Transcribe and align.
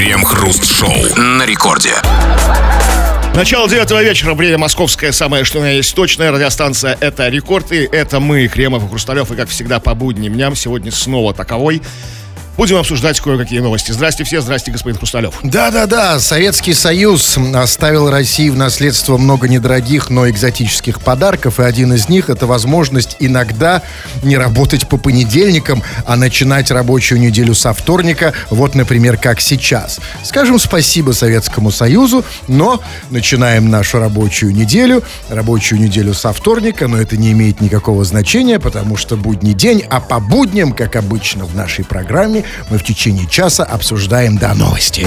Крем-хруст-шоу 0.00 0.94
на 1.18 1.44
рекорде. 1.44 1.92
Начало 3.34 3.68
девятого 3.68 4.02
вечера, 4.02 4.32
время 4.32 4.56
московское, 4.56 5.12
самое 5.12 5.44
что 5.44 5.58
у 5.58 5.60
меня 5.60 5.72
есть 5.72 5.94
точная 5.94 6.32
радиостанция 6.32 6.96
«Это 7.00 7.28
рекорд», 7.28 7.70
и 7.70 7.86
это 7.92 8.18
мы, 8.18 8.48
Кремов 8.48 8.82
и 8.82 8.88
Хрусталев, 8.88 9.30
и 9.30 9.36
как 9.36 9.50
всегда 9.50 9.78
по 9.78 9.94
будним 9.94 10.32
дням, 10.32 10.56
сегодня 10.56 10.90
снова 10.90 11.34
таковой. 11.34 11.82
Будем 12.60 12.76
обсуждать 12.76 13.18
кое-какие 13.20 13.60
новости. 13.60 13.90
Здрасте 13.90 14.22
все, 14.22 14.42
здрасте, 14.42 14.70
господин 14.70 14.98
Хрусталев. 14.98 15.36
Да-да-да, 15.42 16.20
Советский 16.20 16.74
Союз 16.74 17.38
оставил 17.54 18.10
России 18.10 18.50
в 18.50 18.56
наследство 18.58 19.16
много 19.16 19.48
недорогих, 19.48 20.10
но 20.10 20.28
экзотических 20.28 21.00
подарков, 21.00 21.58
и 21.58 21.62
один 21.62 21.94
из 21.94 22.10
них 22.10 22.28
это 22.28 22.46
возможность 22.46 23.16
иногда 23.18 23.80
не 24.22 24.36
работать 24.36 24.86
по 24.90 24.98
понедельникам, 24.98 25.82
а 26.04 26.16
начинать 26.16 26.70
рабочую 26.70 27.18
неделю 27.18 27.54
со 27.54 27.72
вторника, 27.72 28.34
вот, 28.50 28.74
например, 28.74 29.16
как 29.16 29.40
сейчас. 29.40 29.98
Скажем 30.22 30.58
спасибо 30.58 31.12
Советскому 31.12 31.70
Союзу, 31.70 32.26
но 32.46 32.82
начинаем 33.08 33.70
нашу 33.70 34.00
рабочую 34.00 34.54
неделю, 34.54 35.02
рабочую 35.30 35.80
неделю 35.80 36.12
со 36.12 36.34
вторника, 36.34 36.88
но 36.88 37.00
это 37.00 37.16
не 37.16 37.32
имеет 37.32 37.62
никакого 37.62 38.04
значения, 38.04 38.58
потому 38.58 38.98
что 38.98 39.16
будний 39.16 39.54
день, 39.54 39.82
а 39.88 39.98
по 39.98 40.20
будням, 40.20 40.74
как 40.74 40.96
обычно 40.96 41.46
в 41.46 41.56
нашей 41.56 41.86
программе, 41.86 42.44
мы 42.70 42.78
в 42.78 42.84
течение 42.84 43.26
часа 43.26 43.64
обсуждаем 43.64 44.38
до 44.38 44.54
новости. 44.54 45.06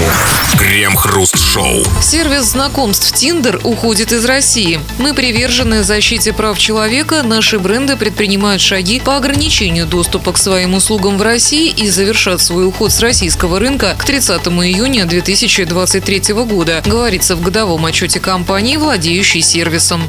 Крем-хруст-шоу. 0.58 1.84
Сервис 2.02 2.44
знакомств 2.44 3.12
Tinder 3.14 3.60
уходит 3.62 4.12
из 4.12 4.24
России. 4.24 4.80
Мы 4.98 5.14
привержены 5.14 5.82
защите 5.82 6.32
прав 6.32 6.58
человека, 6.58 7.22
наши 7.22 7.58
бренды 7.58 7.96
предпринимают 7.96 8.62
шаги 8.62 9.00
по 9.00 9.16
ограничению 9.16 9.86
доступа 9.86 10.32
к 10.32 10.38
своим 10.38 10.74
услугам 10.74 11.18
в 11.18 11.22
России 11.22 11.70
и 11.70 11.88
завершат 11.88 12.40
свой 12.40 12.66
уход 12.66 12.92
с 12.92 13.00
российского 13.00 13.58
рынка 13.58 13.94
к 13.98 14.04
30 14.04 14.46
июня 14.46 15.04
2023 15.06 16.34
года, 16.34 16.82
говорится 16.86 17.36
в 17.36 17.42
годовом 17.42 17.84
отчете 17.86 18.20
компании, 18.20 18.76
владеющей 18.76 19.42
сервисом. 19.42 20.02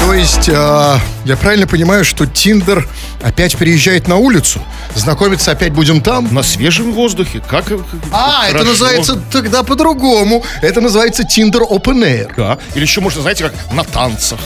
То 0.00 0.14
есть, 0.14 0.48
э, 0.48 0.98
я 1.24 1.36
правильно 1.36 1.66
понимаю, 1.66 2.04
что 2.04 2.26
Тиндер 2.26 2.88
опять 3.22 3.56
переезжает 3.56 4.08
на 4.08 4.16
улицу? 4.16 4.60
Знакомиться 4.94 5.52
опять 5.52 5.72
будем 5.72 6.00
там? 6.02 6.28
На 6.34 6.42
свежем 6.42 6.92
воздухе, 6.92 7.40
как 7.48 7.66
А, 8.12 8.44
это 8.48 8.52
хорошо. 8.58 8.70
называется 8.70 9.16
тогда 9.30 9.62
по-другому. 9.62 10.44
Это 10.60 10.80
называется 10.80 11.22
Tinder 11.22 11.62
Open 11.68 12.02
Air. 12.04 12.32
Да, 12.36 12.58
или 12.74 12.82
еще 12.82 13.00
можно, 13.00 13.22
знаете, 13.22 13.44
как 13.44 13.54
на 13.72 13.84
танцах. 13.84 14.40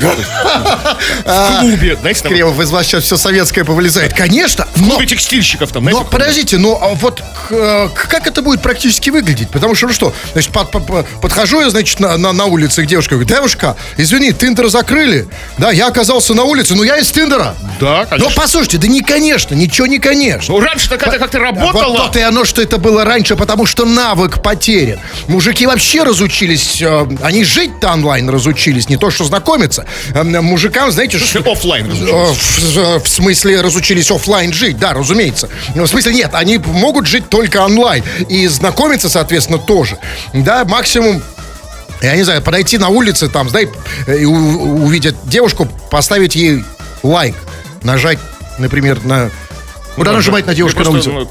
В 0.00 1.60
клубе, 1.60 1.96
знаете, 2.00 2.22
там, 2.22 2.32
Кремов, 2.32 2.60
из 2.60 2.70
вас 2.70 2.86
сейчас 2.86 3.04
все 3.04 3.16
советское 3.16 3.64
повылезает. 3.64 4.12
Конечно, 4.14 4.66
в 4.74 4.80
но... 4.82 4.90
клубе 4.90 5.06
текстильщиков 5.06 5.70
там, 5.72 5.82
знаете, 5.82 6.00
Но 6.00 6.06
подождите, 6.06 6.58
ну 6.58 6.78
а 6.80 6.94
вот 6.94 7.22
к- 7.48 7.88
как 7.94 8.26
это 8.26 8.42
будет 8.42 8.62
практически 8.62 9.10
выглядеть? 9.10 9.50
Потому 9.50 9.74
что, 9.74 9.86
ну 9.86 9.92
что, 9.92 10.14
значит, 10.32 10.52
под- 10.52 10.70
под- 10.70 10.86
под- 10.86 11.06
подхожу 11.20 11.60
я, 11.60 11.70
значит, 11.70 12.00
на, 12.00 12.16
на, 12.16 12.32
на 12.32 12.44
улице 12.46 12.82
к 12.82 12.86
девушке, 12.86 13.14
говорю, 13.14 13.28
девушка, 13.28 13.76
извини, 13.96 14.32
Тиндер 14.32 14.68
закрыли. 14.68 15.28
Да, 15.58 15.70
я 15.70 15.88
оказался 15.88 16.34
на 16.34 16.44
улице, 16.44 16.74
но 16.74 16.84
я 16.84 16.98
из 16.98 17.10
Тиндера. 17.10 17.54
Да, 17.80 18.00
Но 18.02 18.06
конечно. 18.06 18.32
послушайте, 18.36 18.78
да 18.78 18.86
не 18.88 19.02
конечно, 19.02 19.54
ничего 19.54 19.86
не 19.86 19.98
конечно. 19.98 20.54
Ну, 20.54 20.60
раньше 20.60 20.88
так 20.88 21.02
это 21.06 21.18
как-то 21.18 21.38
работало. 21.38 21.88
Вот 21.88 21.96
то-то 21.96 22.18
и 22.18 22.22
оно, 22.22 22.44
что 22.44 22.62
это 22.62 22.78
было 22.78 23.04
раньше, 23.04 23.36
потому 23.36 23.66
что 23.66 23.84
навык 23.84 24.42
потерян. 24.42 24.98
Мужики 25.28 25.66
вообще 25.66 26.02
разучились, 26.02 26.80
э, 26.82 27.06
они 27.22 27.44
жить-то 27.44 27.92
онлайн 27.92 28.28
разучились, 28.30 28.88
не 28.88 28.96
то 28.96 29.10
что 29.10 29.24
знакомиться. 29.24 29.83
Э, 30.14 30.22
мужикам, 30.40 30.90
знаете, 30.90 31.18
что... 31.18 31.40
Оффлайн 31.52 31.90
Э. 31.90 32.32
В, 32.32 33.04
в 33.04 33.08
смысле 33.08 33.60
разучились 33.60 34.10
оффлайн 34.10 34.52
жить, 34.52 34.78
да, 34.78 34.92
разумеется. 34.92 35.48
Но 35.74 35.84
в 35.84 35.88
смысле 35.88 36.14
нет, 36.14 36.30
они 36.34 36.58
могут 36.58 37.06
жить 37.06 37.28
только 37.28 37.64
онлайн. 37.64 38.02
И 38.28 38.46
знакомиться, 38.48 39.08
соответственно, 39.08 39.58
тоже. 39.58 39.98
Да, 40.32 40.64
максимум 40.64 41.22
я 42.02 42.16
не 42.16 42.22
знаю, 42.22 42.42
подойти 42.42 42.76
на 42.76 42.88
улице, 42.88 43.28
там, 43.28 43.48
знаете, 43.48 43.72
и 44.06 44.24
у- 44.26 44.84
увидеть 44.84 45.14
девушку, 45.24 45.66
поставить 45.90 46.36
ей 46.36 46.62
лайк, 47.02 47.34
нажать, 47.82 48.18
например, 48.58 49.02
на... 49.04 49.30
Куда 49.94 50.12
нажимать 50.12 50.46
на 50.46 50.54
девушку 50.54 50.82
на 50.82 50.90
улице? 50.90 51.10
ну, 51.10 51.28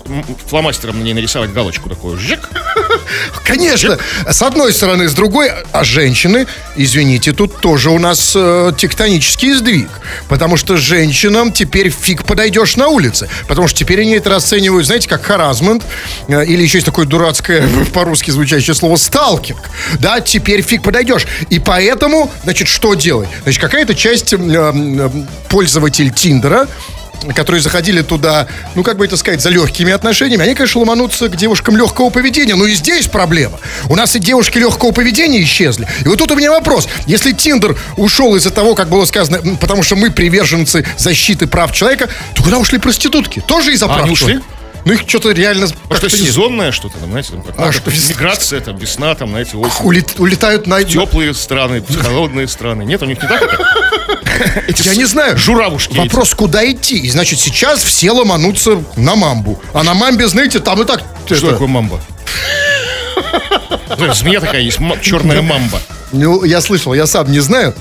фломастером 0.47 0.99
на 0.99 1.03
ней 1.03 1.13
нарисовать 1.13 1.51
галочку 1.51 1.89
такую. 1.89 2.17
Жик. 2.17 2.49
Конечно, 3.45 3.97
с 4.29 4.41
одной 4.41 4.73
стороны, 4.73 5.09
с 5.09 5.13
другой, 5.13 5.51
а 5.71 5.83
женщины, 5.83 6.47
извините, 6.75 7.33
тут 7.33 7.59
тоже 7.59 7.89
у 7.89 7.99
нас 7.99 8.33
э, 8.35 8.71
тектонический 8.77 9.53
сдвиг. 9.53 9.89
Потому 10.29 10.55
что 10.57 10.77
женщинам 10.77 11.51
теперь 11.51 11.89
фиг 11.89 12.23
подойдешь 12.23 12.77
на 12.77 12.87
улице. 12.87 13.29
Потому 13.47 13.67
что 13.67 13.79
теперь 13.79 14.01
они 14.01 14.13
это 14.13 14.29
расценивают, 14.29 14.85
знаете, 14.85 15.09
как 15.09 15.23
харазмент. 15.23 15.83
э, 16.27 16.45
или 16.45 16.63
еще 16.63 16.77
есть 16.77 16.85
такое 16.85 17.05
дурацкое 17.05 17.67
по-русски 17.93 18.31
звучащее 18.31 18.75
слово 18.75 18.95
сталкинг. 18.95 19.59
Да, 19.99 20.21
теперь 20.21 20.61
фиг 20.61 20.83
подойдешь. 20.83 21.27
И 21.49 21.59
поэтому, 21.59 22.31
значит, 22.43 22.67
что 22.67 22.93
делать? 22.93 23.29
Значит, 23.43 23.61
какая-то 23.61 23.93
часть 23.93 24.33
э, 24.33 24.37
э, 24.37 25.09
Тиндера 26.15 26.67
которые 27.35 27.61
заходили 27.61 28.01
туда, 28.01 28.47
ну, 28.75 28.83
как 28.83 28.97
бы 28.97 29.05
это 29.05 29.17
сказать, 29.17 29.41
за 29.41 29.49
легкими 29.49 29.91
отношениями, 29.93 30.43
они, 30.43 30.55
конечно, 30.55 30.81
ломанутся 30.81 31.29
к 31.29 31.35
девушкам 31.35 31.77
легкого 31.77 32.09
поведения. 32.09 32.55
Но 32.55 32.65
и 32.65 32.73
здесь 32.73 33.07
проблема. 33.07 33.59
У 33.89 33.95
нас 33.95 34.15
и 34.15 34.19
девушки 34.19 34.57
легкого 34.57 34.91
поведения 34.91 35.41
исчезли. 35.43 35.87
И 36.03 36.07
вот 36.07 36.17
тут 36.19 36.31
у 36.31 36.35
меня 36.35 36.51
вопрос. 36.51 36.87
Если 37.05 37.31
Тиндер 37.31 37.77
ушел 37.97 38.35
из-за 38.35 38.51
того, 38.51 38.75
как 38.75 38.89
было 38.89 39.05
сказано, 39.05 39.55
потому 39.57 39.83
что 39.83 39.95
мы 39.95 40.11
приверженцы 40.11 40.85
защиты 40.97 41.47
прав 41.47 41.71
человека, 41.71 42.09
то 42.35 42.43
куда 42.43 42.57
ушли 42.57 42.77
проститутки? 42.79 43.41
Тоже 43.47 43.73
из-за 43.73 43.85
А, 43.85 43.89
прав 43.89 44.03
они 44.03 44.11
ушли? 44.11 44.41
Ну, 44.85 44.93
их 44.93 45.03
что-то 45.07 45.31
реально... 45.31 45.67
Это 45.89 46.01
нет. 46.03 46.11
сезонное 46.11 46.71
что-то, 46.71 46.97
там, 46.97 47.09
знаете, 47.09 47.31
там, 47.31 47.41
как 47.43 47.55
А, 47.57 47.71
что 47.71 47.89
миграция, 47.89 48.59
там, 48.59 48.75
весна, 48.77 49.15
там, 49.15 49.29
знаете, 49.29 49.55
осень. 49.55 49.83
Улет- 49.85 50.15
улетают 50.19 50.67
на... 50.67 50.83
Теплые 50.83 51.33
страны, 51.33 51.83
холодные 52.01 52.47
страны. 52.49 52.83
Нет, 52.83 53.01
у 53.01 53.05
них 53.05 53.21
не 53.21 53.27
так 53.27 53.41
это? 53.41 53.65
Эти 54.67 54.85
Я 54.87 54.95
не 54.95 55.05
знаю. 55.05 55.37
Журавушки. 55.37 55.91
эти. 55.93 55.99
Вопрос, 55.99 56.33
куда 56.33 56.69
идти? 56.69 56.97
И, 56.97 57.09
значит, 57.09 57.39
сейчас 57.39 57.81
все 57.83 58.11
ломанутся 58.11 58.83
на 58.97 59.15
мамбу. 59.15 59.61
А 59.73 59.83
на 59.83 59.93
мамбе, 59.93 60.27
знаете, 60.27 60.59
там 60.59 60.81
и 60.81 60.85
так... 60.85 61.01
Что 61.25 61.35
это- 61.35 61.51
такое 61.51 61.67
мамба? 61.67 62.01
Змея 64.13 64.39
такая 64.41 64.61
есть, 64.61 64.79
черная 65.01 65.41
мамба. 65.41 65.79
Ну, 66.11 66.43
я 66.43 66.61
слышал, 66.61 66.93
я 66.93 67.07
сам 67.07 67.31
не 67.31 67.39
знаю. 67.39 67.73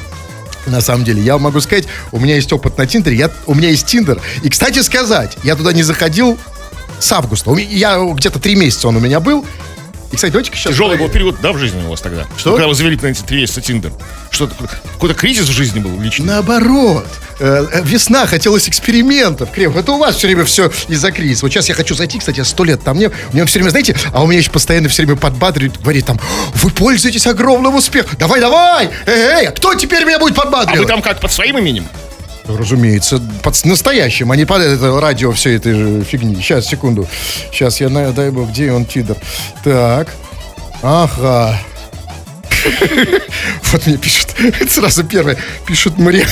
На 0.67 0.81
самом 0.81 1.05
деле, 1.05 1.21
я 1.21 1.39
могу 1.39 1.61
сказать, 1.61 1.87
у 2.13 2.21
меня 2.21 2.37
есть 2.37 2.53
опыт 2.53 2.79
на 2.79 2.87
Тиндере, 2.87 3.17
я, 3.17 3.31
у 3.47 3.55
меня 3.55 3.71
есть 3.71 3.87
Тиндер. 3.87 4.21
И, 4.43 4.49
кстати 4.49 4.81
сказать, 4.81 5.37
я 5.43 5.57
туда 5.57 5.73
не 5.73 5.83
заходил 5.83 6.39
с 7.03 7.13
августа. 7.13 7.53
Я 7.55 7.99
где-то 8.15 8.39
три 8.39 8.55
месяца 8.55 8.89
он 8.89 8.97
у 8.97 9.01
меня 9.01 9.21
был. 9.21 9.45
И, 10.11 10.17
кстати, 10.17 10.31
давайте 10.31 10.51
сейчас... 10.53 10.73
Тяжелый 10.73 10.99
был 10.99 11.09
период, 11.09 11.37
да, 11.41 11.53
в 11.53 11.59
жизни 11.59 11.83
у 11.87 11.89
вас 11.89 12.03
тогда? 12.03 12.27
Что? 12.37 12.53
Когда 12.53 12.69
вы 12.69 12.75
завели 12.75 12.99
на 13.01 13.07
эти 13.07 13.23
три 13.23 13.39
месяца 13.41 13.63
Тиндер. 13.63 13.93
Что 14.31 14.47
какой-то 14.47 15.15
кризис 15.15 15.49
в 15.49 15.53
жизни 15.53 15.81
был 15.81 15.99
лично? 15.99 16.27
Наоборот. 16.27 17.07
Э, 17.41 17.67
э, 17.73 17.81
Весна, 17.83 18.27
хотелось 18.27 18.69
экспериментов. 18.69 19.51
Крем, 19.51 19.77
это 19.77 19.93
у 19.93 19.99
вас 19.99 20.17
все 20.17 20.27
время 20.27 20.45
все 20.45 20.71
из-за 20.89 21.13
кризиса. 21.13 21.47
Вот 21.47 21.53
сейчас 21.53 21.71
я 21.71 21.75
хочу 21.75 21.95
зайти, 21.95 22.19
кстати, 22.19 22.43
сто 22.43 22.63
лет 22.65 22.83
там 22.85 22.97
мне. 22.97 23.09
У 23.09 23.35
меня 23.35 23.47
все 23.47 23.55
время, 23.59 23.71
знаете, 23.71 23.97
а 24.13 24.23
у 24.23 24.27
меня 24.27 24.39
еще 24.41 24.51
постоянно 24.51 24.91
все 24.91 25.03
время 25.05 25.19
подбадривает, 25.19 25.81
говорит 25.81 26.05
там, 26.05 26.21
вы 26.57 26.71
пользуетесь 26.71 27.27
огромным 27.27 27.75
успехом. 27.75 28.15
Давай, 28.19 28.39
давай! 28.41 28.91
Эй, 29.07 29.47
эй, 29.47 29.47
кто 29.49 29.75
теперь 29.75 30.05
меня 30.05 30.19
будет 30.19 30.37
А 30.37 30.43
подбадривать? 30.43 30.81
вы 30.81 30.87
там 30.87 31.01
как, 31.01 31.21
под 31.21 31.33
своим 31.33 31.57
именем? 31.57 31.89
Разумеется, 32.47 33.21
под 33.43 33.65
настоящим, 33.65 34.33
а 34.33 34.37
не 34.37 34.45
под 34.45 34.63
это 34.63 35.01
радио 35.01 35.33
всей 35.33 35.57
этой 35.57 36.03
фигни. 36.03 36.35
Сейчас, 36.37 36.67
секунду. 36.67 37.09
Сейчас 37.53 37.81
я 37.81 37.89
на, 37.89 38.13
дай 38.13 38.31
бог, 38.31 38.51
где 38.51 38.73
он, 38.73 38.85
Тидор. 38.85 39.17
Так. 39.65 40.09
Ага. 40.83 41.59
Вот 43.73 43.87
мне 43.87 43.97
пишет, 43.97 44.35
сразу 44.69 45.03
первое, 45.03 45.39
пишет 45.67 45.99
Мария, 45.99 46.27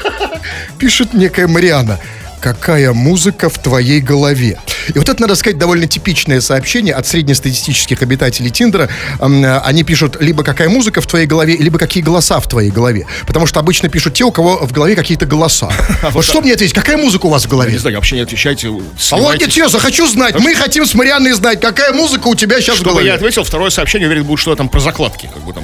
пишет 0.78 1.12
некая 1.12 1.46
Мариана. 1.46 1.98
Какая 2.46 2.92
музыка 2.92 3.48
в 3.48 3.56
твоей 3.62 4.00
голове? 4.00 4.58
И 4.92 4.98
вот 4.98 5.08
это, 5.08 5.20
надо 5.22 5.36
сказать, 5.36 5.58
довольно 5.58 5.86
типичное 5.86 6.40
сообщение 6.40 6.92
от 6.92 7.06
среднестатистических 7.06 8.02
обитателей 8.02 8.50
Тиндера. 8.50 8.88
Э, 9.20 9.58
Они 9.64 9.84
пишут 9.84 10.16
либо 10.20 10.42
какая 10.42 10.68
музыка 10.68 11.00
в 11.00 11.06
твоей 11.06 11.26
голове, 11.26 11.56
либо 11.56 11.78
какие 11.78 12.02
голоса 12.02 12.40
в 12.40 12.48
твоей 12.48 12.70
голове. 12.72 13.06
Потому 13.28 13.46
что 13.46 13.60
обычно 13.60 13.88
пишут 13.88 14.14
те, 14.14 14.24
у 14.24 14.32
кого 14.32 14.58
в 14.66 14.72
голове 14.72 14.96
какие-то 14.96 15.24
голоса. 15.24 15.70
Вот 16.10 16.24
что 16.24 16.40
мне 16.40 16.52
ответить? 16.54 16.74
Какая 16.74 16.96
музыка 16.96 17.26
у 17.26 17.28
вас 17.30 17.42
в 17.42 17.46
Не 17.46 17.50
голове? 17.52 17.78
знаю, 17.78 17.96
вообще 17.96 18.16
не 18.16 18.22
отвечайте. 18.22 18.68
А 18.68 18.70
вот 18.72 18.82
сливайтесь. 18.98 19.40
нет, 19.46 19.52
серьезно, 19.52 19.78
хочу 19.78 20.08
знать. 20.08 20.34
Мы 20.40 20.54
хотим 20.56 20.84
с 20.84 20.94
Марианной 20.94 21.32
знать, 21.32 21.60
какая 21.60 21.92
музыка 21.92 22.26
у 22.26 22.34
тебя 22.34 22.60
сейчас 22.60 22.74
в 22.76 22.80
Чтобы 22.80 23.02
я 23.02 23.12
голове. 23.12 23.12
ответил, 23.14 23.44
второе 23.44 23.70
сообщение, 23.70 24.08
уверен, 24.08 24.24
будет, 24.24 24.40
что 24.40 24.56
там 24.56 24.68
про 24.68 24.80
закладки. 24.80 25.30
Как 25.32 25.42
бы, 25.44 25.52
там, 25.52 25.62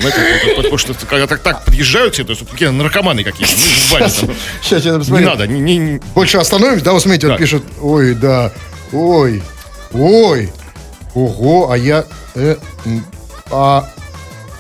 потому 0.57 0.79
что 0.79 0.95
когда 1.11 1.27
так, 1.27 1.41
так 1.43 1.65
подъезжают 1.65 2.15
все, 2.15 2.23
то 2.23 2.33
есть 2.35 2.49
какие 2.49 2.69
наркоманы 2.69 3.25
какие-то. 3.25 3.53
Ну. 3.99 4.35
Сейчас 4.63 4.85
я 4.85 4.93
Не 4.93 4.99
посмотрю. 5.01 5.27
надо, 5.29 5.47
не- 5.49 5.61
не- 5.61 5.77
не- 5.79 6.01
Больше 6.15 6.39
остановимся, 6.69 6.85
да, 6.85 6.93
вот 6.93 7.03
смотрите, 7.03 7.29
он 7.29 7.39
пишет, 7.39 7.63
ой, 7.81 8.15
да, 8.15 8.53
ой, 8.93 9.43
ой, 9.93 10.53
ого, 11.15 11.71
а 11.71 11.77
я, 11.79 12.05
э, 12.35 12.57
а, 13.51 13.89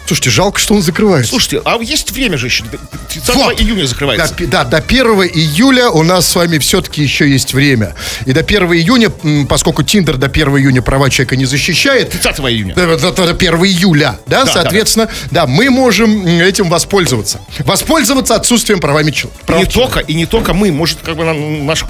Слушайте, 0.09 0.31
жалко, 0.31 0.59
что 0.59 0.73
он 0.75 0.81
закрывается. 0.83 1.29
Слушайте, 1.29 1.61
а 1.67 1.77
есть 1.83 2.13
время 2.13 2.39
же 2.39 2.47
еще. 2.47 2.65
30 3.13 3.35
Вот. 3.35 3.61
июня 3.61 3.83
Да, 3.83 3.89
закрывается. 3.89 4.35
пи- 4.35 4.47
да, 4.47 4.65
до 4.65 4.81
1 4.81 5.23
июля 5.29 5.91
у 5.91 6.03
нас 6.03 6.27
с 6.27 6.35
вами 6.35 6.57
все-таки 6.57 7.03
еще 7.03 7.29
есть 7.31 7.53
время. 7.53 7.95
И 8.25 8.33
до 8.33 8.43
1 8.43 8.73
июня, 8.73 9.11
поскольку 9.47 9.83
Тиндер 9.83 10.17
до 10.17 10.29
1 10.31 10.57
июня 10.57 10.81
права 10.81 11.11
человека 11.11 11.37
не 11.37 11.45
защищает, 11.45 12.09
30 12.11 12.39
июня. 12.51 12.75
до, 12.75 12.97
до- 12.97 13.13
до 13.13 13.35
1 13.35 13.55
июля, 13.67 14.19
да, 14.27 14.45
Да, 14.47 14.53
соответственно, 14.55 15.11
да, 15.31 15.47
мы 15.47 15.69
можем 15.69 16.27
этим 16.27 16.71
воспользоваться. 16.71 17.41
Воспользоваться 17.59 18.35
отсутствием 18.35 18.81
правами 18.81 19.11
чел- 19.11 19.31
И 19.43 19.45
прав 19.47 19.61
не 19.61 19.67
человека. 19.71 19.95
только, 19.97 20.11
и 20.11 20.15
не 20.15 20.25
только 20.25 20.55
мы, 20.55 20.73
может, 20.73 21.01
как 21.03 21.17
бы 21.17 21.25
нам, 21.25 21.67
наше 21.67 21.85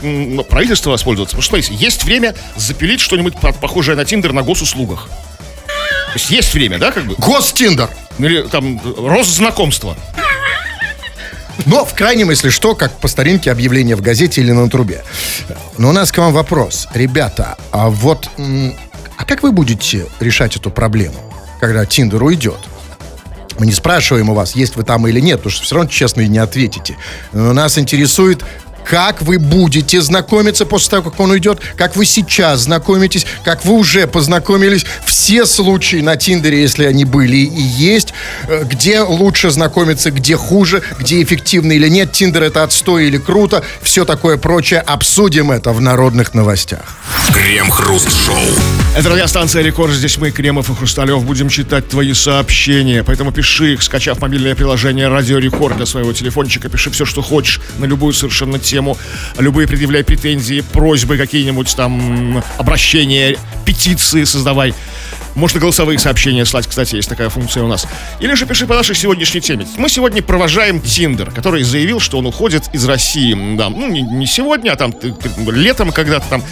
правительство 0.50 0.90
воспользоваться. 0.90 1.36
Потому 1.36 1.42
что, 1.42 1.50
смотрите, 1.62 1.74
есть 1.84 2.02
время 2.02 2.34
запилить 2.56 2.98
что-нибудь 3.00 3.36
по- 3.38 3.52
похожее 3.52 3.96
на 3.96 4.04
Тиндер 4.04 4.32
на 4.32 4.42
госуслугах. 4.42 5.08
То 6.12 6.14
есть 6.14 6.31
есть 6.31 6.55
время, 6.55 6.78
да, 6.78 6.90
как 6.90 7.05
бы? 7.06 7.14
Гостиндер. 7.19 7.90
Или 8.19 8.43
там 8.43 8.81
Росзнакомство. 8.96 9.96
Но 11.66 11.84
в 11.84 11.94
крайнем, 11.94 12.31
если 12.31 12.50
что, 12.50 12.75
как 12.75 12.93
по 12.99 13.08
старинке 13.08 13.50
объявление 13.50 13.96
в 13.96 14.00
газете 14.00 14.40
или 14.40 14.52
на 14.52 14.70
трубе. 14.70 15.05
Но 15.76 15.90
у 15.90 15.93
нас 15.93 16.12
к 16.12 16.19
вам 16.19 16.32
вопрос. 16.32 16.88
Ребята, 16.94 17.58
а 17.70 17.90
вот... 17.90 18.28
А 19.16 19.25
как 19.25 19.43
вы 19.43 19.52
будете 19.52 20.06
решать 20.20 20.56
эту 20.56 20.70
проблему, 20.70 21.19
когда 21.60 21.84
Тиндер 21.84 22.22
уйдет? 22.22 22.58
Мы 23.58 23.66
не 23.66 23.72
спрашиваем 23.72 24.31
у 24.31 24.34
вас, 24.34 24.54
есть 24.54 24.76
вы 24.76 24.84
там 24.84 25.08
или 25.08 25.19
нет, 25.19 25.38
потому 25.38 25.50
что 25.50 25.64
все 25.64 25.75
равно 25.75 25.90
честно 25.90 26.20
и 26.20 26.28
не 26.28 26.38
ответите. 26.38 26.96
Но 27.32 27.52
нас 27.52 27.76
интересует, 27.76 28.44
как 28.88 29.20
вы 29.20 29.38
будете 29.38 30.00
знакомиться 30.00 30.64
после 30.64 30.90
того, 30.90 31.11
как 31.11 31.20
он 31.20 31.31
уйдет, 31.31 31.61
как 31.76 31.94
вы 31.94 32.06
сейчас 32.06 32.61
знакомитесь, 32.61 33.26
как 33.44 33.64
вы 33.64 33.75
уже 33.75 34.06
познакомились. 34.06 34.87
Все 35.05 35.44
случаи 35.44 35.99
на 35.99 36.17
Тиндере, 36.17 36.62
если 36.62 36.85
они 36.85 37.05
были 37.05 37.37
и 37.37 37.61
есть, 37.61 38.14
э, 38.49 38.64
где 38.64 39.00
лучше 39.00 39.50
знакомиться, 39.50 40.11
где 40.11 40.37
хуже, 40.37 40.82
где 40.99 41.23
эффективно 41.23 41.73
или 41.73 41.88
нет, 41.88 42.12
Тиндер 42.12 42.44
это 42.44 42.62
отстой 42.62 43.08
или 43.08 43.19
круто, 43.19 43.62
все 43.82 44.06
такое 44.06 44.38
прочее. 44.38 44.81
Обсудим 44.81 45.50
это 45.50 45.73
в 45.73 45.81
народных 45.82 46.32
новостях. 46.32 46.96
Крем-хруст-шоу. 47.35 48.37
Это 48.96 49.11
радиостанция 49.11 49.62
Рекорд. 49.62 49.93
Здесь 49.93 50.17
мы, 50.17 50.31
Кремов 50.31 50.70
и 50.70 50.75
Хрусталев, 50.75 51.23
будем 51.25 51.50
читать 51.50 51.88
твои 51.88 52.14
сообщения. 52.14 53.05
Поэтому 53.05 53.32
пиши 53.32 53.75
их, 53.75 53.82
скачав 53.82 54.20
мобильное 54.20 54.55
приложение 54.55 55.08
Радио 55.08 55.38
Рекорд 55.38 55.76
для 55.76 55.87
своего 55.87 56.12
телефончика. 56.12 56.69
Пиши 56.69 56.90
все, 56.90 57.05
что 57.05 57.20
хочешь, 57.23 57.61
на 57.79 57.85
любую 57.85 58.12
совершенно 58.12 58.58
тему. 58.58 58.77
Любые 59.38 59.69
предъявляй 59.69 60.04
претензии, 60.04 60.60
просьбы, 60.60 61.16
какие-нибудь 61.16 61.75
там 61.76 62.42
обращения, 62.58 63.36
петиции 63.64 64.25
создавай. 64.25 64.75
Можно 65.34 65.60
голосовые 65.60 65.98
сообщения 65.98 66.44
слать, 66.44 66.66
кстати, 66.66 66.96
есть 66.96 67.08
такая 67.08 67.28
функция 67.28 67.62
у 67.62 67.69
нас. 67.69 67.86
Или 68.19 68.34
же 68.34 68.44
пиши 68.44 68.66
по 68.66 68.75
нашей 68.75 68.96
сегодняшней 68.96 69.40
теме. 69.40 69.66
Мы 69.76 69.88
сегодня 69.88 70.20
провожаем 70.20 70.80
Тиндер, 70.80 71.30
который 71.30 71.62
заявил, 71.62 72.00
что 72.00 72.19
он 72.19 72.26
уходит 72.26 72.64
из 72.72 72.84
России. 72.86 73.56
Да, 73.56 73.69
ну, 73.69 73.88
не, 73.88 74.02
не 74.02 74.26
сегодня, 74.26 74.72
а 74.72 74.76
там 74.76 74.92
летом 75.46 75.92
когда-то 75.92 76.26
там. 76.28 76.42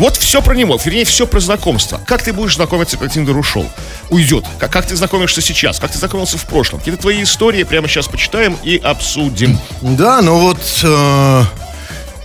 Вот 0.00 0.16
все 0.16 0.40
про 0.40 0.54
него, 0.54 0.80
вернее, 0.82 1.04
все 1.04 1.26
про 1.26 1.40
знакомство. 1.40 2.00
Как 2.06 2.22
ты 2.22 2.32
будешь 2.32 2.54
знакомиться, 2.56 2.96
когда 2.96 3.12
Тиндер 3.12 3.36
ушел? 3.36 3.66
Уйдет. 4.08 4.46
Как, 4.58 4.72
как 4.72 4.86
ты 4.86 4.96
знакомишься 4.96 5.42
сейчас? 5.42 5.78
Как 5.78 5.92
ты 5.92 5.98
знакомился 5.98 6.38
в 6.38 6.46
прошлом? 6.46 6.78
Какие-то 6.78 7.02
твои 7.02 7.22
истории 7.22 7.64
прямо 7.64 7.86
сейчас 7.86 8.08
почитаем 8.08 8.56
и 8.64 8.78
обсудим. 8.78 9.58
Да, 9.82 10.22
ну 10.22 10.38
вот... 10.38 10.58
э, 10.82 11.42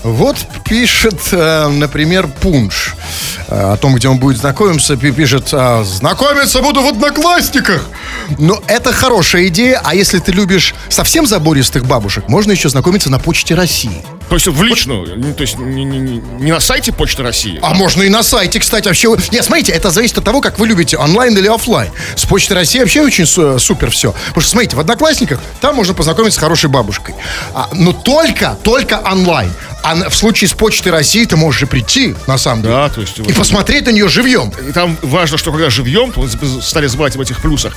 вот 0.04 0.38
пишет, 0.64 1.20
э, 1.34 1.68
например, 1.68 2.28
Пунш 2.28 2.94
э, 3.50 3.74
о 3.74 3.76
том, 3.76 3.96
где 3.96 4.08
он 4.08 4.20
будет 4.20 4.38
знакомиться, 4.38 4.96
пи- 4.96 5.12
пишет, 5.12 5.50
э, 5.52 5.84
знакомиться 5.84 6.62
буду 6.62 6.82
в 6.82 6.88
одноклассниках. 6.88 7.86
Но 8.38 8.62
это 8.68 8.94
хорошая 8.94 9.48
идея, 9.48 9.82
а 9.84 9.94
если 9.96 10.20
ты 10.20 10.32
любишь 10.32 10.76
совсем 10.88 11.28
забористых 11.28 11.86
бабушек, 11.86 12.30
можно 12.30 12.54
еще 12.54 12.70
знакомиться 12.70 13.12
на 13.12 13.20
Почте 13.20 13.54
России. 13.54 14.06
То 14.30 14.36
есть 14.36 14.48
в 14.48 14.64
личную, 14.64 15.18
не- 15.18 15.34
то 15.34 15.42
есть 15.42 15.58
не, 15.60 15.84
не- 15.84 16.00
не- 16.00 16.18
не 16.40 16.52
на 16.52 16.60
сайте 16.60 16.92
Почты 16.92 17.22
России. 17.24 17.60
А 17.62 17.74
можно 17.74 18.02
и 18.04 18.10
на 18.10 18.24
сайте, 18.24 18.60
кстати, 18.60 18.88
вообще. 18.88 19.16
Нет, 19.32 19.46
смотрите, 19.46 19.72
это 19.72 19.92
зависит 19.92 20.18
от 20.18 20.24
того, 20.24 20.42
как 20.42 20.58
вы 20.60 20.68
любите, 20.68 20.98
онлайн 20.98 21.38
или 21.38 21.48
оффлайн. 21.48 21.92
С 22.16 22.26
Почты 22.26 22.56
России 22.56 22.80
вообще 22.80 23.02
очень 23.02 23.26
су- 23.26 23.60
супер 23.60 23.92
все. 23.92 24.14
Потому 24.30 24.42
что, 24.42 24.52
смотрите, 24.52 24.76
в 24.76 24.80
Одноклассниках 24.80 25.40
там 25.62 25.76
можно 25.76 25.94
познакомиться 25.94 26.40
с 26.40 26.42
хорошей 26.42 26.70
бабушкой. 26.70 27.14
А, 27.54 27.70
но 27.74 27.94
только, 27.94 28.58
только 28.64 29.00
онлайн. 29.06 29.52
А 29.84 30.10
в 30.10 30.16
случае 30.16 30.48
с 30.50 30.54
Почты 30.54 30.90
России 30.90 31.26
ты 31.26 31.36
можешь 31.36 31.62
и 31.62 31.66
прийти, 31.68 32.16
на 32.26 32.40
самом 32.40 32.64
деле. 32.64 32.74
Да, 32.74 32.90
то 32.90 33.02
есть 33.02 33.20
И 33.20 33.22
вот- 33.22 33.36
посмотреть 33.36 33.86
на 33.86 33.92
нее 33.92 34.08
живьем. 34.10 34.52
И 34.68 34.72
там 34.72 34.98
важно, 35.04 35.38
что 35.38 35.52
когда 35.52 35.70
живьем, 35.70 36.12
то 36.12 36.28
стали 36.62 36.88
забывать 36.88 37.16
об 37.16 37.22
этих 37.22 37.40
плюсах, 37.42 37.76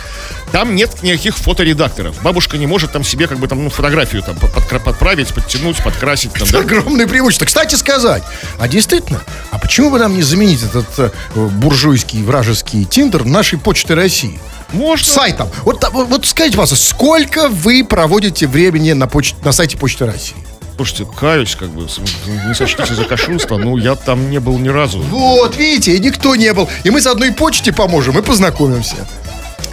там 0.50 0.74
нет 0.74 1.02
никаких 1.02 1.36
фоторедакторов. 1.36 2.16
Бабушка 2.22 2.56
не 2.56 2.66
может 2.66 2.92
там 2.92 3.04
себе 3.04 3.26
как 3.26 3.38
бы 3.38 3.46
там 3.48 3.62
ну, 3.62 3.68
фотографию 3.68 4.22
там 4.22 4.36
подправить, 4.38 5.28
подтянуть, 5.34 5.76
подкрасить. 5.82 6.32
Там, 6.38 6.48
да? 6.50 6.58
огромное 6.60 7.06
преимущество. 7.06 7.44
Кстати 7.46 7.74
сказать, 7.74 8.22
а 8.58 8.68
действительно, 8.68 9.20
а 9.50 9.58
почему 9.58 9.90
бы 9.90 9.98
нам 9.98 10.14
не 10.14 10.22
заменить 10.22 10.62
этот 10.62 10.86
э, 10.98 11.10
буржуйский 11.34 12.22
вражеский 12.22 12.84
Тиндер 12.84 13.24
нашей 13.24 13.58
Почты 13.58 13.94
России? 13.94 14.40
Можно. 14.72 15.06
сайтом. 15.12 15.48
Вот, 15.64 15.84
вот, 15.92 16.26
скажите, 16.26 16.56
пожалуйста, 16.58 16.76
сколько 16.86 17.48
вы 17.48 17.84
проводите 17.84 18.46
времени 18.46 18.92
на, 18.92 19.06
поч- 19.06 19.34
на 19.42 19.52
сайте 19.52 19.76
Почты 19.78 20.04
России? 20.06 20.36
Слушайте, 20.76 21.06
каюсь, 21.18 21.56
как 21.56 21.70
бы, 21.70 21.88
с- 21.88 21.98
не 21.98 22.54
сочтите 22.54 22.94
за 22.94 23.04
кощунство, 23.04 23.56
ну, 23.56 23.76
я 23.78 23.94
там 23.96 24.30
не 24.30 24.38
был 24.38 24.58
ни 24.58 24.68
разу. 24.68 25.00
Вот, 25.00 25.56
видите, 25.56 25.96
и 25.96 25.98
никто 25.98 26.36
не 26.36 26.52
был. 26.52 26.68
И 26.84 26.90
мы 26.90 27.00
заодно 27.00 27.24
и 27.24 27.30
почте 27.32 27.72
поможем, 27.72 28.18
и 28.18 28.22
познакомимся. 28.22 28.94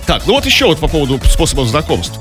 Так, 0.07 0.23
ну 0.25 0.33
вот 0.33 0.45
еще 0.45 0.65
вот 0.65 0.79
по 0.79 0.87
поводу 0.87 1.19
способов 1.29 1.67
знакомств. 1.67 2.19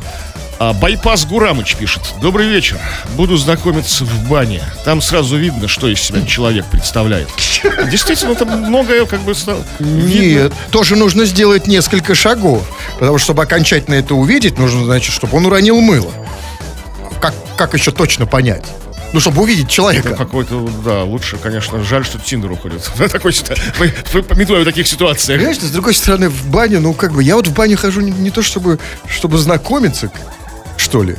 А, 0.60 0.72
Байпас 0.72 1.26
Гурамыч 1.26 1.74
пишет. 1.76 2.02
Добрый 2.20 2.46
вечер. 2.48 2.78
Буду 3.16 3.36
знакомиться 3.36 4.04
в 4.04 4.28
бане. 4.28 4.62
Там 4.84 5.02
сразу 5.02 5.36
видно, 5.36 5.66
что 5.66 5.88
из 5.88 6.00
себя 6.00 6.24
человек 6.24 6.64
представляет. 6.66 7.28
Действительно, 7.90 8.34
там 8.36 8.48
многое 8.62 9.04
как 9.06 9.20
бы 9.22 9.34
ста- 9.34 9.56
видно. 9.80 10.42
Нет, 10.44 10.52
тоже 10.70 10.94
нужно 10.96 11.24
сделать 11.24 11.66
несколько 11.66 12.14
шагов. 12.14 12.62
Потому 12.98 13.18
что, 13.18 13.24
чтобы 13.26 13.42
окончательно 13.42 13.94
это 13.96 14.14
увидеть, 14.14 14.58
нужно, 14.58 14.84
значит, 14.84 15.12
чтобы 15.12 15.36
он 15.36 15.46
уронил 15.46 15.80
мыло. 15.80 16.12
Как, 17.20 17.34
как 17.56 17.74
еще 17.74 17.90
точно 17.90 18.26
понять? 18.26 18.64
Ну, 19.12 19.20
чтобы 19.20 19.42
увидеть 19.42 19.68
человека. 19.68 20.10
Ну, 20.10 20.16
какой-то, 20.16 20.68
да, 20.84 21.02
лучше, 21.04 21.36
конечно, 21.36 21.82
жаль, 21.82 22.04
что 22.04 22.18
Тиндер 22.18 22.50
уходит. 22.52 22.82
Такой, 23.12 23.32
ситуа- 23.32 23.58
мы- 23.78 23.92
мы 24.12 24.22
пометуем 24.22 24.62
в 24.62 24.64
таких 24.64 24.86
ситуациях. 24.86 25.38
Понимаешь, 25.38 25.60
с 25.60 25.70
другой 25.70 25.94
стороны, 25.94 26.28
в 26.28 26.46
бане, 26.48 26.78
ну, 26.80 26.92
как 26.94 27.12
бы, 27.12 27.22
я 27.22 27.34
вот 27.36 27.46
в 27.48 27.52
баню 27.54 27.76
хожу 27.76 28.00
не, 28.00 28.10
не 28.12 28.30
то, 28.30 28.42
чтобы, 28.42 28.78
чтобы 29.08 29.38
знакомиться, 29.38 30.10
что 30.84 31.02
ли. 31.02 31.16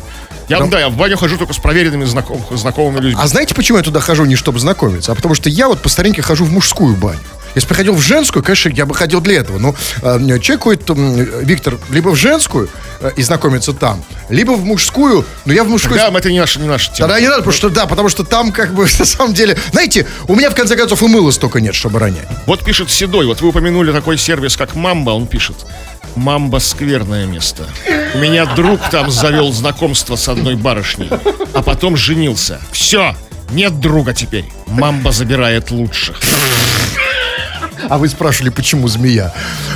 Я, 0.47 0.59
да, 0.67 0.79
я 0.79 0.89
в 0.89 0.95
баню 0.95 1.17
хожу 1.17 1.37
только 1.37 1.53
с 1.53 1.57
проверенными 1.57 2.05
знаком- 2.05 2.41
знакомыми 2.55 2.99
людьми. 3.01 3.19
А 3.21 3.27
знаете, 3.27 3.55
почему 3.55 3.79
я 3.79 3.83
туда 3.83 3.99
хожу 3.99 4.25
не 4.25 4.35
чтобы 4.35 4.59
знакомиться? 4.59 5.11
А 5.11 5.15
потому 5.15 5.33
что 5.33 5.49
я 5.49 5.67
вот 5.67 5.81
по 5.81 5.89
старинке 5.89 6.21
хожу 6.21 6.45
в 6.45 6.51
мужскую 6.51 6.95
баню. 6.95 7.19
Если 7.55 7.67
бы 7.67 7.75
ходил 7.75 7.95
в 7.95 8.01
женскую, 8.01 8.43
конечно, 8.43 8.69
я 8.69 8.85
бы 8.85 8.93
ходил 8.93 9.21
для 9.21 9.39
этого. 9.39 9.57
Но 9.57 9.75
э, 10.01 10.39
человек 10.39 10.63
ходит, 10.63 10.89
м, 10.89 11.15
Виктор, 11.45 11.77
либо 11.89 12.09
в 12.09 12.15
женскую 12.15 12.69
э, 12.99 13.11
и 13.15 13.23
знакомится 13.23 13.73
там, 13.73 14.03
либо 14.29 14.51
в 14.51 14.65
мужскую, 14.65 15.25
но 15.45 15.53
я 15.53 15.63
в 15.63 15.69
мужской... 15.69 15.97
Да, 15.97 16.09
это 16.15 16.31
не 16.31 16.39
наша, 16.39 16.59
не 16.59 16.67
наша 16.67 16.93
тема. 16.93 17.07
Тогда 17.09 17.19
не 17.21 17.27
надо, 17.27 17.37
потому 17.39 17.53
что, 17.53 17.69
да, 17.69 17.85
потому 17.85 18.09
что 18.09 18.23
там 18.23 18.51
как 18.51 18.73
бы 18.73 18.83
на 18.99 19.05
самом 19.05 19.33
деле... 19.33 19.57
Знаете, 19.71 20.05
у 20.27 20.35
меня 20.35 20.49
в 20.49 20.55
конце 20.55 20.75
концов 20.75 21.01
и 21.01 21.07
мыла 21.07 21.31
столько 21.31 21.61
нет, 21.61 21.73
чтобы 21.75 21.99
ронять. 21.99 22.27
Вот 22.45 22.63
пишет 22.63 22.91
Седой, 22.91 23.25
вот 23.25 23.41
вы 23.41 23.49
упомянули 23.49 23.91
такой 23.91 24.17
сервис, 24.17 24.55
как 24.57 24.75
Мамба, 24.75 25.11
он 25.11 25.25
пишет. 25.27 25.55
Мамба 26.15 26.59
скверное 26.59 27.25
место. 27.25 27.63
У 28.13 28.17
меня 28.19 28.45
друг 28.45 28.79
там 28.89 29.11
завел 29.11 29.51
знакомство 29.51 30.15
с 30.15 30.27
одной 30.29 30.55
барышней, 30.55 31.09
а 31.53 31.61
потом 31.61 31.97
женился. 31.97 32.59
Все, 32.71 33.15
нет 33.51 33.79
друга 33.79 34.13
теперь. 34.13 34.45
Мамба 34.67 35.11
забирает 35.11 35.71
лучших. 35.71 36.19
А 37.89 37.97
вы 37.97 38.07
спрашивали, 38.09 38.49
почему 38.49 38.87
змея? 38.87 39.33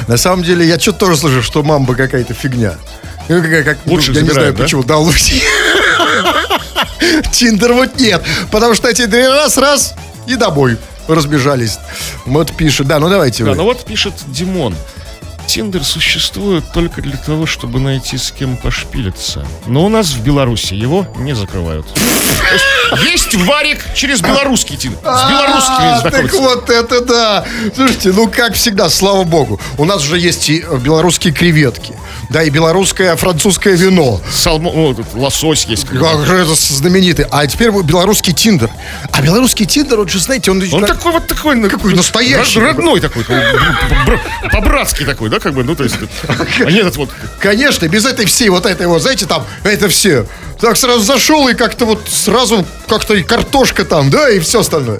На 0.08 0.18
самом 0.18 0.44
деле, 0.44 0.66
я 0.68 0.80
что-то 0.80 1.00
тоже 1.00 1.18
слышу, 1.18 1.42
что 1.44 1.64
мамба 1.64 1.96
какая-то 1.96 2.34
фигня. 2.34 2.76
Ну, 3.28 3.42
какая- 3.42 3.64
как, 3.64 3.78
ну, 3.86 3.94
Лучших 3.94 4.16
я 4.16 4.22
не 4.22 4.28
забирают, 4.30 4.56
знаю, 4.56 4.58
да? 4.58 4.64
почему. 4.64 4.84
Да, 4.84 4.98
лучше. 4.98 5.36
Тиндер 7.32 7.74
вот 7.74 8.00
нет. 8.00 8.24
Потому 8.52 8.74
что 8.74 8.88
эти 8.90 9.06
две 9.06 9.30
раз-раз 9.30 9.94
и 10.28 10.36
домой 10.36 10.78
разбежались. 11.08 11.78
Вот 12.26 12.56
пишет. 12.56 12.88
Да, 12.88 13.00
ну 13.00 13.10
давайте 13.10 13.44
Да, 13.44 13.52
вы. 13.52 13.58
ну 13.58 13.64
вот 13.64 13.86
пишет 13.86 14.14
Димон. 14.28 14.76
Тиндер 15.48 15.84
существует 15.84 16.64
только 16.74 17.02
для 17.02 17.18
того, 17.18 17.46
чтобы 17.48 17.80
найти 17.80 18.18
с 18.18 18.32
кем 18.32 18.56
пошпилиться. 18.58 19.46
Но 19.66 19.86
у 19.86 19.90
нас 19.90 20.08
в 20.12 20.22
Беларуси 20.24 20.76
его 20.76 21.08
не 21.18 21.34
закрывают. 21.36 21.88
Есть 23.12 23.36
варик 23.36 23.80
через 23.94 24.22
белорусский 24.22 24.78
Тиндер. 24.78 25.00
С 25.00 25.30
белорусскими 25.30 25.92
А, 25.98 26.02
так 26.02 26.12
знакомиться. 26.12 26.42
вот 26.42 26.70
это 26.70 27.02
да. 27.06 27.46
Слушайте, 27.76 28.12
ну 28.14 28.28
как 28.28 28.54
всегда, 28.54 28.90
слава 28.90 29.24
богу. 29.24 29.60
У 29.78 29.86
нас 29.86 30.04
уже 30.04 30.18
есть 30.20 30.50
и 30.50 30.64
э, 30.68 30.78
белорусские 30.78 31.34
креветки. 31.34 31.94
Да, 32.30 32.44
и 32.44 32.50
белорусское, 32.50 33.16
французское 33.16 33.76
вино. 33.76 34.22
Салмо- 34.32 34.72
ну, 34.74 34.96
лосось 35.20 35.66
есть. 35.66 35.88
Как 35.88 36.26
же 36.26 36.36
это 36.38 36.54
знаменитый. 36.56 37.26
А 37.32 37.46
теперь 37.48 37.72
вот 37.72 37.86
белорусский 37.86 38.34
Тиндер. 38.34 38.70
А 39.12 39.22
белорусский 39.22 39.66
Тиндер, 39.66 39.98
вот 39.98 40.10
же, 40.10 40.20
знаете, 40.20 40.52
он... 40.52 40.64
Он 40.72 40.86
такой 40.86 41.12
вот 41.12 41.28
такой... 41.28 41.56
ну, 41.56 41.70
Какой 41.70 41.96
настоящий. 41.96 42.60
род- 42.60 42.76
Родной 42.76 43.00
такой. 43.02 43.24
такой, 43.24 43.42
бр- 43.42 44.06
бр- 44.06 44.50
По-братски 44.52 45.04
такой, 45.06 45.30
да? 45.30 45.40
как 45.40 45.54
бы, 45.54 45.64
ну, 45.64 45.76
то 45.76 45.84
есть, 45.84 45.96
они 46.60 46.78
этот 46.80 46.98
вот, 46.98 47.10
Конечно, 47.40 47.88
без 47.88 48.06
этой 48.06 48.26
всей 48.26 48.50
вот 48.50 48.66
этой 48.66 48.86
вот, 48.88 49.02
знаете, 49.02 49.26
там, 49.26 49.46
это 49.64 49.90
все. 49.90 50.26
Так 50.60 50.76
сразу 50.78 51.00
зашел 51.02 51.48
и 51.48 51.54
как-то 51.54 51.86
вот 51.86 52.08
сразу 52.10 52.66
как-то 52.88 53.14
и 53.16 53.24
картошка 53.24 53.86
там, 53.86 54.10
да, 54.10 54.30
и 54.30 54.40
все 54.40 54.60
остальное. 54.60 55.00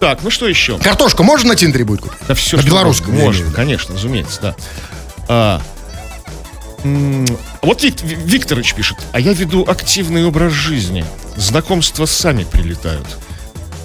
так, 0.00 0.22
ну 0.22 0.30
что 0.30 0.46
еще? 0.46 0.78
Картошку 0.78 1.22
можно 1.22 1.50
на 1.50 1.56
Тиндере 1.56 1.84
будет 1.84 2.02
купить? 2.02 2.18
Да 2.28 2.34
все, 2.34 2.58
На 2.58 2.62
белорусском, 2.62 3.12
имею 3.12 3.26
Можно, 3.26 3.44
виду. 3.44 3.54
конечно, 3.54 3.94
разумеется, 3.94 4.40
да. 4.42 4.56
А, 5.28 5.62
вот 7.62 7.82
Вик- 7.82 8.02
Ви- 8.02 8.14
Викторович 8.16 8.74
пишет, 8.74 8.98
а 9.12 9.18
я 9.20 9.32
веду 9.32 9.64
активный 9.66 10.24
образ 10.26 10.52
жизни. 10.52 11.04
Знакомства 11.36 12.04
сами 12.06 12.44
прилетают. 12.44 13.06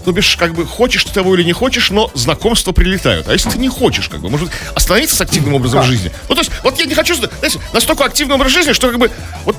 То 0.05 0.11
бишь, 0.11 0.35
как 0.35 0.53
бы, 0.55 0.65
хочешь 0.65 1.03
ты 1.03 1.13
того 1.13 1.35
или 1.35 1.43
не 1.43 1.53
хочешь, 1.53 1.89
но 1.91 2.09
знакомства 2.15 2.71
прилетают. 2.71 3.27
А 3.29 3.33
если 3.33 3.49
ты 3.51 3.59
не 3.59 3.69
хочешь, 3.69 4.09
как 4.09 4.19
бы, 4.19 4.29
может 4.29 4.49
остановиться 4.75 5.15
с 5.15 5.21
активным 5.21 5.53
образом 5.53 5.83
жизни? 5.83 6.11
Ну, 6.27 6.35
то 6.35 6.41
есть, 6.41 6.51
вот 6.63 6.79
я 6.79 6.85
не 6.85 6.95
хочу, 6.95 7.13
знаете, 7.15 7.59
настолько 7.71 8.03
активный 8.05 8.35
образ 8.35 8.51
жизни, 8.51 8.73
что, 8.73 8.87
как 8.89 8.97
бы, 8.99 9.11
вот, 9.45 9.55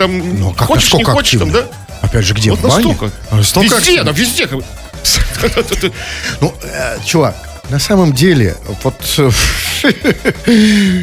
там, 0.00 0.40
Ну, 0.40 0.54
как, 0.54 0.66
хочешь, 0.66 0.94
не 0.94 1.04
хочешь, 1.04 1.38
там, 1.38 1.50
активно? 1.50 1.68
да? 1.70 2.06
Опять 2.06 2.24
же, 2.24 2.32
где? 2.32 2.50
Вот 2.50 2.60
в 2.60 2.62
бане? 2.62 2.88
настолько. 2.88 3.10
А, 3.30 3.36
везде, 3.38 4.02
да, 4.02 4.12
везде. 4.12 4.48
Ну, 6.40 6.54
э, 6.62 6.98
чувак, 7.04 7.36
на 7.68 7.78
самом 7.78 8.14
деле, 8.14 8.56
вот... 8.82 8.94
э, 9.18 9.30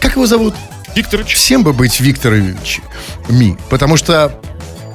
как 0.00 0.12
его 0.16 0.26
зовут? 0.26 0.54
Викторович, 0.94 1.34
Всем 1.34 1.62
бы 1.62 1.74
быть 1.74 2.00
Викторович 2.00 2.80
Ми. 3.28 3.58
Потому 3.68 3.98
что, 3.98 4.40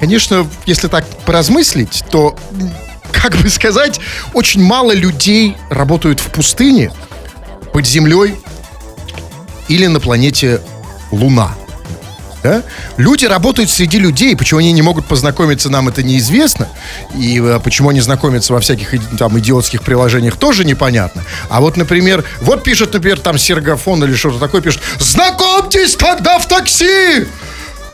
конечно, 0.00 0.44
если 0.66 0.88
так 0.88 1.06
поразмыслить, 1.24 2.02
то, 2.10 2.36
как 3.12 3.36
бы 3.36 3.48
сказать, 3.50 4.00
очень 4.34 4.64
мало 4.64 4.90
людей 4.92 5.56
работают 5.70 6.18
в 6.18 6.26
пустыне, 6.26 6.90
под 7.72 7.86
землей 7.86 8.34
или 9.68 9.86
на 9.86 10.00
планете 10.00 10.60
Луна. 11.12 11.54
Да? 12.42 12.62
Люди 12.96 13.24
работают 13.24 13.70
среди 13.70 13.98
людей, 13.98 14.36
почему 14.36 14.60
они 14.60 14.72
не 14.72 14.82
могут 14.82 15.06
познакомиться, 15.06 15.70
нам 15.70 15.88
это 15.88 16.02
неизвестно. 16.02 16.68
И 17.16 17.40
э, 17.40 17.60
почему 17.62 17.90
они 17.90 18.00
знакомятся 18.00 18.52
во 18.52 18.60
всяких 18.60 18.94
там 19.16 19.38
идиотских 19.38 19.82
приложениях, 19.82 20.36
тоже 20.36 20.64
непонятно. 20.64 21.24
А 21.48 21.60
вот, 21.60 21.76
например, 21.76 22.24
вот 22.40 22.64
пишет, 22.64 22.92
например, 22.92 23.20
там 23.20 23.38
Сергафон 23.38 24.02
или 24.04 24.14
что-то 24.14 24.38
такое 24.38 24.60
пишет. 24.60 24.80
Знакомьтесь, 24.98 25.96
когда 25.96 26.38
в 26.38 26.46
такси! 26.46 27.26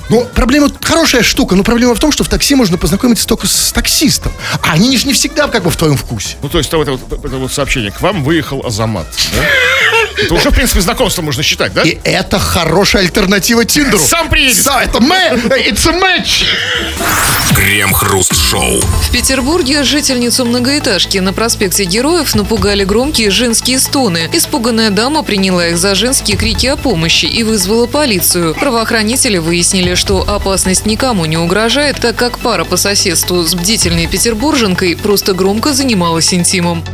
Ну, 0.09 0.27
проблема, 0.35 0.71
хорошая 0.81 1.23
штука, 1.23 1.55
но 1.55 1.63
проблема 1.63 1.95
в 1.95 1.99
том, 1.99 2.13
что 2.13 2.25
в 2.25 2.29
такси 2.29 2.55
можно 2.55 2.79
познакомиться 2.79 3.27
только 3.27 3.47
с 3.47 3.73
таксистом. 3.73 4.33
А 4.63 4.73
они 4.73 4.97
же 4.97 5.07
не 5.07 5.13
всегда 5.13 5.49
как 5.49 5.65
бы 5.65 5.71
в 5.71 5.77
твоем 5.77 5.99
вкусе. 5.99 6.37
Ну, 6.43 6.49
то 6.49 6.57
есть, 6.57 6.71
это 6.71 6.79
вот, 6.79 7.13
это 7.13 7.37
вот 7.37 7.53
сообщение. 7.53 7.91
К 7.91 8.01
вам 8.01 8.25
выехал 8.25 8.65
Азамат. 8.65 9.07
да? 9.35 9.43
Это 10.25 10.35
уже, 10.35 10.51
в 10.51 10.55
принципе, 10.55 10.81
знакомство 10.81 11.23
можно 11.23 11.43
считать, 11.43 11.73
да? 11.75 11.83
И 11.83 11.99
это 12.05 12.39
хорошая 12.39 13.03
альтернатива 13.03 13.65
Тиндеру. 13.65 13.99
Сам 13.99 14.29
приедет. 14.29 14.65
Са- 14.65 14.83
это 14.83 15.01
мэ, 15.01 15.35
it's 15.69 15.89
a 15.89 15.93
match. 15.93 16.45
Крем-хруст-шоу. 17.55 18.81
В 18.81 19.11
Петербурге 19.11 19.83
жительницу 19.83 20.45
многоэтажки 20.45 21.19
на 21.19 21.33
проспекте 21.33 21.85
Героев 21.85 22.35
напугали 22.35 22.85
громкие 22.85 23.31
женские 23.31 23.79
стоны. 23.79 24.29
Испуганная 24.33 24.91
дама 24.91 25.23
приняла 25.23 25.69
их 25.69 25.79
за 25.79 25.95
женские 25.95 26.37
крики 26.37 26.67
о 26.67 26.77
помощи 26.77 27.27
и 27.27 27.43
вызвала 27.43 27.87
полицию. 27.87 28.55
Правоохранители 28.55 29.39
выяснили, 29.39 29.95
что 29.95 30.29
опасность 30.29 30.87
никому 30.87 31.25
не 31.25 31.37
угрожает, 31.37 32.01
так 32.01 32.17
как 32.17 32.39
пара 32.39 32.65
по 32.65 32.77
соседству 32.77 33.43
с 33.43 33.55
бдительной 33.55 34.07
петербурженкой 34.07 34.97
просто 34.97 35.33
громко 35.33 35.73
занималась 35.73 36.33
интимом. 36.35 36.85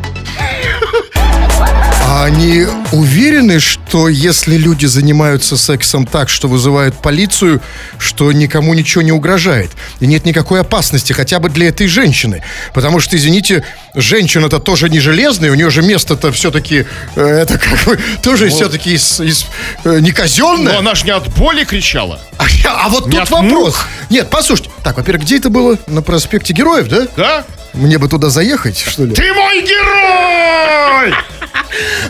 А 2.15 2.27
они 2.27 2.65
уверены, 2.93 3.59
что 3.59 4.09
если 4.09 4.57
люди 4.57 4.87
занимаются 4.87 5.57
сексом 5.57 6.07
так, 6.07 6.29
что 6.29 6.47
вызывают 6.47 6.95
полицию, 6.95 7.61
что 7.99 8.31
никому 8.31 8.73
ничего 8.73 9.03
не 9.03 9.11
угрожает? 9.11 9.73
И 9.99 10.07
нет 10.07 10.25
никакой 10.25 10.61
опасности 10.61 11.13
хотя 11.13 11.41
бы 11.41 11.51
для 11.51 11.71
этой 11.71 11.89
женщины. 11.89 12.45
Потому 12.73 13.01
что, 13.01 13.17
извините, 13.17 13.65
женщина-то 13.97 14.61
тоже 14.61 14.89
не 14.91 15.01
железная, 15.01 15.51
у 15.51 15.55
нее 15.55 15.71
же 15.71 15.83
место-то 15.83 16.31
все-таки, 16.31 16.87
э, 17.17 17.21
это 17.21 17.59
как 17.59 17.85
бы, 17.85 17.99
тоже 18.23 18.49
все-таки 18.49 18.95
из, 18.95 19.19
из, 19.19 19.47
э, 19.83 19.99
не 19.99 20.13
казенное. 20.13 20.75
Но 20.75 20.79
она 20.79 20.95
же 20.95 21.07
не 21.07 21.11
от 21.11 21.27
боли 21.35 21.65
кричала. 21.65 22.21
А, 22.39 22.45
а 22.85 22.89
вот 22.91 23.07
Не 23.07 23.19
тут 23.19 23.31
вопрос. 23.31 23.51
мух. 23.51 23.89
Нет, 24.09 24.29
послушайте. 24.31 24.71
Так, 24.85 24.99
во-первых, 24.99 25.25
где 25.25 25.39
это 25.39 25.51
было? 25.51 25.79
На 25.89 26.01
проспекте 26.01 26.53
Героев, 26.53 26.87
да? 26.87 27.09
Да? 27.17 27.45
Мне 27.75 27.99
бы 27.99 28.09
туда 28.09 28.31
заехать, 28.31 28.79
что 28.79 29.05
ли? 29.05 29.15
Ты 29.15 29.33
мой 29.33 29.63
герой! 29.63 31.15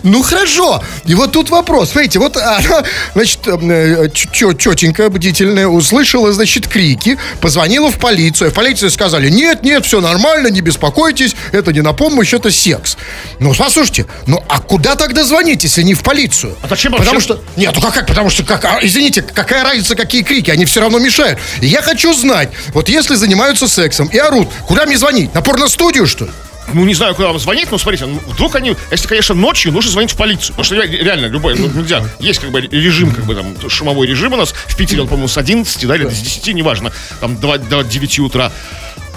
Ну 0.03 0.23
хорошо. 0.23 0.83
И 1.07 1.15
вот 1.15 1.33
тут 1.33 1.51
вопрос. 1.51 1.91
Смотрите, 1.91 2.19
вот 2.19 2.37
она, 2.37 2.85
значит, 3.15 3.41
э, 3.47 4.09
тетенька 4.13 5.09
бдительная 5.09 5.67
услышала, 5.67 6.33
значит, 6.33 6.69
крики, 6.69 7.19
позвонила 7.41 7.91
в 7.91 7.99
полицию. 7.99 8.51
В 8.51 8.55
полиции 8.55 8.89
сказали, 8.89 9.31
нет, 9.31 9.63
нет, 9.63 9.87
все 9.87 10.01
нормально, 10.01 10.49
не 10.49 10.61
беспокойтесь, 10.61 11.35
это 11.53 11.73
не 11.73 11.81
на 11.81 11.93
помощь, 11.93 12.35
это 12.35 12.51
секс. 12.51 12.97
Ну, 13.39 13.55
послушайте, 13.55 14.07
ну 14.27 14.43
а 14.49 14.61
куда 14.61 14.95
тогда 14.95 15.25
звонить, 15.25 15.65
если 15.65 15.83
не 15.83 15.95
в 15.95 16.03
полицию? 16.03 16.57
А 16.63 16.69
зачем 16.69 16.93
Потому 16.93 17.15
вообще? 17.15 17.25
что, 17.25 17.43
нет, 17.57 17.73
ну 17.75 17.81
как, 17.81 17.95
как? 17.95 18.07
потому 18.07 18.31
что, 18.31 18.45
как, 18.45 18.65
а, 18.65 18.81
извините, 18.83 19.23
какая 19.23 19.65
разница, 19.65 19.95
какие 19.95 20.23
крики, 20.23 20.51
они 20.51 20.65
все 20.65 20.81
равно 20.81 20.99
мешают. 20.99 21.39
И 21.61 21.67
я 21.67 21.83
хочу 21.83 22.13
знать, 22.13 22.51
вот 22.75 22.89
если 22.89 23.15
занимаются 23.15 23.69
сексом 23.69 24.09
и 24.09 24.19
орут, 24.19 24.49
куда 24.67 24.85
мне 24.87 24.99
звонить? 24.99 25.33
На 25.35 25.41
порностудию, 25.55 26.07
что 26.07 26.25
ли? 26.25 26.31
Ну, 26.73 26.85
не 26.85 26.95
знаю, 26.95 27.15
куда 27.15 27.29
вам 27.29 27.39
звонить, 27.39 27.71
но 27.71 27.79
смотрите, 27.79 28.07
ну, 28.07 28.19
вдруг 28.27 28.57
они, 28.57 28.75
если, 28.91 29.07
конечно, 29.07 29.35
ночью, 29.35 29.71
нужно 29.71 29.91
звонить 29.93 30.11
в 30.13 30.17
полицию. 30.17 30.49
Потому 30.57 30.65
что 30.65 30.75
ре- 30.77 30.87
реально, 31.05 31.27
любой, 31.27 31.57
ну, 31.59 31.69
нельзя. 31.69 32.03
Есть 32.19 32.41
как 32.41 32.51
бы 32.51 32.63
режим, 32.63 33.13
как 33.15 33.25
бы 33.25 33.35
там, 33.35 33.55
шумовой 33.69 34.07
режим 34.07 34.33
у 34.33 34.37
нас. 34.37 34.53
В 34.67 34.75
Питере 34.77 35.03
он, 35.03 35.09
по-моему, 35.09 35.29
с 35.29 35.37
11, 35.39 35.87
да, 35.87 35.95
или 35.95 36.09
с 36.09 36.19
10, 36.21 36.55
неважно, 36.55 36.91
там, 37.21 37.37
до, 37.37 37.59
до 37.59 37.83
9 37.83 38.19
утра. 38.21 38.51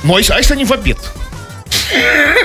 Ну, 0.04 0.16
а 0.16 0.20
если, 0.20 0.34
а 0.34 0.38
если 0.38 0.54
они 0.54 0.66
в 0.66 0.74
обед? 0.74 0.98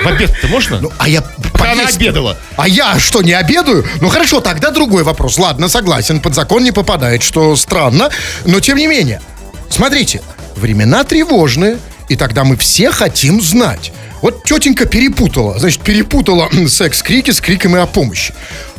В 0.05 0.07
обед-то 0.07 0.47
можно? 0.47 0.79
Ну, 0.81 0.93
а 0.99 1.09
я 1.09 1.21
Пока 1.53 1.73
она 1.73 1.83
поесть- 1.85 1.97
обедала. 1.97 2.39
А 2.57 2.69
я 2.69 2.99
что, 3.01 3.23
не 3.23 3.33
обедаю? 3.33 3.85
Ну 4.01 4.09
хорошо, 4.09 4.41
тогда 4.41 4.71
другой 4.71 5.03
вопрос. 5.03 5.37
Ладно, 5.37 5.69
согласен, 5.69 6.21
под 6.21 6.35
закон 6.35 6.63
не 6.63 6.71
попадает, 6.73 7.23
что 7.25 7.55
странно. 7.57 8.11
Но 8.47 8.61
тем 8.61 8.79
не 8.79 8.87
менее, 8.87 9.21
смотрите, 9.69 10.23
времена 10.57 11.03
тревожные, 11.05 11.79
и 12.13 12.17
тогда 12.17 12.45
мы 12.45 12.57
все 12.57 12.91
хотим 12.91 13.41
знать. 13.41 13.91
Вот 14.21 14.45
тетенька 14.45 14.85
перепутала, 14.85 15.59
значит, 15.59 15.81
перепутала 15.81 16.51
секс-крики 16.69 17.31
с 17.31 17.41
криками 17.41 17.81
о 17.81 17.87
помощи. 17.87 18.35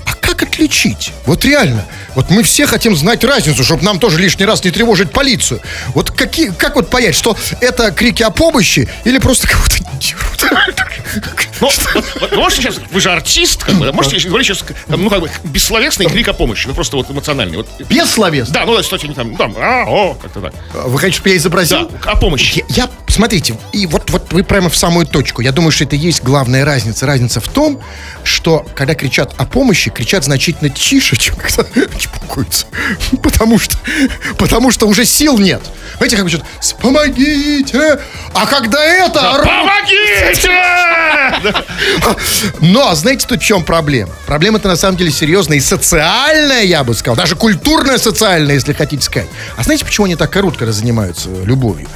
А 0.06 0.13
как 0.13 0.44
отличить? 0.44 1.12
Вот 1.25 1.44
реально. 1.46 1.86
Вот 2.13 2.30
мы 2.30 2.44
все 2.44 2.68
хотим 2.68 2.96
знать 2.96 3.24
разницу, 3.24 3.63
чтобы 3.63 3.84
нам 3.84 4.00
тоже 4.00 4.20
лишний 4.20 4.46
раз 4.46 4.63
не 4.63 4.70
тревожить 4.70 5.12
полицию. 5.12 5.62
Вот 5.96 6.12
какие, 6.12 6.50
как 6.50 6.75
вот 6.75 6.90
понять, 6.90 7.16
что 7.16 7.36
это 7.60 7.92
крики 7.92 8.22
о 8.22 8.30
помощи 8.30 8.88
или 9.04 9.18
просто 9.18 9.48
кого-то 9.48 9.78
дерут? 10.00 10.44
Ну, 11.63 11.70
вот, 11.70 12.05
вот 12.20 12.36
можете 12.36 12.62
сейчас, 12.63 12.75
вы 12.91 13.00
же 13.00 13.10
артист, 13.10 13.63
как 13.63 13.75
бы, 13.75 13.86
да, 13.86 13.93
можете 13.93 14.27
говорить 14.27 14.48
сейчас, 14.48 14.65
там, 14.88 15.01
ну, 15.01 15.10
как 15.10 15.22
бы, 15.22 15.29
бессловесный 15.46 16.08
крик 16.08 16.27
о 16.27 16.34
помощи, 16.34 16.67
ну, 16.67 16.74
просто 16.74 16.98
вот 16.98 17.10
эмоциональный. 17.10 17.55
Вот, 17.58 17.67
Без 17.88 18.10
словес. 18.12 18.50
да, 18.50 18.65
ну, 18.65 18.77
кстати, 18.82 19.05
не 19.05 19.13
там, 19.13 19.32
ну, 19.32 19.38
там, 19.38 19.55
а, 19.58 19.86
о, 19.88 20.13
как-то 20.15 20.41
так. 20.41 20.53
Вы 20.74 21.00
хотите, 21.00 21.15
чтобы 21.17 21.29
я 21.29 21.38
изобразил? 21.38 21.89
Да, 22.03 22.12
о 22.12 22.15
помощи. 22.17 22.65
Я, 22.67 22.84
я- 22.84 22.89
смотрите, 23.08 23.55
и 23.72 23.86
вот, 23.88 24.10
вот 24.10 24.34
вы 24.34 24.43
прямо 24.43 24.67
в 24.70 24.75
самую 24.75 25.05
точку. 25.05 25.41
Я 25.41 25.53
думаю, 25.53 25.72
что 25.72 25.86
это 25.86 25.96
и 25.96 26.00
есть 26.00 26.22
главная 26.22 26.65
разница. 26.65 27.05
Разница 27.05 27.39
в 27.39 27.48
том, 27.48 27.82
что 28.25 28.65
когда 28.75 28.93
кричат 28.93 29.34
о 29.38 29.46
помощи, 29.46 29.89
кричат 29.89 30.25
значительно 30.25 30.70
тише, 30.70 31.15
чем 31.17 31.36
когда 31.38 31.63
чпокаются. 31.98 32.65
Потому 33.22 33.58
что, 33.58 33.77
потому 34.38 34.70
что 34.72 34.86
уже 34.86 35.05
сил 35.05 35.38
нет. 35.38 35.62
Знаете, 35.98 36.17
как 36.17 36.25
кричат, 36.25 36.43
помогите! 36.82 38.00
А 38.34 38.46
когда 38.48 38.84
это... 38.84 39.32
орут, 39.36 39.46
Помогите! 39.46 40.50
но, 42.62 42.94
знаете, 42.96 43.28
тут 43.28 43.42
в 43.42 43.46
чем 43.46 43.64
проблема? 43.64 44.12
Проблема-то 44.26 44.68
на 44.68 44.76
самом 44.76 44.98
деле 44.98 45.12
серьезная 45.12 45.58
и 45.58 45.62
социальная, 45.62 46.64
я 46.64 46.84
бы 46.84 46.94
сказал. 46.94 47.16
Даже 47.16 47.36
культурная 47.36 47.98
социальная, 47.98 48.56
если 48.56 48.74
хотите 48.74 49.04
сказать. 49.04 49.30
А 49.58 49.64
знаете, 49.64 49.86
почему 49.86 50.06
они 50.06 50.16
так 50.16 50.32
когда 50.32 50.72
занимаются 50.72 51.30
любовью? 51.44 51.88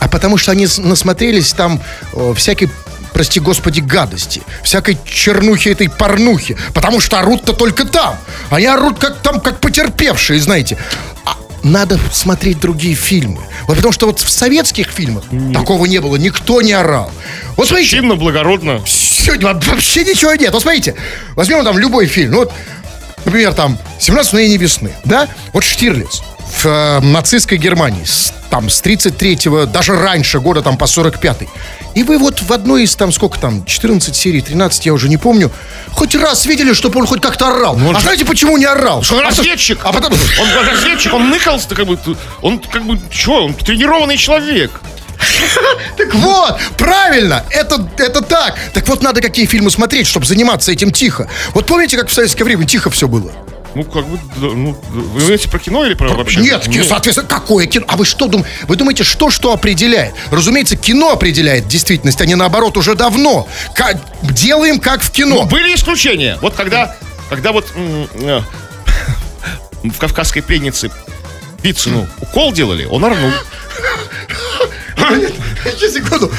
А 0.00 0.08
потому 0.08 0.36
что 0.36 0.52
они 0.52 0.68
насмотрелись 0.78 1.52
там 1.52 1.82
э, 2.12 2.34
всякой 2.36 2.70
прости 3.12 3.40
господи, 3.40 3.80
гадости, 3.80 4.42
всякой 4.62 4.98
чернухи 5.06 5.70
этой 5.70 5.88
порнухи, 5.88 6.58
потому 6.74 7.00
что 7.00 7.18
орут-то 7.18 7.54
только 7.54 7.86
там. 7.86 8.18
Они 8.50 8.66
орут 8.66 8.98
как 8.98 9.22
там, 9.22 9.40
как 9.40 9.58
потерпевшие, 9.58 10.38
знаете. 10.38 10.76
А 11.24 11.38
надо 11.62 11.98
смотреть 12.12 12.60
другие 12.60 12.94
фильмы. 12.94 13.40
Вот 13.66 13.76
потому 13.76 13.92
что 13.92 14.06
вот 14.06 14.20
в 14.20 14.28
советских 14.28 14.88
фильмах 14.90 15.24
такого 15.52 15.86
не 15.86 16.00
было, 16.00 16.16
никто 16.16 16.62
не 16.62 16.72
орал. 16.72 17.10
Вот 17.56 17.68
смотрите, 17.68 17.90
Чинно, 17.96 18.16
благородно. 18.16 18.80
Во- 19.42 19.54
вообще 19.54 20.04
ничего 20.04 20.34
нет. 20.34 20.52
Вот 20.52 20.62
смотрите, 20.62 20.94
возьмем 21.34 21.64
там 21.64 21.78
любой 21.78 22.06
фильм. 22.06 22.30
Ну 22.32 22.36
вот, 22.38 22.52
например, 23.24 23.52
там 23.54 23.78
«17 23.98 24.28
мгновений 24.28 24.56
весны», 24.58 24.92
да? 25.04 25.28
Вот 25.52 25.64
Штирлиц 25.64 26.22
в, 26.50 26.66
э, 26.66 27.00
нацистской 27.00 27.58
Германии, 27.58 28.04
с, 28.04 28.32
там, 28.50 28.68
с 28.68 28.82
33-го, 28.82 29.66
даже 29.66 29.98
раньше, 29.98 30.40
года 30.40 30.62
там 30.62 30.76
по 30.76 30.84
45-й. 30.84 31.48
И 31.94 32.02
вы 32.02 32.18
вот 32.18 32.42
в 32.42 32.52
одной 32.52 32.84
из 32.84 32.94
там, 32.94 33.12
сколько 33.12 33.38
там, 33.38 33.64
14 33.64 34.14
серий, 34.14 34.40
13, 34.40 34.86
я 34.86 34.92
уже 34.92 35.08
не 35.08 35.16
помню, 35.16 35.50
хоть 35.92 36.14
раз 36.14 36.46
видели, 36.46 36.72
чтобы 36.72 37.00
он 37.00 37.06
хоть 37.06 37.20
как-то 37.20 37.48
орал. 37.48 37.74
он 37.74 37.94
а 37.96 37.98
же- 37.98 38.04
знаете, 38.04 38.24
почему 38.24 38.56
не 38.56 38.66
орал? 38.66 39.02
Что 39.02 39.16
он 39.16 39.22
А 39.22 39.28
разведчик. 39.28 39.78
А 39.82 39.92
потом... 39.92 40.12
Он 40.12 40.66
разведчик, 40.66 41.12
он 41.14 41.30
ныкался, 41.30 41.68
как 41.74 41.86
бы, 41.86 41.98
он 42.42 42.58
как 42.58 42.84
бы, 42.84 43.00
что, 43.10 43.44
он 43.44 43.54
тренированный 43.54 44.16
человек. 44.16 44.80
Так 45.96 46.14
вот, 46.14 46.58
правильно, 46.76 47.42
это, 47.50 47.88
это 47.96 48.20
так. 48.20 48.56
Так 48.74 48.86
вот, 48.88 49.02
надо 49.02 49.22
какие 49.22 49.46
фильмы 49.46 49.70
смотреть, 49.70 50.06
чтобы 50.06 50.26
заниматься 50.26 50.72
этим 50.72 50.92
тихо. 50.92 51.28
Вот 51.54 51.66
помните, 51.66 51.96
как 51.96 52.08
в 52.08 52.12
советское 52.12 52.44
время 52.44 52.66
тихо 52.66 52.90
все 52.90 53.08
было? 53.08 53.32
Ну, 53.76 53.84
как 53.84 54.06
бы, 54.06 54.18
ну, 54.36 54.72
вы 54.88 55.20
говорите 55.20 55.50
про 55.50 55.58
кино 55.58 55.84
или 55.84 55.92
про 55.92 56.08
вообще? 56.14 56.40
Нет, 56.40 56.66
кино, 56.66 56.82
соответственно, 56.82 57.28
какое 57.28 57.66
кино? 57.66 57.84
А 57.88 57.96
вы 57.98 58.06
что 58.06 58.26
думаете? 58.26 58.48
Вы 58.68 58.76
думаете, 58.76 59.04
что 59.04 59.28
что 59.28 59.52
определяет? 59.52 60.14
Разумеется, 60.30 60.76
кино 60.76 61.10
определяет 61.12 61.68
действительность, 61.68 62.18
а 62.22 62.24
не 62.24 62.36
наоборот 62.36 62.78
уже 62.78 62.94
давно. 62.94 63.46
Ка- 63.74 64.00
делаем 64.22 64.80
как 64.80 65.02
в 65.02 65.08
Ну, 65.08 65.12
кино. 65.12 65.44
были 65.44 65.74
исключения. 65.74 66.38
Вот 66.40 66.54
когда, 66.54 66.96
когда 67.28 67.52
вот 67.52 67.66
э, 67.74 68.40
в 69.82 69.98
«Кавказской 69.98 70.40
пленнице» 70.40 70.90
Вицину 71.62 72.08
укол 72.22 72.52
делали, 72.54 72.86
он 72.86 73.04
орнул. 73.04 73.30
Сейчас, 75.76 75.92
секунду. 75.92 76.32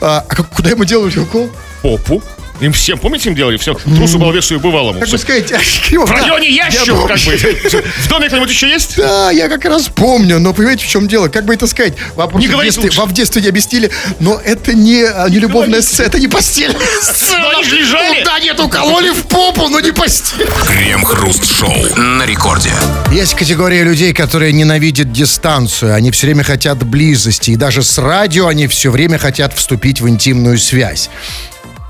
А, 0.00 0.18
а 0.18 0.20
как- 0.20 0.48
куда 0.50 0.70
ему 0.70 0.84
делали 0.84 1.18
укол? 1.18 1.50
Попу. 1.82 2.22
Им 2.60 2.72
всем, 2.72 2.98
помните, 2.98 3.28
им 3.30 3.34
делали 3.34 3.56
все? 3.56 3.74
Трусу, 3.74 4.18
балбесу 4.18 4.54
и 4.54 4.58
бывалому. 4.58 5.00
Как 5.00 5.08
бы 5.08 5.18
сказать, 5.18 5.50
а, 5.52 5.58
В 5.58 6.10
районе 6.10 6.50
ящик, 6.50 6.94
как 7.06 7.18
бы. 7.18 7.82
В 8.04 8.08
доме 8.08 8.28
кто-нибудь 8.28 8.50
еще 8.50 8.68
есть? 8.68 8.96
Да, 8.96 9.30
я 9.32 9.48
как 9.48 9.64
раз 9.64 9.88
помню, 9.88 10.38
но 10.38 10.54
понимаете, 10.54 10.84
в 10.84 10.88
чем 10.88 11.08
дело? 11.08 11.28
Как 11.28 11.44
бы 11.44 11.54
это 11.54 11.66
сказать? 11.66 11.94
Вопрос 12.14 12.40
Не 12.40 12.48
в 12.48 12.52
говорите 12.52 12.80
детстве, 12.80 13.00
вам 13.00 13.08
в 13.08 13.12
детстве 13.12 13.42
не 13.42 13.48
объяснили, 13.48 13.90
но 14.20 14.40
это 14.42 14.72
не, 14.72 15.02
а, 15.02 15.28
не 15.28 15.40
любовная 15.40 15.82
сцена, 15.82 16.06
это 16.06 16.20
не 16.20 16.28
сцена. 16.40 16.74
Но 17.40 17.50
они 17.50 17.64
же 17.64 17.76
лежали. 17.76 18.20
Ну, 18.20 18.24
да, 18.24 18.38
нет, 18.38 18.60
укололи 18.60 19.10
в 19.10 19.26
попу, 19.26 19.68
но 19.68 19.80
не 19.80 19.92
постель. 19.92 20.46
Крем-хруст-шоу 20.66 21.96
на 21.96 22.24
рекорде. 22.24 22.70
Есть 23.12 23.34
категория 23.34 23.82
людей, 23.82 24.12
которые 24.12 24.52
ненавидят 24.52 25.12
дистанцию. 25.12 25.94
Они 25.94 26.10
все 26.10 26.26
время 26.26 26.44
хотят 26.44 26.82
близости. 26.84 27.50
И 27.50 27.56
даже 27.56 27.82
с 27.82 27.98
радио 27.98 28.46
они 28.48 28.66
все 28.66 28.90
время 28.90 29.18
хотят 29.18 29.54
вступить 29.54 30.00
в 30.00 30.08
интимную 30.08 30.58
связь. 30.58 31.10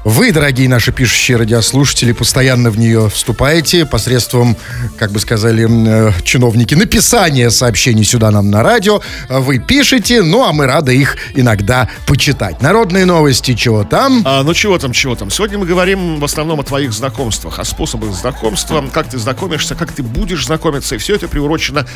Вы, 0.04 0.32
дорогие 0.32 0.68
наши 0.68 0.92
пишущие 0.92 1.38
радиослушатели, 1.38 2.12
постоянно 2.12 2.68
в 2.68 2.78
нее 2.78 3.08
вступаете 3.08 3.86
посредством, 3.86 4.54
как 4.98 5.10
бы 5.10 5.18
сказали 5.18 5.66
э, 5.66 6.12
чиновники, 6.24 6.74
написания 6.74 7.48
сообщений 7.48 8.04
сюда 8.04 8.30
нам 8.30 8.50
на 8.50 8.62
радио. 8.62 9.00
Вы 9.30 9.60
пишете, 9.60 10.20
ну 10.20 10.44
а 10.44 10.52
мы 10.52 10.66
рады 10.66 10.94
их 10.94 11.16
иногда 11.34 11.88
почитать. 12.06 12.60
Народные 12.60 13.06
новости, 13.06 13.54
чего 13.54 13.84
там? 13.84 14.20
А, 14.26 14.42
ну 14.42 14.52
чего 14.52 14.78
там, 14.78 14.92
чего 14.92 15.14
там. 15.14 15.30
Сегодня 15.30 15.56
мы 15.56 15.64
говорим 15.64 16.20
в 16.20 16.24
основном 16.24 16.60
о 16.60 16.64
твоих 16.64 16.92
знакомствах, 16.92 17.58
о 17.58 17.64
способах 17.64 18.12
знакомства, 18.12 18.84
как 18.92 19.08
ты 19.08 19.16
знакомишься, 19.16 19.74
как 19.74 19.90
ты 19.92 20.02
будешь 20.02 20.44
знакомиться. 20.44 20.96
И 20.96 20.98
все 20.98 21.14
это 21.14 21.28
приурочено 21.28 21.86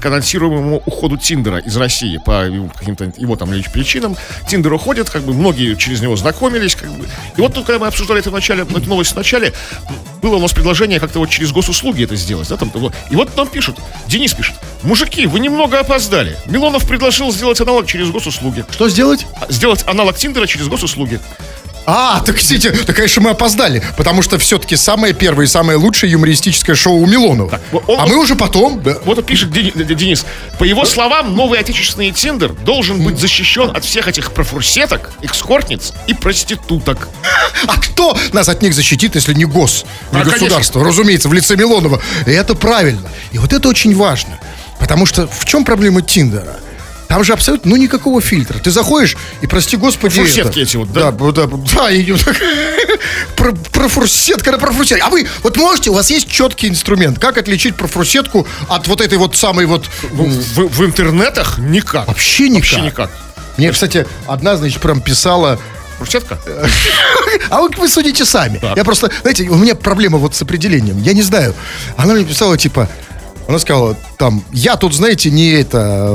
к 0.00 0.06
анонсируемому 0.06 0.82
уходу 0.86 1.18
Тиндера 1.18 1.58
из 1.58 1.76
России 1.76 2.18
по 2.24 2.46
каким-то 2.78 3.12
его 3.18 3.36
там 3.36 3.50
причинам. 3.74 4.16
Тиндер 4.48 4.72
уходит, 4.72 5.10
как 5.10 5.20
бы 5.24 5.34
многие 5.34 5.74
через 5.74 6.00
него 6.00 6.16
знакомились. 6.16 6.74
Как 6.74 6.90
бы. 6.90 7.04
И 7.36 7.40
вот 7.42 7.57
тут, 7.58 7.66
когда 7.66 7.78
мы 7.78 7.86
обсуждали 7.88 8.20
это 8.20 8.30
в 8.30 8.32
начале, 8.32 8.62
эту 8.62 8.88
новость 8.88 9.12
в 9.12 9.16
начале, 9.16 9.52
было 10.22 10.36
у 10.36 10.40
нас 10.40 10.52
предложение 10.52 11.00
как-то 11.00 11.18
вот 11.18 11.30
через 11.30 11.52
госуслуги 11.52 12.04
это 12.04 12.16
сделать. 12.16 12.48
Да, 12.48 12.56
там, 12.56 12.72
и 13.10 13.16
вот 13.16 13.36
нам 13.36 13.48
пишут, 13.48 13.76
Денис 14.06 14.32
пишет, 14.32 14.56
мужики, 14.82 15.26
вы 15.26 15.40
немного 15.40 15.80
опоздали. 15.80 16.36
Милонов 16.46 16.86
предложил 16.86 17.32
сделать 17.32 17.60
аналог 17.60 17.86
через 17.86 18.10
госуслуги. 18.10 18.64
Что 18.70 18.88
сделать? 18.88 19.26
А, 19.40 19.50
Сделать 19.50 19.84
аналог 19.86 20.16
Тиндера 20.16 20.46
через 20.46 20.68
госуслуги. 20.68 21.20
А, 21.90 22.20
так, 22.20 22.36
кстати, 22.36 22.70
так, 22.70 22.94
конечно, 22.94 23.22
мы 23.22 23.30
опоздали, 23.30 23.82
потому 23.96 24.20
что 24.20 24.38
все-таки 24.38 24.76
самое 24.76 25.14
первое 25.14 25.46
и 25.46 25.48
самое 25.48 25.78
лучшее 25.78 26.12
юмористическое 26.12 26.76
шоу 26.76 26.98
у 26.98 27.06
Милонова. 27.06 27.62
он- 27.72 27.98
а 28.00 28.06
мы 28.06 28.18
уже 28.18 28.34
потом... 28.36 28.82
да. 28.82 28.98
Вот 29.06 29.24
пишет 29.24 29.50
Денис. 29.50 30.26
По 30.58 30.64
его 30.64 30.84
словам, 30.84 31.34
новый 31.34 31.58
отечественный 31.58 32.10
Тиндер 32.10 32.52
должен 32.52 33.02
быть 33.02 33.18
защищен 33.18 33.70
от 33.74 33.86
всех 33.86 34.06
этих 34.06 34.32
профурсеток, 34.32 35.12
экскортниц 35.22 35.94
и 36.06 36.12
проституток. 36.12 37.08
А 37.66 37.80
кто 37.80 38.18
нас 38.32 38.50
от 38.50 38.60
них 38.60 38.74
защитит, 38.74 39.14
если 39.14 39.32
не 39.32 39.46
гос, 39.46 39.86
не 40.12 40.20
А, 40.20 40.24
государство? 40.24 40.84
Разумеется, 40.84 41.30
в 41.30 41.32
лице 41.32 41.56
Милонова. 41.56 42.02
И 42.26 42.30
это 42.30 42.54
правильно. 42.54 43.08
И 43.32 43.38
вот 43.38 43.54
это 43.54 43.66
очень 43.66 43.96
важно. 43.96 44.38
Потому 44.78 45.06
что 45.06 45.26
в 45.26 45.46
чем 45.46 45.64
проблема 45.64 46.02
Тиндера? 46.02 46.56
Там 47.08 47.24
же 47.24 47.32
абсолютно, 47.32 47.70
ну, 47.70 47.76
никакого 47.76 48.20
фильтра. 48.20 48.58
Ты 48.58 48.70
заходишь, 48.70 49.16
и, 49.40 49.46
прости 49.46 49.76
господи... 49.76 50.14
Фурсетки 50.20 50.50
это- 50.50 50.60
эти 50.60 50.76
вот, 50.76 50.92
да? 50.92 51.10
Да, 51.10 51.32
да, 51.32 51.46
да, 51.74 51.90
и 51.90 52.12
про, 53.36 53.52
профурсетка 53.72 54.52
на 54.52 54.58
профурсетка. 54.58 55.06
А 55.06 55.10
вы, 55.10 55.26
вот 55.42 55.56
можете, 55.56 55.90
у 55.90 55.94
вас 55.94 56.10
есть 56.10 56.28
четкий 56.30 56.68
инструмент, 56.68 57.18
как 57.18 57.38
отличить 57.38 57.76
профурсетку 57.76 58.46
от 58.68 58.86
вот 58.88 59.00
этой 59.00 59.16
вот 59.18 59.36
самой 59.36 59.66
вот... 59.66 59.86
В, 60.12 60.22
в- 60.28 60.68
в 60.78 60.84
интернетах 60.84 61.58
никак. 61.58 62.06
Вообще 62.08 62.48
никак. 62.48 62.62
Вообще 62.72 62.80
никак. 62.82 63.10
Мне, 63.56 63.72
кстати, 63.72 64.06
одна, 64.26 64.56
значит, 64.56 64.80
прям 64.80 65.00
писала... 65.00 65.58
Фурсетка? 65.98 66.38
А 67.50 67.60
вы, 67.62 67.70
вы 67.76 67.88
судите 67.88 68.24
сами. 68.24 68.58
Так. 68.58 68.76
Я 68.76 68.84
просто, 68.84 69.10
знаете, 69.22 69.44
у 69.48 69.54
меня 69.56 69.74
проблема 69.74 70.18
вот 70.18 70.34
с 70.34 70.42
определением. 70.42 71.00
Я 71.02 71.12
не 71.12 71.22
знаю. 71.22 71.54
Она 71.96 72.14
мне 72.14 72.24
писала, 72.24 72.56
типа, 72.58 72.88
она 73.48 73.58
сказала, 73.58 73.96
там, 74.18 74.44
я 74.52 74.76
тут, 74.76 74.92
знаете, 74.94 75.30
не 75.30 75.52
это, 75.52 76.12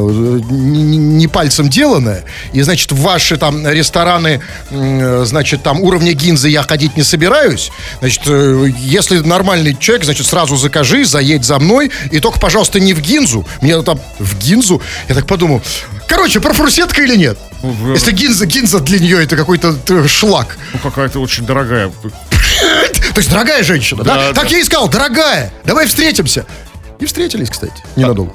не, 0.52 0.98
не- 0.98 1.28
пальцем 1.28 1.68
деланное, 1.68 2.26
и, 2.54 2.62
значит, 2.62 2.92
в 2.92 3.02
ваши 3.02 3.38
там 3.38 3.68
рестораны, 3.68 4.40
значит, 4.70 5.64
там 5.64 5.80
уровня 5.82 6.14
гинзы 6.14 6.50
я 6.50 6.62
ходить 6.62 6.96
не 6.96 7.02
собираюсь. 7.02 7.72
Значит, 8.02 8.22
э, 8.28 8.68
если 8.78 9.18
нормальный 9.18 9.76
человек, 9.76 10.06
значит, 10.06 10.28
сразу 10.28 10.58
закажи, 10.58 11.06
заедь 11.06 11.44
за 11.44 11.58
мной, 11.58 11.90
и 12.12 12.20
только, 12.20 12.40
пожалуйста, 12.40 12.80
не 12.80 12.94
в 12.94 13.02
гинзу. 13.02 13.48
Мне 13.62 13.82
там 13.82 14.00
в 14.20 14.38
гинзу. 14.38 14.80
Я 15.10 15.16
так 15.16 15.26
подумал, 15.26 15.60
короче, 16.08 16.40
профурсетка 16.40 17.02
или 17.02 17.16
нет? 17.16 17.40
в- 17.64 17.94
Если 17.94 18.12
гинза, 18.12 18.46
гинза 18.46 18.80
для 18.80 19.00
нее 19.00 19.24
это 19.24 19.36
какой-то 19.36 19.76
э, 19.90 20.08
шлак. 20.08 20.56
Ну, 20.72 20.78
какая-то 20.84 21.20
очень 21.20 21.48
дорогая. 21.48 21.92
То 22.04 23.18
есть 23.18 23.32
дорогая 23.32 23.64
женщина, 23.64 24.04
да? 24.04 24.16
Да, 24.18 24.34
так 24.34 24.44
да. 24.44 24.50
я 24.56 24.60
и 24.60 24.64
сказал, 24.64 24.88
дорогая, 24.88 25.52
давай 25.66 25.88
встретимся. 25.88 26.46
И 27.00 27.06
встретились, 27.06 27.50
кстати, 27.50 27.84
ненадолго. 27.96 28.34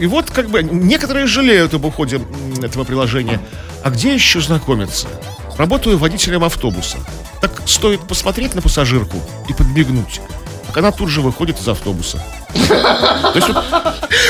И 0.00 0.06
вот 0.06 0.30
как 0.30 0.48
бы 0.48 0.62
некоторые 0.62 1.26
жалеют 1.26 1.74
об 1.74 1.84
уходе 1.84 2.20
этого 2.62 2.84
приложения. 2.84 3.40
А 3.82 3.90
где 3.90 4.14
еще 4.14 4.40
знакомиться? 4.40 5.08
Работаю 5.56 5.98
водителем 5.98 6.44
автобуса. 6.44 6.98
Так 7.40 7.62
стоит 7.66 8.00
посмотреть 8.00 8.54
на 8.54 8.62
пассажирку 8.62 9.20
и 9.48 9.52
подмигнуть. 9.52 10.20
Так 10.66 10.78
она 10.78 10.90
тут 10.90 11.08
же 11.08 11.20
выходит 11.20 11.60
из 11.60 11.68
автобуса. 11.68 12.22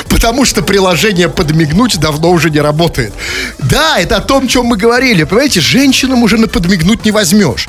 Потому 0.08 0.44
что 0.44 0.62
приложение 0.62 1.28
«Подмигнуть» 1.28 1.98
давно 1.98 2.30
уже 2.30 2.50
не 2.50 2.60
работает. 2.60 3.12
Да, 3.58 3.98
это 3.98 4.16
о 4.16 4.20
том, 4.20 4.48
чем 4.48 4.66
мы 4.66 4.76
говорили. 4.76 5.24
Понимаете, 5.24 5.60
женщинам 5.60 6.22
уже 6.22 6.38
на 6.38 6.46
подмигнуть 6.48 7.04
не 7.04 7.10
возьмешь. 7.10 7.68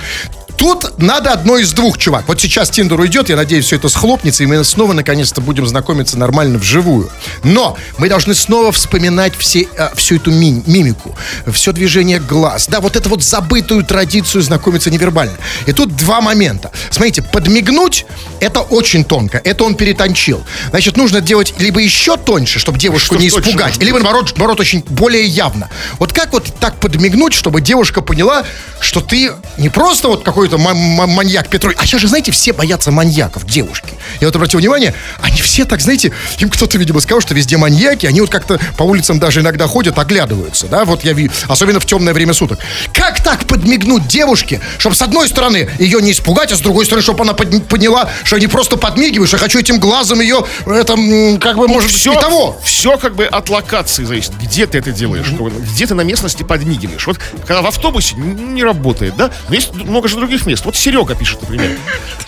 Тут 0.57 0.99
надо 0.99 1.31
одно 1.31 1.57
из 1.57 1.73
двух, 1.73 1.97
чувак. 1.97 2.25
Вот 2.27 2.39
сейчас 2.39 2.69
Тиндер 2.69 2.99
уйдет, 2.99 3.29
я 3.29 3.35
надеюсь, 3.35 3.65
все 3.65 3.75
это 3.75 3.89
схлопнется, 3.89 4.43
и 4.43 4.45
мы 4.45 4.63
снова 4.63 4.93
наконец-то 4.93 5.41
будем 5.41 5.67
знакомиться 5.67 6.17
нормально 6.17 6.57
вживую. 6.57 7.09
Но 7.43 7.77
мы 7.97 8.07
должны 8.09 8.33
снова 8.33 8.71
вспоминать 8.71 9.35
все, 9.37 9.67
э, 9.77 9.89
всю 9.95 10.15
эту 10.15 10.31
ми- 10.31 10.63
мимику, 10.65 11.15
все 11.51 11.71
движение 11.71 12.19
глаз. 12.19 12.67
Да, 12.67 12.79
вот 12.79 12.95
эту 12.95 13.09
вот 13.09 13.23
забытую 13.23 13.83
традицию 13.83 14.41
знакомиться 14.41 14.89
невербально. 14.89 15.37
И 15.65 15.73
тут 15.73 15.95
два 15.95 16.21
момента. 16.21 16.71
Смотрите, 16.89 17.21
подмигнуть 17.21 18.05
это 18.39 18.61
очень 18.61 19.03
тонко, 19.03 19.41
это 19.43 19.63
он 19.63 19.75
перетончил. 19.75 20.43
Значит, 20.69 20.95
нужно 20.97 21.21
делать 21.21 21.53
либо 21.59 21.81
еще 21.81 22.17
тоньше, 22.17 22.59
чтобы 22.59 22.79
девушку 22.79 23.15
Что 23.15 23.21
не 23.21 23.27
испугать, 23.27 23.77
либо 23.77 23.99
наоборот, 23.99 24.33
наоборот, 24.37 24.59
очень 24.59 24.83
более 24.89 25.25
явно. 25.25 25.69
Вот 25.99 26.13
как 26.13 26.31
вот 26.31 26.51
так 26.59 26.79
подмигнуть, 26.79 27.33
чтобы 27.33 27.61
девушка 27.61 28.01
поняла, 28.01 28.45
что 28.79 29.01
ты 29.01 29.33
не 29.57 29.69
просто 29.69 30.07
вот 30.07 30.23
какой-то 30.45 30.63
ма- 30.63 30.73
ма- 30.73 31.07
маньяк 31.07 31.47
Петрович, 31.49 31.77
а 31.79 31.85
сейчас 31.85 32.01
же, 32.01 32.07
знаете, 32.07 32.31
все 32.31 32.53
боятся 32.53 32.91
маньяков, 32.91 33.45
девушки. 33.45 33.89
Я 34.21 34.27
вот 34.27 34.35
обратил 34.35 34.59
внимание, 34.59 34.93
они 35.21 35.41
все 35.41 35.65
так, 35.65 35.81
знаете, 35.81 36.11
им 36.37 36.49
кто-то, 36.49 36.77
видимо, 36.77 36.99
сказал, 36.99 37.21
что 37.21 37.33
везде 37.33 37.57
маньяки, 37.57 38.05
они 38.05 38.21
вот 38.21 38.29
как-то 38.29 38.59
по 38.77 38.83
улицам 38.83 39.19
даже 39.19 39.39
иногда 39.41 39.67
ходят, 39.67 39.97
оглядываются, 39.97 40.67
да, 40.67 40.85
вот 40.85 41.03
я 41.03 41.13
вижу, 41.13 41.31
особенно 41.47 41.79
в 41.79 41.85
темное 41.85 42.13
время 42.13 42.33
суток. 42.33 42.59
Как 42.93 43.23
так 43.23 43.45
подмигнуть 43.47 44.07
девушке, 44.07 44.61
чтобы 44.77 44.95
с 44.95 45.01
одной 45.01 45.27
стороны 45.27 45.69
ее 45.79 46.01
не 46.01 46.11
испугать, 46.11 46.51
а 46.51 46.55
с 46.55 46.59
другой 46.61 46.85
стороны, 46.85 47.01
чтобы 47.01 47.23
она 47.23 47.33
поняла, 47.33 48.09
что 48.23 48.37
не 48.37 48.47
просто 48.47 48.77
подмигиваешь, 48.77 49.33
а 49.33 49.37
хочу 49.37 49.59
этим 49.59 49.79
глазом 49.79 50.19
ее, 50.21 50.45
это, 50.65 50.95
как 51.41 51.57
бы, 51.57 51.67
может, 51.67 51.89
все, 51.91 52.13
и 52.13 52.21
того. 52.21 52.59
все 52.63 52.97
как 52.97 53.15
бы 53.15 53.25
от 53.25 53.49
локации 53.49 54.03
зависит. 54.03 54.33
Где 54.41 54.67
ты 54.67 54.77
это 54.77 54.91
делаешь? 54.91 55.27
Где 55.73 55.87
ты 55.87 55.95
на 55.95 56.01
местности 56.01 56.43
подмигиваешь? 56.43 57.07
Вот 57.07 57.19
когда 57.47 57.61
в 57.61 57.67
автобусе 57.67 58.15
не 58.15 58.63
работает, 58.63 59.15
да? 59.15 59.31
Но 59.49 59.55
есть 59.55 59.73
много 59.73 60.07
же 60.07 60.15
других 60.17 60.34
мест. 60.45 60.65
Вот 60.65 60.75
Серега 60.75 61.15
пишет, 61.15 61.41
например. 61.41 61.77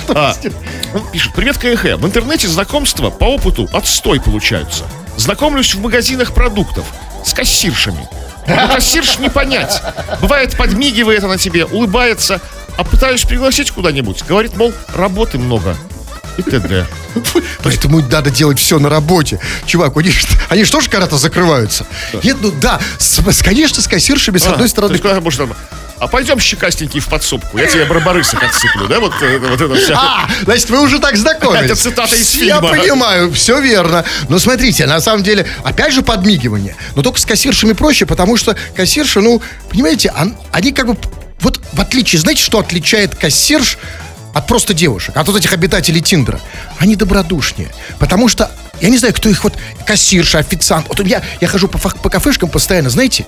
А, 0.10 0.34
он 0.94 1.06
пишет, 1.12 1.34
привет, 1.34 1.58
КХ. 1.58 1.98
В 1.98 2.06
интернете 2.06 2.48
знакомства 2.48 3.10
по 3.10 3.26
опыту 3.26 3.68
отстой 3.74 4.22
получаются. 4.22 4.86
Знакомлюсь 5.18 5.76
в 5.76 5.82
магазинах 5.82 6.34
продуктов 6.34 6.86
с 7.26 7.34
кассиршами. 7.34 8.08
Но 8.48 8.68
кассирш 8.70 9.20
не 9.20 9.30
понять. 9.30 9.82
Бывает, 10.22 10.56
подмигивает 10.56 11.26
она 11.26 11.38
тебе, 11.38 11.66
улыбается, 11.66 12.40
а 12.78 12.86
пытаюсь 12.86 13.24
пригласить 13.24 13.72
куда-нибудь. 13.72 14.24
Говорит, 14.24 14.56
мол, 14.56 14.72
работы 14.96 15.38
много. 15.38 15.76
И 16.38 16.42
т.д. 16.44 16.86
Поэтому 17.64 18.00
надо 18.02 18.30
делать 18.30 18.60
все 18.60 18.80
на 18.80 18.90
работе. 18.90 19.40
Чувак, 19.66 19.98
они, 19.98 20.10
ж- 20.12 20.26
они 20.50 20.64
же 20.64 20.72
тоже 20.72 20.90
когда-то 20.90 21.18
закрываются. 21.18 21.86
Нет, 22.24 22.38
ну 22.42 22.52
да, 22.52 22.80
с- 23.00 23.42
конечно, 23.44 23.82
с 23.82 23.88
кассиршами, 23.88 24.38
с 24.38 24.46
А, 24.46 24.52
одной 24.52 24.68
то 24.68 24.72
стороны. 24.72 24.98
там, 25.00 25.54
а 26.00 26.08
пойдем 26.08 26.40
щекастенький 26.40 27.00
в 27.00 27.08
подсобку, 27.08 27.58
я 27.58 27.66
тебе 27.66 27.86
барбарысок 27.86 28.44
отсыплю, 28.44 28.88
да, 28.88 29.00
вот, 29.00 29.14
э, 29.20 29.40
вот 29.40 29.60
это 29.60 29.74
вся. 29.76 29.96
А, 30.00 30.30
значит, 30.44 30.70
вы 30.70 30.80
уже 30.82 31.00
так 31.00 31.18
знакомились. 31.18 31.72
Это 31.72 31.76
цитата 31.76 32.16
из 32.16 32.36
Я 32.36 32.58
фильма. 32.62 32.70
понимаю, 32.70 33.32
все 33.34 33.60
верно. 33.60 34.06
Но 34.30 34.38
смотрите, 34.38 34.86
на 34.86 35.02
самом 35.02 35.24
деле, 35.24 35.48
опять 35.64 35.94
же 35.94 36.04
подмигивание. 36.04 36.76
Но 36.96 37.02
только 37.02 37.20
с 37.20 37.26
кассиршами 37.26 37.74
проще, 37.74 38.06
потому 38.06 38.38
что 38.38 38.56
кассирши, 38.76 39.22
ну, 39.22 39.42
понимаете, 39.72 40.14
он- 40.16 40.36
они 40.52 40.72
как 40.72 40.86
бы... 40.86 40.96
Вот 41.40 41.60
в 41.74 41.80
отличие, 41.82 42.20
знаете, 42.22 42.44
что 42.44 42.60
отличает 42.60 43.16
кассирш 43.16 43.78
от 44.38 44.48
просто 44.48 44.74
девушек, 44.74 45.18
от 45.18 45.28
вот 45.28 45.38
этих 45.38 45.52
обитателей 45.54 46.02
Тиндера? 46.02 46.40
Они 46.78 46.96
добродушнее. 46.96 47.70
Потому 48.00 48.28
что, 48.28 48.52
я 48.80 48.90
не 48.90 48.98
знаю, 48.98 49.14
кто 49.14 49.30
их 49.30 49.44
вот, 49.44 49.58
кассирша, 49.86 50.40
официант. 50.40 50.88
Вот 50.90 51.00
я, 51.06 51.24
я 51.42 51.48
хожу 51.48 51.68
по, 51.68 51.78
по 51.78 52.10
кафешкам 52.10 52.50
постоянно, 52.50 52.90
знаете, 52.90 53.26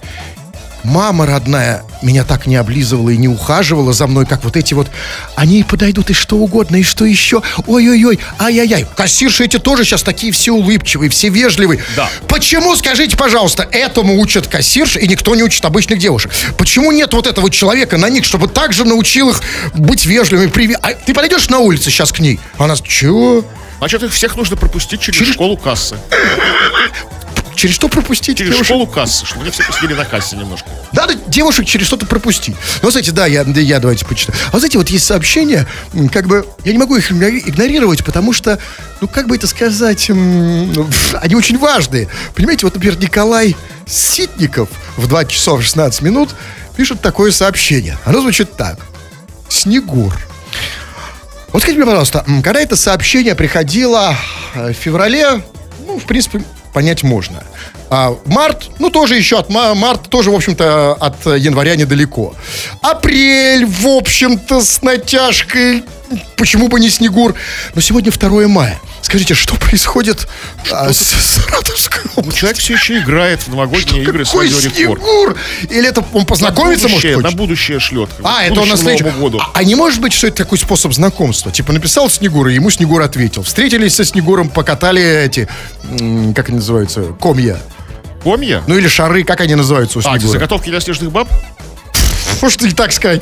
Мама 0.83 1.25
родная 1.25 1.83
меня 2.01 2.23
так 2.23 2.47
не 2.47 2.55
облизывала 2.55 3.09
и 3.09 3.17
не 3.17 3.27
ухаживала 3.27 3.91
за 3.93 4.07
мной, 4.07 4.25
как 4.25 4.43
вот 4.43 4.55
эти 4.55 4.73
вот. 4.73 4.87
Они 5.35 5.63
подойдут 5.63 6.09
и 6.09 6.13
что 6.13 6.37
угодно, 6.37 6.77
и 6.77 6.83
что 6.83 7.05
еще. 7.05 7.41
Ой-ой-ой, 7.67 8.19
ай-яй-яй. 8.39 8.85
Кассирши 8.95 9.45
эти 9.45 9.59
тоже 9.59 9.83
сейчас 9.83 10.03
такие 10.03 10.31
все 10.31 10.51
улыбчивые, 10.53 11.09
все 11.09 11.29
вежливые. 11.29 11.83
Да. 11.95 12.09
Почему, 12.27 12.75
скажите, 12.75 13.17
пожалуйста, 13.17 13.67
этому 13.71 14.19
учат 14.19 14.47
кассирш, 14.47 14.95
и 14.95 15.07
никто 15.07 15.35
не 15.35 15.43
учит 15.43 15.63
обычных 15.65 15.99
девушек? 15.99 16.31
Почему 16.57 16.91
нет 16.91 17.13
вот 17.13 17.27
этого 17.27 17.49
человека 17.49 17.97
на 17.97 18.09
них, 18.09 18.23
чтобы 18.23 18.47
также 18.47 18.85
научил 18.85 19.29
их 19.29 19.41
быть 19.73 20.05
вежливыми? 20.05 20.47
Привет. 20.47 20.79
А 20.81 20.93
ты 20.93 21.13
подойдешь 21.13 21.49
на 21.49 21.59
улице 21.59 21.89
сейчас 21.89 22.11
к 22.11 22.19
ней? 22.19 22.39
Она 22.57 22.75
чего? 22.77 23.43
Значит, 23.79 24.03
их 24.03 24.13
всех 24.13 24.35
нужно 24.35 24.55
пропустить 24.57 25.01
через, 25.01 25.19
Через- 25.19 25.33
школу 25.33 25.57
кассы. 25.57 25.97
Через 27.55 27.75
что 27.75 27.89
пропустить? 27.89 28.37
Через 28.37 28.51
девушек? 28.51 28.65
школу 28.67 28.87
кассы, 28.87 29.25
чтобы 29.25 29.41
они 29.43 29.51
все 29.51 29.63
посидели 29.63 29.93
на 29.93 30.05
кассе 30.05 30.35
немножко. 30.35 30.69
Надо 30.93 31.15
девушек 31.27 31.65
через 31.65 31.87
что-то 31.87 32.05
пропустить. 32.05 32.55
Ну, 32.81 32.89
знаете, 32.91 33.11
да, 33.11 33.25
я, 33.25 33.43
я 33.43 33.79
давайте 33.79 34.05
почитаю. 34.05 34.37
А 34.47 34.51
вот 34.53 34.59
знаете, 34.59 34.77
вот 34.77 34.89
есть 34.89 35.05
сообщения, 35.05 35.67
как 36.11 36.27
бы, 36.27 36.47
я 36.63 36.71
не 36.71 36.77
могу 36.77 36.95
их 36.95 37.11
игнори- 37.11 37.41
игнорировать, 37.45 38.03
потому 38.05 38.33
что, 38.33 38.59
ну, 39.01 39.07
как 39.07 39.27
бы 39.27 39.35
это 39.35 39.47
сказать, 39.47 40.09
ну, 40.09 40.87
они 41.21 41.35
очень 41.35 41.57
важные. 41.57 42.07
Понимаете, 42.35 42.65
вот, 42.65 42.75
например, 42.75 42.97
Николай 42.99 43.55
Ситников 43.85 44.69
в 44.97 45.07
2 45.07 45.25
часов 45.25 45.61
16 45.63 46.01
минут 46.01 46.29
пишет 46.75 47.01
такое 47.01 47.31
сообщение. 47.31 47.97
Оно 48.05 48.21
звучит 48.21 48.55
так. 48.55 48.79
Снегур. 49.49 50.13
Вот 51.51 51.61
скажите 51.63 51.79
мне, 51.79 51.85
пожалуйста, 51.87 52.23
когда 52.43 52.61
это 52.61 52.75
сообщение 52.75 53.33
приходило 53.33 54.15
э, 54.53 54.71
в 54.71 54.73
феврале, 54.73 55.41
ну, 55.87 55.97
в 55.99 56.03
принципе, 56.03 56.43
понять 56.73 57.03
можно. 57.03 57.43
А 57.89 58.15
март, 58.25 58.69
ну, 58.79 58.89
тоже 58.89 59.15
еще 59.15 59.39
от 59.39 59.49
ма- 59.49 59.73
марта, 59.73 60.09
тоже, 60.09 60.29
в 60.31 60.35
общем-то, 60.35 60.93
от 60.93 61.25
января 61.25 61.75
недалеко. 61.75 62.35
Апрель, 62.81 63.65
в 63.65 63.87
общем-то, 63.87 64.61
с 64.61 64.81
натяжкой. 64.81 65.83
Почему 66.37 66.67
бы 66.67 66.79
не 66.79 66.89
Снегур? 66.89 67.35
Но 67.75 67.81
сегодня 67.81 68.11
2 68.11 68.47
мая. 68.47 68.79
Скажите, 69.01 69.33
что 69.33 69.55
происходит 69.55 70.27
а, 70.71 70.91
с, 70.91 70.97
с 70.97 71.41
Саратовской 71.43 72.01
Ну, 72.05 72.11
областью? 72.17 72.39
человек 72.39 72.57
все 72.57 72.73
еще 72.73 72.97
играет 72.99 73.41
в 73.41 73.49
новогодние 73.49 74.03
игры 74.03 74.25
с. 74.25 74.29
Снегур? 74.31 75.37
Или 75.69 75.87
это 75.87 76.03
он 76.13 76.25
познакомиться 76.25 76.87
может 76.87 76.95
будущее, 76.97 77.15
хочет? 77.15 77.31
на 77.31 77.37
будущее 77.37 77.79
шлет. 77.79 78.09
А, 78.23 78.43
это 78.43 78.61
он 78.61 78.69
на. 78.69 78.75
Новому 78.75 79.19
году. 79.19 79.39
А, 79.39 79.51
а 79.53 79.63
не 79.63 79.75
может 79.75 80.01
быть, 80.01 80.13
что 80.13 80.27
это 80.27 80.37
такой 80.37 80.57
способ 80.57 80.93
знакомства? 80.93 81.51
Типа 81.51 81.73
написал 81.73 82.09
Снегур, 82.09 82.47
и 82.47 82.53
ему 82.55 82.69
Снегур 82.69 83.01
ответил. 83.01 83.43
Встретились 83.43 83.95
со 83.95 84.03
Снегуром, 84.05 84.49
покатали 84.49 85.01
эти, 85.25 85.47
как 86.35 86.49
они 86.49 86.57
называются, 86.57 87.03
комья. 87.21 87.59
Комья? 88.23 88.63
Ну 88.67 88.77
или 88.77 88.87
шары, 88.87 89.23
как 89.23 89.41
они 89.41 89.55
называются 89.55 89.99
у 89.99 90.01
а, 90.01 90.03
Снегура? 90.17 90.31
заготовки 90.33 90.69
для 90.69 90.79
снежных 90.81 91.11
баб? 91.11 91.27
Можно 92.41 92.67
и 92.67 92.71
так 92.71 92.91
сказать. 92.91 93.21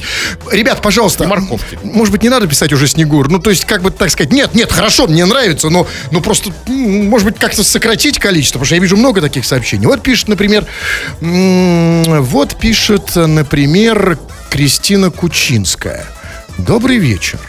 Ребят, 0.51 0.81
пожалуйста. 0.81 1.23
И 1.23 1.27
морковки. 1.27 1.77
Может 1.83 2.11
быть, 2.11 2.23
не 2.23 2.29
надо 2.29 2.47
писать 2.47 2.73
уже 2.73 2.87
Снегур. 2.87 3.29
Ну, 3.29 3.39
то 3.39 3.49
есть, 3.49 3.65
как 3.65 3.81
бы 3.81 3.91
так 3.91 4.09
сказать, 4.09 4.31
нет, 4.31 4.53
нет, 4.53 4.71
хорошо, 4.71 5.07
мне 5.07 5.25
нравится, 5.25 5.69
но, 5.69 5.87
но 6.11 6.21
просто, 6.21 6.51
м, 6.67 7.09
может 7.09 7.27
быть, 7.27 7.39
как-то 7.39 7.63
сократить 7.63 8.19
количество, 8.19 8.59
потому 8.59 8.65
что 8.67 8.75
я 8.75 8.81
вижу 8.81 8.97
много 8.97 9.21
таких 9.21 9.45
сообщений. 9.45 9.85
Вот 9.85 10.01
пишет, 10.01 10.27
например, 10.27 10.65
вот 11.21 12.55
пишет, 12.55 13.15
например, 13.15 14.17
Кристина 14.49 15.11
Кучинская. 15.11 16.05
Добрый 16.57 16.97
вечер. 16.97 17.39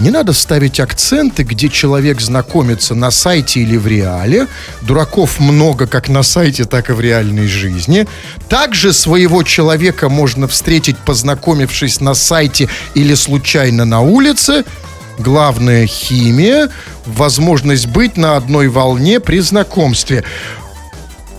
Не 0.00 0.08
надо 0.08 0.32
ставить 0.32 0.80
акценты, 0.80 1.42
где 1.42 1.68
человек 1.68 2.22
знакомится 2.22 2.94
на 2.94 3.10
сайте 3.10 3.60
или 3.60 3.76
в 3.76 3.86
реале. 3.86 4.46
Дураков 4.80 5.38
много 5.38 5.86
как 5.86 6.08
на 6.08 6.22
сайте, 6.22 6.64
так 6.64 6.88
и 6.88 6.94
в 6.94 7.00
реальной 7.00 7.46
жизни. 7.46 8.08
Также 8.48 8.94
своего 8.94 9.42
человека 9.42 10.08
можно 10.08 10.48
встретить, 10.48 10.96
познакомившись 10.96 12.00
на 12.00 12.14
сайте 12.14 12.70
или 12.94 13.12
случайно 13.12 13.84
на 13.84 14.00
улице. 14.00 14.64
Главное– 15.18 15.86
химия, 15.86 16.70
возможность 17.04 17.86
быть 17.86 18.16
на 18.16 18.36
одной 18.36 18.68
волне 18.68 19.20
при 19.20 19.40
знакомстве. 19.40 20.24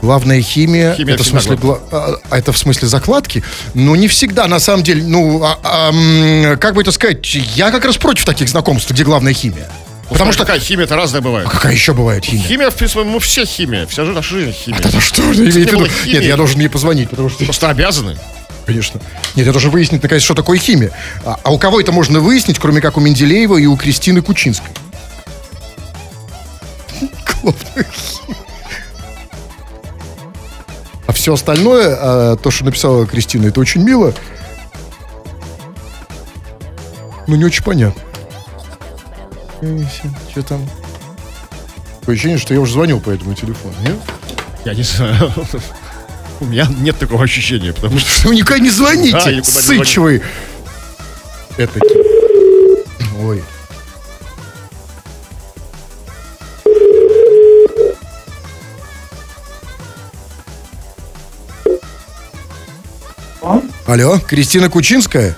Главная 0.01 0.41
химия, 0.41 0.95
Химия 0.95 1.13
это 1.13 1.23
в 1.23 1.27
смысле, 1.27 1.57
гла- 1.57 1.79
а, 1.91 2.15
а 2.29 2.37
это 2.39 2.51
в 2.51 2.57
смысле 2.57 2.87
закладки, 2.87 3.43
но 3.75 3.95
не 3.95 4.07
всегда, 4.07 4.47
на 4.47 4.59
самом 4.59 4.83
деле, 4.83 5.03
ну, 5.03 5.43
а- 5.43 5.59
а, 5.63 6.55
как 6.57 6.73
бы 6.73 6.81
это 6.81 6.91
сказать, 6.91 7.23
я 7.55 7.69
как 7.71 7.85
раз 7.85 7.97
против 7.97 8.25
таких 8.25 8.49
знакомств, 8.49 8.89
где 8.89 9.03
главная 9.03 9.33
химия. 9.33 9.69
Потому 10.09 10.33
что 10.33 10.43
какая 10.43 10.59
химия-то 10.59 10.95
разная 10.95 11.21
бывает. 11.21 11.47
а 11.47 11.51
какая 11.51 11.71
еще 11.73 11.93
бывает 11.93 12.25
химия? 12.25 12.43
Химия, 12.45 12.69
в 12.69 12.75
принципе, 12.75 13.03
мы 13.03 13.19
все 13.21 13.45
химия. 13.45 13.85
Вся 13.87 14.03
жизнь, 14.03 14.15
наша 14.15 14.35
жизнь 14.35 14.51
химия. 14.51 14.79
Это 14.79 14.99
что 14.99 15.21
вы 15.21 15.35
имеете 15.35 15.77
в. 15.77 16.05
Нет, 16.07 16.23
я 16.23 16.35
должен 16.35 16.59
ей 16.59 16.67
позвонить, 16.67 17.09
потому 17.09 17.29
что, 17.29 17.45
Просто 17.45 17.69
обязаны. 17.69 18.17
конечно. 18.65 18.99
Нет, 19.35 19.45
я 19.45 19.51
должен 19.53 19.71
выяснить, 19.71 20.03
наконец, 20.03 20.23
что 20.23 20.33
такое 20.33 20.57
химия. 20.57 20.91
А, 21.23 21.39
а 21.43 21.51
у 21.51 21.57
кого 21.57 21.79
это 21.79 21.91
можно 21.93 22.19
выяснить, 22.19 22.59
кроме 22.59 22.81
как 22.81 22.97
у 22.97 22.99
Менделеева 22.99 23.55
и 23.57 23.67
у 23.67 23.77
Кристины 23.77 24.21
Кучинской? 24.21 24.67
Главная 27.41 27.85
химия. 27.93 28.40
А 31.07 31.13
все 31.13 31.33
остальное, 31.33 31.97
а, 31.99 32.35
то, 32.37 32.51
что 32.51 32.65
написала 32.65 33.05
Кристина, 33.05 33.47
это 33.47 33.59
очень 33.59 33.83
мило. 33.83 34.13
Ну, 37.27 37.35
не 37.35 37.45
очень 37.45 37.63
понятно. 37.63 38.01
Что 40.31 40.43
там? 40.43 40.69
Такое 41.99 42.15
ощущение, 42.15 42.39
что 42.39 42.53
я 42.53 42.59
уже 42.59 42.73
звонил 42.73 42.99
по 42.99 43.11
этому 43.11 43.33
телефону, 43.35 43.73
нет? 43.83 43.95
Я 44.65 44.73
не 44.73 44.83
знаю. 44.83 45.31
У 46.39 46.45
меня 46.45 46.67
нет 46.79 46.97
такого 46.97 47.23
ощущения, 47.23 47.71
потому 47.71 47.99
что... 47.99 48.27
Вы 48.27 48.35
никуда 48.35 48.57
не 48.57 48.71
звоните, 48.71 49.11
Да, 49.11 49.29
я 49.29 49.37
никуда 49.37 49.61
не 49.61 49.61
сыч 49.61 49.97
вы. 49.97 50.23
Это... 51.57 51.79
Ой. 53.21 53.43
Алло, 63.91 64.19
Кристина 64.25 64.69
Кучинская? 64.69 65.35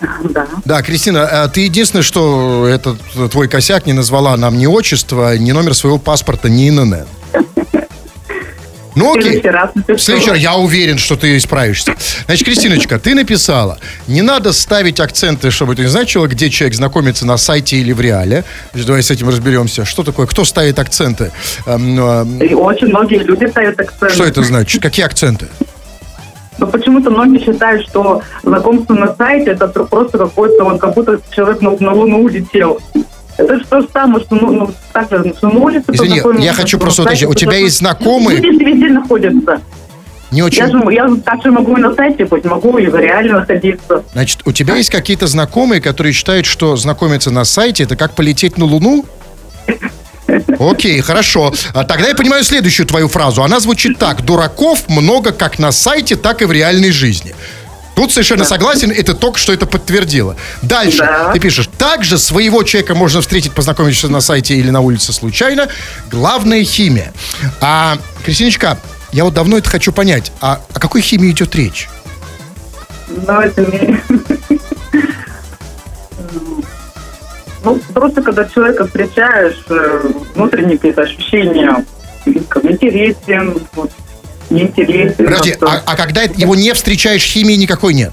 Да. 0.30 0.46
Да, 0.64 0.82
Кристина, 0.82 1.26
а 1.26 1.48
ты 1.48 1.62
единственное, 1.62 2.02
что 2.02 2.66
этот 2.66 2.98
твой 3.30 3.48
косяк 3.48 3.86
не 3.86 3.92
назвала 3.94 4.36
нам 4.36 4.58
ни 4.58 4.66
отчество, 4.66 5.36
ни 5.36 5.52
номер 5.52 5.74
своего 5.74 5.98
паспорта, 5.98 6.50
ни 6.50 6.68
ИНН. 6.68 7.06
Ну 8.96 9.16
окей. 9.16 9.40
В 9.40 9.98
следующий 9.98 10.30
раз 10.30 10.38
я 10.40 10.56
уверен, 10.56 10.98
что 10.98 11.16
ты 11.16 11.38
справишься. 11.38 11.94
Значит, 12.26 12.44
Кристиночка, 12.44 12.98
ты 12.98 13.14
написала, 13.14 13.78
не 14.08 14.20
надо 14.20 14.52
ставить 14.52 14.98
акценты, 14.98 15.50
чтобы 15.52 15.76
ты 15.76 15.82
не 15.82 15.88
значило, 15.88 16.26
где 16.26 16.50
человек 16.50 16.76
знакомится 16.76 17.24
на 17.24 17.36
сайте 17.36 17.76
или 17.76 17.92
в 17.92 18.00
реале. 18.00 18.44
Значит, 18.72 18.86
давай 18.88 19.02
с 19.02 19.10
этим 19.10 19.28
разберемся. 19.28 19.84
Что 19.84 20.02
такое? 20.02 20.26
Кто 20.26 20.44
ставит 20.44 20.78
акценты? 20.78 21.30
Эм, 21.66 22.42
И 22.42 22.52
очень 22.52 22.88
многие 22.88 23.18
люди 23.22 23.46
ставят 23.48 23.78
акцент. 23.80 24.12
Что 24.12 24.24
это 24.24 24.42
значит? 24.42 24.82
Какие 24.82 25.06
акценты? 25.06 25.46
Но 26.60 26.66
почему-то 26.66 27.10
многие 27.10 27.42
считают, 27.42 27.88
что 27.88 28.20
знакомство 28.42 28.94
на 28.94 29.14
сайте 29.14 29.52
это 29.52 29.66
просто 29.68 30.18
какой-то, 30.18 30.64
вот, 30.64 30.80
как 30.80 30.94
будто 30.94 31.18
человек 31.30 31.62
на, 31.62 31.70
на 31.80 31.92
Луну 31.92 32.22
улетел. 32.22 32.78
Это 33.38 33.58
же 33.58 33.64
то 33.64 33.80
же 33.80 33.88
самое, 33.90 34.22
что 34.22 34.36
ну, 34.36 34.52
ну, 34.52 34.70
так 34.92 35.08
же, 35.08 35.32
что 35.34 35.48
на 35.48 35.58
улице 35.58 35.84
Извини, 35.88 36.44
я 36.44 36.52
хочу 36.52 36.78
просто 36.78 37.02
уточнить. 37.02 37.30
У 37.30 37.34
тебя 37.34 37.56
есть 37.56 37.78
знакомые? 37.78 38.38
Люди 38.38 38.62
везде 38.62 38.88
находятся. 38.90 39.60
Не 40.30 40.42
очень... 40.42 40.58
Я 40.58 40.68
же, 40.68 40.78
я 40.92 41.08
также 41.24 41.50
могу 41.50 41.76
и 41.76 41.80
на 41.80 41.94
сайте 41.94 42.26
быть, 42.26 42.44
могу 42.44 42.76
и 42.78 42.84
реально 42.84 43.40
находиться. 43.40 44.04
Значит, 44.12 44.42
у 44.44 44.52
тебя 44.52 44.76
есть 44.76 44.90
какие-то 44.90 45.26
знакомые, 45.26 45.80
которые 45.80 46.12
считают, 46.12 46.46
что 46.46 46.76
знакомиться 46.76 47.30
на 47.30 47.44
сайте 47.44 47.84
это 47.84 47.96
как 47.96 48.12
полететь 48.12 48.58
на 48.58 48.66
Луну? 48.66 49.04
Окей, 50.58 51.00
хорошо. 51.00 51.52
А 51.74 51.84
Тогда 51.84 52.08
я 52.08 52.14
понимаю 52.14 52.44
следующую 52.44 52.86
твою 52.86 53.08
фразу. 53.08 53.42
Она 53.42 53.60
звучит 53.60 53.98
так. 53.98 54.22
Дураков 54.24 54.88
много 54.88 55.32
как 55.32 55.58
на 55.58 55.72
сайте, 55.72 56.16
так 56.16 56.42
и 56.42 56.44
в 56.44 56.52
реальной 56.52 56.90
жизни. 56.90 57.34
Тут 57.96 58.12
совершенно 58.12 58.44
согласен, 58.44 58.90
и 58.90 59.02
ты 59.02 59.12
только 59.14 59.38
что 59.38 59.52
это 59.52 59.66
подтвердила. 59.66 60.36
Дальше 60.62 60.98
Да. 60.98 61.32
ты 61.32 61.40
пишешь, 61.40 61.68
также 61.78 62.18
своего 62.18 62.62
человека 62.62 62.94
можно 62.94 63.20
встретить, 63.20 63.52
познакомившись 63.52 64.08
на 64.08 64.20
сайте 64.20 64.54
или 64.54 64.70
на 64.70 64.80
улице 64.80 65.12
случайно. 65.12 65.68
Главное 66.10 66.64
химия. 66.64 67.12
А, 67.60 67.98
Кристиночка, 68.24 68.78
я 69.12 69.24
вот 69.24 69.34
давно 69.34 69.58
это 69.58 69.68
хочу 69.68 69.92
понять. 69.92 70.32
А 70.40 70.60
о 70.72 70.78
какой 70.80 71.02
химии 71.02 71.30
идет 71.30 71.54
речь? 71.54 71.88
Но 73.26 73.42
это 73.42 73.62
не... 73.62 74.00
Ну, 77.64 77.78
просто 77.92 78.22
когда 78.22 78.44
человека 78.46 78.86
встречаешь, 78.86 79.62
э, 79.68 80.02
внутренние 80.34 80.76
какие-то 80.78 81.02
ощущения, 81.02 81.84
как 82.48 82.64
интересен, 82.64 83.54
вот, 83.74 83.90
неинтересен. 84.48 85.24
Подожди, 85.26 85.56
а, 85.60 85.82
а 85.84 85.96
когда 85.96 86.22
его 86.22 86.54
не 86.54 86.72
встречаешь, 86.74 87.22
химии 87.22 87.54
никакой 87.54 87.94
нет? 87.94 88.12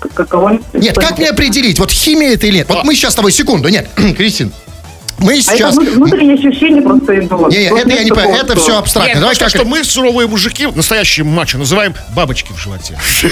как- 0.00 0.12
каково- 0.14 0.62
Нет, 0.72 0.96
как 0.96 1.18
мне 1.18 1.28
определить, 1.28 1.78
вот 1.78 1.90
химия 1.90 2.32
это 2.34 2.46
или 2.46 2.56
нет? 2.58 2.68
Вот 2.68 2.84
мы 2.84 2.94
сейчас 2.94 3.12
с 3.12 3.16
тобой, 3.16 3.32
секунду, 3.32 3.68
нет, 3.68 3.88
Кристин, 4.16 4.50
мы 5.20 5.32
А 5.34 5.36
это 5.36 5.42
сейчас... 5.42 5.76
внут- 5.76 5.88
внутренние 5.94 6.34
ощущения 6.34 6.82
просто 6.82 7.18
идут. 7.20 7.50
Не, 7.50 7.64
это 7.64 7.88
я 7.88 8.04
не 8.04 8.10
понимаю, 8.10 8.40
это 8.42 8.56
все 8.56 8.76
абстрактно. 8.78 9.10
Нет, 9.12 9.20
Давай 9.20 9.36
как 9.36 9.48
что 9.50 9.64
мы 9.64 9.84
суровые 9.84 10.26
мужики, 10.26 10.66
настоящие 10.66 11.24
мачо, 11.24 11.58
называем 11.58 11.94
бабочки 12.14 12.52
в 12.52 12.58
животе. 12.58 12.98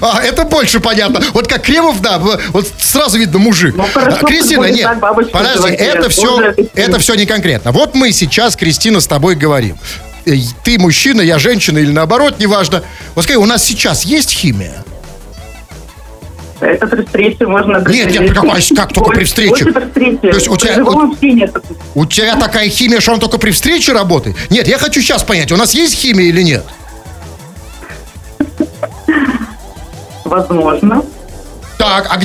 А, 0.00 0.20
это 0.22 0.44
больше 0.44 0.80
понятно. 0.80 1.20
Вот 1.32 1.46
как 1.46 1.62
Кремов, 1.62 2.00
да, 2.00 2.18
вот 2.18 2.66
сразу 2.78 3.18
видно 3.18 3.38
мужик. 3.38 3.74
Ну, 3.76 3.84
А, 3.94 4.10
Кристина, 4.24 4.64
нет, 4.66 4.88
так, 5.00 5.30
подожди, 5.30 5.68
это 5.74 6.08
все, 6.08 6.54
это 6.74 6.98
все 6.98 7.14
не 7.14 7.26
конкретно. 7.26 7.72
Вот 7.72 7.94
мы 7.94 8.12
сейчас, 8.12 8.56
Кристина, 8.56 9.00
с 9.00 9.06
тобой 9.06 9.34
говорим. 9.34 9.76
Э, 10.24 10.32
Ты 10.64 10.78
мужчина, 10.78 11.20
я 11.20 11.38
женщина 11.38 11.78
или 11.78 11.90
наоборот, 11.90 12.38
неважно. 12.38 12.82
Вот 13.14 13.24
скажи, 13.24 13.38
у 13.38 13.46
нас 13.46 13.64
сейчас 13.64 14.04
есть 14.04 14.30
химия? 14.30 14.84
Это 16.62 16.86
при 16.86 17.04
встрече 17.04 17.46
можно... 17.46 17.78
Нет, 17.88 18.10
нет, 18.10 18.32
как- 18.34 18.44
как 18.76 18.92
только 18.92 19.10
при 19.10 19.24
встрече? 19.24 19.64
После 19.66 19.86
встречи. 19.86 20.18
То 20.18 20.28
есть 20.28 20.48
у 20.48 20.56
тебя- 20.56 20.74
При 21.20 21.40
это- 21.42 21.60
У 21.94 22.06
тебя 22.06 22.36
такая 22.36 22.68
химия, 22.68 23.00
что 23.00 23.12
он 23.12 23.20
только 23.20 23.38
при 23.38 23.50
встрече 23.50 23.92
работает? 23.92 24.36
Нет, 24.50 24.68
я 24.68 24.78
хочу 24.78 25.00
сейчас 25.00 25.22
понять, 25.24 25.50
у 25.52 25.56
нас 25.56 25.74
есть 25.74 25.94
химия 25.94 26.26
или 26.26 26.42
нет? 26.42 26.64
Возможно. 30.24 31.02
Так, 31.78 32.06
а 32.10 32.20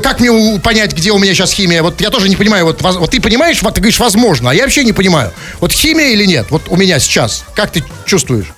как 0.00 0.20
мне 0.20 0.30
у- 0.30 0.58
понять, 0.58 0.94
где 0.94 1.12
у 1.12 1.18
меня 1.18 1.34
сейчас 1.34 1.52
химия? 1.52 1.82
Вот 1.82 2.00
я 2.00 2.10
тоже 2.10 2.28
не 2.28 2.36
понимаю. 2.36 2.64
Вот, 2.64 2.80
вот 2.80 3.10
ты 3.10 3.20
понимаешь, 3.20 3.62
вот 3.62 3.74
ты 3.74 3.80
говоришь, 3.80 4.00
возможно, 4.00 4.50
а 4.50 4.54
я 4.54 4.62
вообще 4.62 4.84
не 4.84 4.92
понимаю. 4.92 5.32
Вот 5.60 5.70
химия 5.72 6.08
или 6.08 6.24
нет? 6.24 6.46
Вот 6.50 6.62
у 6.68 6.76
меня 6.76 6.98
сейчас. 6.98 7.44
Как 7.54 7.70
ты 7.70 7.84
чувствуешь? 8.06 8.52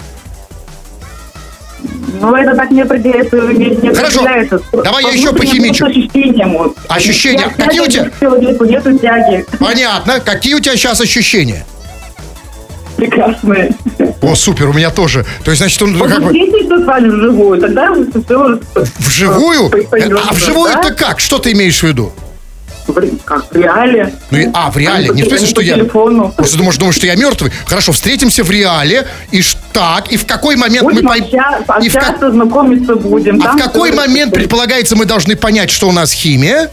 Ну, 2.21 2.35
это 2.35 2.57
так 2.57 2.71
не 2.71 2.83
определяется. 2.83 3.37
Не, 3.37 3.95
Хорошо. 3.95 4.21
определяется. 4.23 4.61
Давай 4.73 5.05
я 5.05 5.11
еще 5.11 5.33
похимичу. 5.33 5.87
вот. 6.59 6.77
Ощущения. 6.89 7.47
Нет 7.47 7.55
Какие 7.57 7.81
у 7.81 7.87
тебя? 7.87 8.11
Человеку 8.21 8.65
нету 8.65 8.99
тяги. 8.99 9.45
Понятно. 9.59 10.21
Какие 10.21 10.55
у 10.55 10.61
тебя 10.61 10.77
сейчас 10.77 11.01
ощущения? 11.01 11.65
Прекрасные. 12.97 13.71
О, 14.23 14.35
супер, 14.35 14.69
у 14.69 14.73
меня 14.73 14.91
тоже. 14.91 15.25
То 15.45 15.53
есть, 15.53 15.61
значит, 15.61 15.81
он 15.83 15.97
Вот 15.97 16.09
как 16.09 16.21
бы 16.21 16.27
встретишься 16.27 16.81
с 16.81 16.85
вами 16.85 17.09
вживую, 17.09 17.61
тогда 17.61 17.95
все... 17.95 18.59
вживую? 18.99 19.71
А 20.29 20.35
вживую 20.35 20.71
это 20.73 20.93
как? 20.93 21.21
Что 21.21 21.39
ты 21.39 21.53
имеешь 21.53 21.79
в 21.79 21.85
виду? 21.85 22.13
Как, 23.25 23.51
в 23.53 23.57
реале. 23.57 24.15
Ну, 24.31 24.39
и- 24.39 24.49
а, 24.55 24.71
в 24.71 24.77
реале. 24.77 25.09
Не 25.11 25.23
в 25.23 25.29
смысле, 25.29 25.47
что 25.47 25.57
по 25.57 25.61
я... 25.61 25.75
телефону. 25.75 26.33
Просто 26.37 26.57
думаешь, 26.59 26.77
думаешь, 26.77 26.97
что 26.97 27.07
я 27.07 27.15
мертвый? 27.17 27.53
Хорошо, 27.67 27.93
встретимся 27.93 28.43
в 28.45 28.51
реале. 28.51 29.07
И 29.31 29.43
так, 29.73 30.11
и 30.13 30.17
в 30.17 30.27
какой 30.27 30.57
момент 30.57 30.83
мы... 30.85 30.93
Будем 30.95 31.07
пой- 31.09 31.21
общаться, 31.21 31.79
и 31.83 31.89
в 31.89 31.93
как- 31.95 32.19
знакомиться 32.33 32.95
будем. 32.97 33.41
А 33.45 33.53
в 33.53 33.57
какой 33.59 33.93
момент, 33.93 34.33
предполагается, 34.35 34.97
мы 34.97 35.05
должны 35.05 35.37
понять, 35.37 35.71
что 35.71 35.89
у 35.89 35.93
нас 35.93 36.13
химия? 36.13 36.71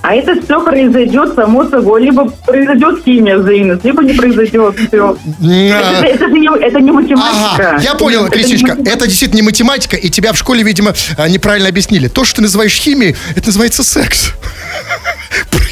А 0.00 0.14
это 0.14 0.40
все 0.40 0.64
произойдет 0.64 1.34
само 1.34 1.68
собой. 1.68 2.02
Либо 2.04 2.30
произойдет 2.46 3.02
химия 3.04 3.36
взаимность, 3.36 3.84
либо 3.84 4.02
не 4.04 4.12
произойдет. 4.12 4.76
Все. 4.88 5.16
Это, 5.42 6.06
это 6.06 6.28
же 6.28 6.32
не, 6.38 6.48
это 6.64 6.80
не 6.80 6.92
математика. 6.92 7.70
Ага, 7.70 7.78
я 7.82 7.94
понял, 7.94 8.26
Это 8.26 8.36
математика. 8.38 8.76
это 8.88 9.06
действительно 9.08 9.38
не 9.38 9.42
математика, 9.42 9.96
и 9.96 10.08
тебя 10.08 10.32
в 10.32 10.38
школе, 10.38 10.62
видимо, 10.62 10.94
а, 11.16 11.28
неправильно 11.28 11.68
объяснили. 11.68 12.06
То, 12.06 12.24
что 12.24 12.36
ты 12.36 12.42
называешь 12.42 12.74
химией, 12.74 13.16
это 13.34 13.46
называется 13.48 13.82
секс. 13.82 14.30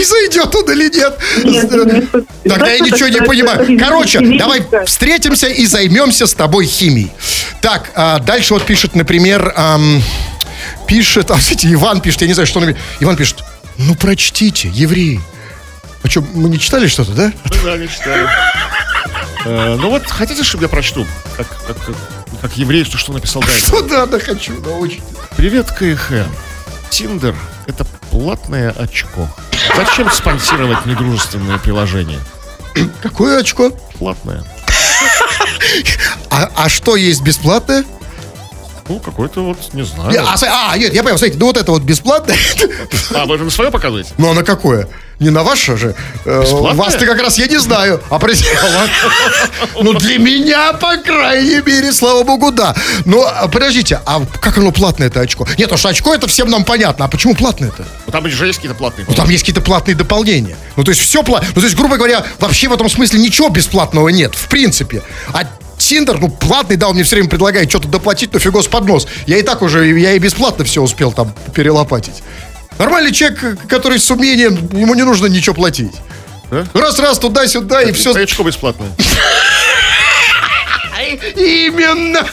Произойдет 0.08 0.54
он 0.54 0.72
или 0.72 0.94
нет? 0.94 1.18
Нет, 1.44 1.70
не- 2.44 2.48
Тогда 2.48 2.70
я 2.72 2.78
ничего 2.80 3.08
не 3.08 3.20
понимаю. 3.22 3.78
Короче, 3.78 4.20
давай 4.38 4.64
встретимся 4.86 5.48
и 5.48 5.66
займемся 5.66 6.26
с 6.26 6.34
тобой 6.34 6.66
химией. 6.66 7.10
Так, 7.60 7.90
а, 7.94 8.18
дальше 8.20 8.54
вот 8.54 8.64
пишет, 8.64 8.94
например, 8.94 9.54
пишет, 10.86 11.30
а, 11.30 11.36
кстати, 11.38 11.72
Иван 11.72 12.00
пишет, 12.00 12.22
я 12.22 12.28
не 12.28 12.34
знаю, 12.34 12.46
что 12.46 12.60
он... 12.60 12.74
Иван 13.00 13.16
пишет, 13.16 13.42
ну 13.78 13.94
прочтите, 13.94 14.68
евреи. 14.68 15.20
А 16.02 16.08
что, 16.08 16.22
мы 16.34 16.48
не 16.48 16.60
читали 16.60 16.86
что-то, 16.86 17.12
да? 17.12 17.32
Да, 17.64 17.76
не 17.76 17.88
читаю. 17.88 18.28
Э, 19.44 19.76
Ну 19.80 19.90
вот, 19.90 20.06
хотите, 20.06 20.44
чтобы 20.44 20.64
я 20.64 20.68
прочту? 20.68 21.04
Как, 21.36 21.48
как, 21.66 21.84
как, 21.84 21.96
как 22.42 22.56
еврей, 22.56 22.84
что, 22.84 22.96
что 22.96 23.12
написал 23.12 23.42
этого? 23.42 23.58
Что 23.58 23.82
надо, 23.82 24.20
хочу 24.20 24.52
научить. 24.60 25.02
Привет, 25.36 25.70
КХ. 25.72 26.26
Тиндер– 26.90 27.34
это 27.66 27.84
платное 28.10 28.70
очко. 28.70 29.28
Зачем 29.76 30.10
спонсировать 30.10 30.86
недружественное 30.86 31.58
приложение? 31.58 32.20
Какое 33.02 33.40
очко? 33.40 33.70
Платное. 33.98 34.44
А, 36.30 36.50
а 36.54 36.68
что 36.68 36.96
есть 36.96 37.22
бесплатное? 37.22 37.84
Ну, 38.88 39.00
какой-то 39.00 39.44
вот, 39.44 39.74
не 39.74 39.84
знаю. 39.84 40.24
А, 40.24 40.70
а, 40.70 40.78
нет, 40.78 40.94
я 40.94 41.02
понял, 41.02 41.18
смотрите, 41.18 41.38
ну 41.38 41.46
вот 41.46 41.56
это 41.56 41.72
вот 41.72 41.82
бесплатное. 41.82 42.36
А, 43.14 43.26
вы 43.26 43.38
на 43.38 43.50
свое 43.50 43.70
показываете? 43.70 44.10
Ну, 44.18 44.30
а 44.30 44.34
на 44.34 44.44
какое? 44.44 44.88
Не 45.18 45.30
на 45.30 45.42
ваше 45.42 45.76
же. 45.78 45.94
Э, 46.26 46.42
Бесплатное? 46.42 46.74
Вас-то 46.74 47.06
как 47.06 47.18
раз 47.20 47.38
я 47.38 47.46
не 47.46 47.56
знаю. 47.58 48.02
А 48.10 48.18
про- 48.18 48.32
Ну, 49.80 49.94
для 49.94 50.18
меня, 50.18 50.74
по 50.74 50.96
крайней 50.98 51.60
мере, 51.64 51.92
слава 51.92 52.22
богу, 52.22 52.50
да. 52.52 52.74
Ну, 53.06 53.24
а 53.24 53.48
подождите, 53.48 54.00
а 54.04 54.22
как 54.40 54.58
оно 54.58 54.72
платное 54.72 55.08
это 55.08 55.20
очко? 55.20 55.44
Нет, 55.56 55.68
потому 55.68 55.78
что 55.78 55.88
очко 55.88 56.14
это 56.14 56.26
всем 56.26 56.50
нам 56.50 56.64
понятно. 56.64 57.06
А 57.06 57.08
почему 57.08 57.34
платное-то? 57.34 57.84
Ну, 58.06 58.12
там 58.12 58.28
же 58.28 58.46
есть 58.46 58.58
какие-то 58.58 58.76
платные. 58.76 59.06
Ну, 59.08 59.14
там 59.14 59.28
есть 59.30 59.42
какие-то 59.42 59.62
платные 59.62 59.94
дополнения. 59.94 60.56
Ну, 60.76 60.84
то 60.84 60.90
есть 60.90 61.00
все 61.00 61.22
платно. 61.22 61.48
Ну, 61.54 61.60
то 61.62 61.66
есть, 61.66 61.76
грубо 61.78 61.96
говоря, 61.96 62.22
вообще 62.38 62.68
в 62.68 62.74
этом 62.74 62.88
смысле 62.90 63.18
ничего 63.20 63.48
бесплатного 63.48 64.10
нет, 64.10 64.34
в 64.34 64.48
принципе. 64.48 65.02
А 65.32 65.44
Тиндер, 65.78 66.18
ну, 66.18 66.28
платный, 66.28 66.76
да, 66.76 66.88
он 66.88 66.94
мне 66.94 67.04
все 67.04 67.16
время 67.16 67.28
предлагает 67.30 67.68
что-то 67.70 67.88
доплатить, 67.88 68.32
но 68.32 68.38
фигос 68.38 68.66
под 68.66 68.86
нос. 68.86 69.06
Я 69.26 69.38
и 69.38 69.42
так 69.42 69.62
уже, 69.62 69.86
я 69.98 70.12
и 70.12 70.18
бесплатно 70.18 70.64
все 70.64 70.82
успел 70.82 71.12
там 71.12 71.32
перелопатить. 71.54 72.22
Нормальный 72.78 73.12
человек, 73.12 73.58
который 73.68 73.98
с 73.98 74.10
умением, 74.10 74.68
ему 74.72 74.94
не 74.94 75.02
нужно 75.02 75.26
ничего 75.26 75.54
платить. 75.54 75.92
Да? 76.50 76.66
Раз-раз 76.74 77.18
туда-сюда 77.18 77.82
и 77.82 77.92
все. 77.92 78.10
Это 78.10 78.20
очко 78.20 78.42
бесплатное. 78.42 78.90
Именно. 81.36 82.26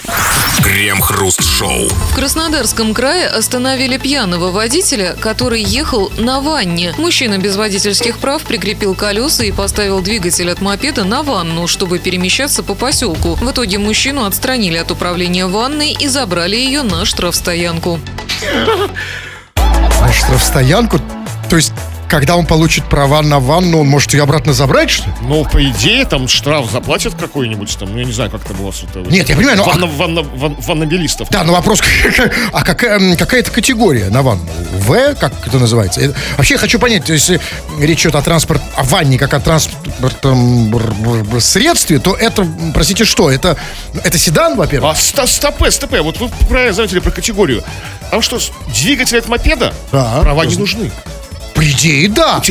Крем-хруст-шоу. 0.63 1.89
В 1.89 2.15
Краснодарском 2.15 2.93
крае 2.93 3.27
остановили 3.27 3.97
пьяного 3.97 4.51
водителя, 4.51 5.15
который 5.19 5.61
ехал 5.61 6.11
на 6.17 6.41
ванне. 6.41 6.93
Мужчина 6.97 7.37
без 7.37 7.55
водительских 7.55 8.17
прав 8.17 8.41
прикрепил 8.43 8.95
колеса 8.95 9.43
и 9.43 9.51
поставил 9.51 10.01
двигатель 10.01 10.49
от 10.49 10.61
мопеда 10.61 11.03
на 11.03 11.23
ванну, 11.23 11.67
чтобы 11.67 11.99
перемещаться 11.99 12.63
по 12.63 12.75
поселку. 12.75 13.35
В 13.35 13.51
итоге 13.51 13.77
мужчину 13.77 14.25
отстранили 14.25 14.77
от 14.77 14.91
управления 14.91 15.45
ванной 15.45 15.91
и 15.91 16.07
забрали 16.07 16.55
ее 16.55 16.81
на 16.83 17.05
штрафстоянку. 17.05 17.99
А 20.01 20.11
штрафстоянку? 20.11 20.99
То 21.49 21.55
есть, 21.55 21.73
когда 22.13 22.35
он 22.35 22.45
получит 22.45 22.87
права 22.89 23.23
на 23.23 23.39
ванну, 23.39 23.79
он 23.79 23.87
может 23.87 24.13
ее 24.13 24.21
обратно 24.21 24.53
забрать, 24.53 24.91
что 24.91 25.07
ли? 25.07 25.13
Ну, 25.21 25.43
по 25.45 25.67
идее, 25.67 26.05
там 26.05 26.27
штраф 26.27 26.69
заплатят 26.69 27.15
какой-нибудь 27.15 27.75
там. 27.79 27.91
Ну, 27.91 27.97
я 27.97 28.05
не 28.05 28.11
знаю, 28.11 28.29
как 28.29 28.41
там 28.43 28.61
у 28.61 28.65
вас 28.65 28.83
это... 28.83 28.99
Нет, 28.99 29.29
я 29.29 29.35
понимаю, 29.35 29.57
но... 29.57 29.63
а- 29.63 29.69
Ванна, 29.69 29.87
ванна, 29.87 30.21
ван- 30.21 30.55
ваннобелистов. 30.59 31.27
Да, 31.31 31.43
но 31.43 31.53
вопрос, 31.53 31.81
а 32.53 32.63
какая, 32.63 32.99
м, 32.99 33.17
какая 33.17 33.39
это 33.39 33.49
категория 33.49 34.11
на 34.11 34.21
ванну? 34.21 34.45
В, 34.73 35.15
как 35.15 35.33
это 35.47 35.57
называется? 35.57 36.01
Это- 36.01 36.15
вообще 36.37 36.53
я 36.53 36.59
хочу 36.59 36.77
понять, 36.77 37.05
то 37.05 37.13
есть 37.13 37.29
если 37.29 37.41
речь 37.83 38.01
идет 38.01 38.13
о 38.13 38.21
транспорт, 38.21 38.61
о 38.75 38.83
ванне 38.83 39.17
как 39.17 39.33
о 39.33 39.39
транспортном 39.39 40.71
средстве, 41.41 41.97
то 41.97 42.13
это, 42.13 42.47
простите, 42.75 43.05
что? 43.05 43.31
Это, 43.31 43.57
это 44.03 44.19
седан, 44.19 44.55
во-первых? 44.55 44.91
А 44.91 44.95
ста- 44.95 45.25
стопе, 45.25 45.71
стопе, 45.71 46.01
вот 46.01 46.19
вы 46.19 46.29
правильно 46.47 46.73
заметили 46.73 46.99
про 46.99 47.09
категорию. 47.09 47.63
Там 48.11 48.21
что, 48.21 48.37
двигатель 48.67 49.17
от 49.17 49.27
мопеда? 49.27 49.73
Да. 49.91 50.19
Права 50.21 50.43
не 50.45 50.57
нужны. 50.57 50.91
По 51.53 51.63
идее, 51.69 52.09
да. 52.09 52.41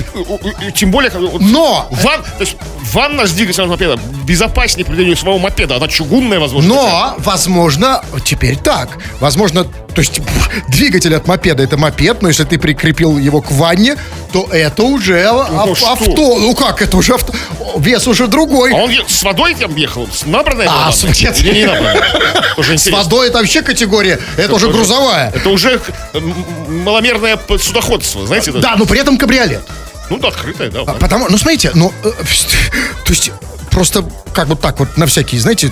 Тем 0.74 0.90
более, 0.90 1.10
Но! 1.40 1.88
ван, 1.90 2.22
то 2.22 2.40
есть 2.40 2.56
ванна 2.92 3.26
с 3.26 3.32
двигателем 3.32 3.68
мопеда 3.68 3.98
безопаснее 4.24 4.84
поведению 4.84 5.16
своего 5.16 5.38
мопеда. 5.38 5.76
Она 5.76 5.88
чугунная, 5.88 6.38
возможно. 6.38 6.74
Но, 6.74 7.14
возможно, 7.18 8.04
теперь 8.24 8.56
так. 8.56 8.98
Возможно, 9.20 9.66
то 9.94 10.00
есть 10.00 10.20
двигатель 10.68 11.14
от 11.14 11.26
мопеда 11.26 11.62
это 11.62 11.76
мопед, 11.76 12.22
но 12.22 12.28
если 12.28 12.44
ты 12.44 12.58
прикрепил 12.58 13.18
его 13.18 13.40
к 13.42 13.50
ванне, 13.52 13.96
то 14.32 14.48
это 14.50 14.82
уже 14.84 15.22
ав- 15.24 15.76
что? 15.76 15.92
авто. 15.92 16.38
Ну 16.38 16.54
как, 16.54 16.80
это 16.82 16.96
уже 16.96 17.14
авто. 17.14 17.32
Вес 17.78 18.06
уже 18.06 18.26
другой. 18.26 18.72
А 18.72 18.76
он 18.76 18.90
с 19.06 19.22
водой 19.22 19.54
там 19.54 19.74
ехал? 19.76 20.08
С 20.12 20.24
набранной 20.26 20.66
А, 20.68 20.90
с- 20.92 21.04
нет. 21.04 21.38
Или 21.40 21.54
не 21.60 21.64
набранной? 21.66 22.78
С 22.78 22.86
водой 22.90 23.28
это 23.28 23.38
вообще 23.38 23.62
категория. 23.62 24.18
Это 24.36 24.54
уже 24.54 24.66
тоже- 24.66 24.78
грузовая. 24.78 25.30
Это 25.34 25.48
уже 25.50 25.80
м, 26.14 26.82
маломерное 26.84 27.38
судоходство, 27.60 28.26
знаете? 28.26 28.50
это? 28.50 28.60
Да, 28.60 28.76
но 28.76 28.86
при 28.86 29.00
этом 29.00 29.18
кабриолет. 29.18 29.62
Ну 30.10 30.18
да, 30.18 30.28
открытое, 30.28 30.70
да. 30.70 30.80
ладно. 30.82 30.94
Потому, 31.00 31.28
ну 31.28 31.38
смотрите, 31.38 31.70
ну, 31.74 31.92
э, 32.04 32.10
то 33.04 33.12
есть 33.12 33.30
просто 33.70 34.04
как 34.34 34.48
вот 34.48 34.60
так 34.60 34.78
вот 34.78 34.96
на 34.96 35.06
всякие, 35.06 35.40
знаете, 35.40 35.70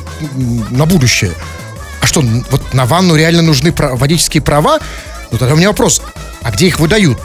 на 0.70 0.86
будущее. 0.86 1.32
Что, 2.10 2.22
вот 2.22 2.74
на 2.74 2.86
ванну 2.86 3.14
реально 3.14 3.40
нужны 3.40 3.72
водительские 3.72 4.42
права? 4.42 4.80
Ну 5.30 5.38
тогда 5.38 5.54
у 5.54 5.56
меня 5.56 5.68
вопрос, 5.68 6.02
а 6.42 6.50
где 6.50 6.66
их 6.66 6.80
выдают? 6.80 7.20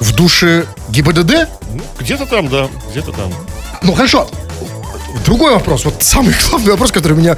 В 0.00 0.12
душе 0.12 0.66
ГИБДД? 0.88 1.48
Ну, 1.72 1.82
Где-то 2.00 2.26
там, 2.26 2.48
да, 2.48 2.68
где-то 2.90 3.12
там. 3.12 3.32
Ну 3.82 3.94
хорошо. 3.94 4.28
Другой 5.24 5.52
вопрос, 5.52 5.84
вот 5.84 6.02
самый 6.02 6.34
главный 6.50 6.72
вопрос, 6.72 6.90
который 6.90 7.16
меня 7.16 7.36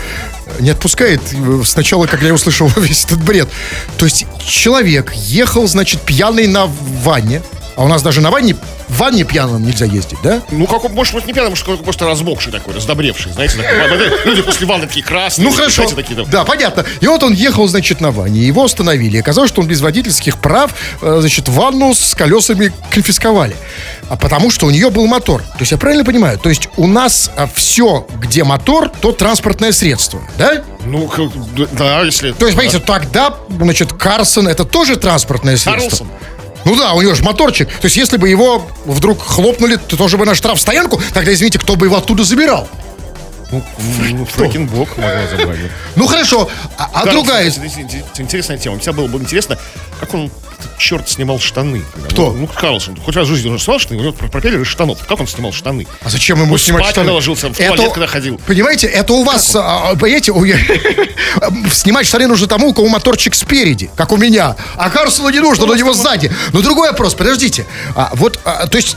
не 0.59 0.71
отпускает 0.71 1.21
э, 1.33 1.61
сначала, 1.67 2.07
когда 2.07 2.29
я 2.29 2.33
услышал 2.33 2.67
весь 2.79 3.05
этот 3.05 3.23
бред. 3.23 3.51
То 3.99 4.07
есть 4.07 4.25
человек 4.43 5.13
ехал, 5.13 5.69
значит, 5.69 6.01
пьяный 6.01 6.47
на 6.47 6.65
ванне, 6.65 7.43
а 7.77 7.85
у 7.85 7.89
нас 7.89 8.03
даже 8.03 8.21
на 8.23 8.31
ванне, 8.31 8.55
в 8.89 8.99
ванне 8.99 9.25
пьяным 9.25 9.63
нельзя 9.63 9.85
ездить, 9.85 10.19
да? 10.23 10.43
Ну, 10.51 10.67
как 10.67 10.91
может 10.91 11.15
быть, 11.15 11.27
не 11.27 11.35
пьяный, 11.35 11.51
может, 11.51 11.65
какой-то 11.65 11.85
просто 11.85 12.07
размокший 12.07 12.51
такой, 12.51 12.75
раздобревший, 12.75 13.33
знаете, 13.33 13.59
такой. 13.59 13.81
А, 13.81 14.27
Люди 14.27 14.43
после 14.43 14.67
ванны 14.67 14.87
такие 14.87 15.05
красные. 15.05 15.47
Ну 15.47 15.55
хорошо. 15.55 15.87
знаете, 15.87 15.95
такие 15.95 16.17
там. 16.17 16.31
Да, 16.31 16.45
понятно. 16.45 16.85
И 17.01 17.07
вот 17.07 17.23
он 17.23 17.35
ехал, 17.35 17.69
значит, 17.69 18.01
на 18.01 18.11
ванне. 18.11 18.41
Его 18.41 18.65
остановили. 18.65 19.19
Оказалось, 19.19 19.51
что 19.51 19.61
он 19.61 19.69
без 19.69 19.81
водительских 19.83 20.39
прав, 20.39 20.75
э, 21.03 21.19
значит, 21.21 21.49
ванну 21.49 21.95
с 21.95 22.15
колесами 22.15 22.73
конфисковали. 22.91 23.57
А 24.09 24.17
потому 24.17 24.51
что 24.51 24.67
у 24.67 24.71
нее 24.71 24.91
был 24.91 25.07
мотор. 25.07 25.43
То 25.43 25.61
есть 25.61 25.73
я 25.73 25.79
правильно 25.79 26.05
понимаю? 26.05 26.39
То 26.39 26.49
есть 26.49 26.69
у 26.77 26.87
нас 26.87 27.31
все, 27.55 28.07
где 28.21 28.45
мотор, 28.45 28.89
то 28.89 29.13
транспортное 29.13 29.73
средство, 29.73 30.21
да? 30.39 30.63
Ну, 30.85 31.11
да, 31.73 32.03
если... 32.03 32.33
То 32.33 32.47
есть, 32.47 32.57
понимаете, 32.57 32.79
тогда, 32.79 33.35
значит, 33.49 33.93
Карсон 33.93 34.47
это 34.49 34.65
тоже 34.65 34.97
транспортное 34.97 35.57
средство. 35.57 36.07
Карлсон. 36.07 36.09
Ну 36.67 36.75
да, 36.75 36.95
у 36.95 37.01
него 37.01 37.15
же 37.15 37.23
моторчик. 37.23 37.69
То 37.69 37.85
есть, 37.85 37.97
если 37.97 38.17
бы 38.17 38.29
его 38.29 38.69
вдруг 38.87 39.23
хлопнули, 39.23 39.77
то 39.77 39.97
тоже 39.97 40.19
бы 40.19 40.27
на 40.27 40.35
штрафстоянку, 40.35 41.01
тогда, 41.15 41.33
извините, 41.33 41.61
кто 41.61 41.77
бы 41.77 41.87
его 41.87 41.97
оттуда 41.97 42.25
забирал? 42.25 42.69
Ну, 43.51 43.63
Фрэкинбок 44.27 44.97
могла 44.97 45.27
забрать. 45.29 45.63
да. 45.63 45.69
Ну 45.95 46.07
хорошо, 46.07 46.51
а, 46.77 46.91
а 46.93 47.07
другая... 47.07 47.49
это 47.49 48.23
Интересная 48.23 48.59
тема. 48.59 48.77
Мне 48.77 48.93
было 48.93 49.07
бы 49.07 49.19
интересно, 49.21 49.57
как 50.01 50.13
он, 50.15 50.33
черт, 50.79 51.09
снимал 51.09 51.39
штаны. 51.39 51.85
Кто? 52.11 52.33
Ну, 52.33 52.39
ну, 52.41 52.47
Карлсон. 52.49 52.97
Хоть 52.97 53.15
раз 53.15 53.29
в 53.29 53.31
жизни 53.35 53.49
он 53.49 53.59
снимал 53.61 53.79
штаны, 53.79 54.01
у 54.01 54.03
него 54.03 54.13
пропеллер 54.13 54.61
из 54.61 54.67
штанов. 54.67 54.99
Как 55.07 55.21
он 55.21 55.29
снимал 55.29 55.53
штаны? 55.53 55.87
А 56.03 56.11
зачем 56.11 56.39
ему 56.41 56.53
Ну, 56.53 56.59
снимать 56.59 56.83
спать, 56.83 56.95
штаны? 56.95 57.05
когда 57.05 57.15
ложился, 57.15 57.49
в 57.49 57.57
туалет, 57.57 57.93
когда 57.93 58.07
ходил. 58.09 58.41
Понимаете, 58.47 58.89
это 58.89 59.13
у 59.13 59.23
вас, 59.23 59.55
а, 59.55 59.91
а, 59.91 59.97
понимаете, 59.97 60.33
у- 60.33 60.45
снимать 61.73 62.07
штаны 62.07 62.27
нужно 62.27 62.49
тому, 62.49 62.71
у 62.71 62.75
кого 62.75 62.89
моторчик 62.89 63.35
спереди, 63.35 63.91
как 63.97 64.11
у 64.13 64.17
меня. 64.17 64.57
А 64.77 64.91
Карсону 64.91 65.31
не 65.31 65.39
нужно, 65.41 65.67
у 65.67 65.75
него 65.75 65.93
сзади. 65.93 66.33
Но 66.53 66.63
другой 66.63 66.91
вопрос, 66.91 67.15
подождите. 67.15 67.65
А, 67.95 68.11
вот, 68.15 68.41
а, 68.45 68.67
то 68.67 68.77
есть... 68.77 68.97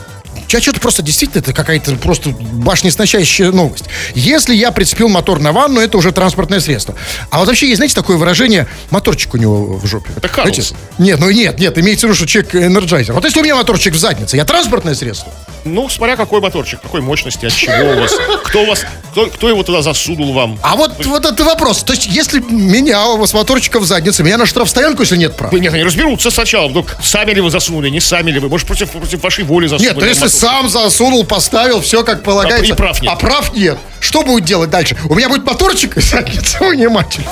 Я 0.49 0.61
что-то 0.61 0.79
просто 0.79 1.01
действительно 1.01 1.41
это 1.41 1.53
какая-то 1.53 1.95
просто 1.97 2.29
башнесносящая 2.29 3.51
новость. 3.51 3.85
Если 4.15 4.55
я 4.55 4.71
прицепил 4.71 5.07
мотор 5.07 5.39
на 5.39 5.51
ванну, 5.51 5.79
это 5.79 5.97
уже 5.97 6.11
транспортное 6.11 6.59
средство. 6.59 6.95
А 7.29 7.39
вот 7.39 7.47
вообще 7.47 7.67
есть, 7.67 7.77
знаете, 7.77 7.95
такое 7.95 8.17
выражение 8.17 8.67
моторчик 8.89 9.35
у 9.35 9.37
него 9.37 9.77
в 9.77 9.85
жопе. 9.85 10.11
Это 10.15 10.27
Карлсон. 10.27 10.77
Нет, 10.97 11.19
ну 11.19 11.29
нет, 11.29 11.59
нет, 11.59 11.77
имеется 11.77 12.07
в 12.07 12.09
виду, 12.09 12.15
что 12.15 12.27
человек 12.27 12.55
энерджайзер. 12.55 13.13
Вот 13.13 13.23
если 13.23 13.39
у 13.39 13.43
меня 13.43 13.55
моторчик 13.55 13.93
в 13.93 13.99
заднице, 13.99 14.37
я 14.37 14.45
транспортное 14.45 14.95
средство? 14.95 15.31
Ну, 15.65 15.89
смотря 15.89 16.15
какой 16.15 16.39
моторчик, 16.39 16.81
какой 16.81 17.01
мощности, 17.01 17.45
от 17.45 17.53
чего 17.53 17.91
у 17.91 17.99
вас. 17.99 18.13
Кто 18.45 18.63
у 18.63 18.65
вас, 18.65 18.85
кто, 19.11 19.27
кто 19.27 19.49
его 19.49 19.61
туда 19.63 19.81
засунул 19.81 20.33
вам? 20.33 20.57
А 20.63 20.75
вот, 20.75 21.05
вот 21.05 21.25
это 21.25 21.43
вопрос. 21.43 21.83
То 21.83 21.93
есть, 21.93 22.07
если 22.07 22.39
меня 22.39 23.03
с 23.25 23.33
моторчиком 23.33 23.83
в 23.83 23.85
заднице, 23.85 24.23
меня 24.23 24.37
на 24.37 24.45
штрафстоянку, 24.45 25.01
если 25.01 25.17
нет 25.17 25.35
прав? 25.35 25.51
Нет, 25.51 25.73
они 25.73 25.83
разберутся 25.83 26.31
сначала. 26.31 26.69
Вдруг 26.69 26.95
сами 27.03 27.33
ли 27.33 27.41
вы 27.41 27.49
засунули, 27.49 27.89
не 27.89 27.99
сами 27.99 28.31
ли 28.31 28.39
вы. 28.39 28.47
Может, 28.47 28.67
против, 28.67 28.89
против 28.89 29.21
вашей 29.21 29.43
воли 29.43 29.67
засунули. 29.67 29.93
Нет, 29.93 30.01
ну 30.01 30.07
если. 30.07 30.38
Сам 30.39 30.69
засунул, 30.69 31.25
поставил, 31.25 31.81
все 31.81 32.03
как 32.03 32.23
полагается. 32.23 32.71
А, 32.71 32.73
и 32.73 32.77
прав 32.77 33.01
нет. 33.01 33.11
А 33.11 33.15
прав 33.17 33.53
нет. 33.53 33.77
Что 33.99 34.23
будет 34.23 34.45
делать 34.45 34.69
дальше? 34.69 34.95
У 35.07 35.15
меня 35.15 35.29
будет 35.29 35.45
моторчик 35.45 35.95
в 35.97 36.01
заднице, 36.01 36.57
внимательно. 36.59 37.27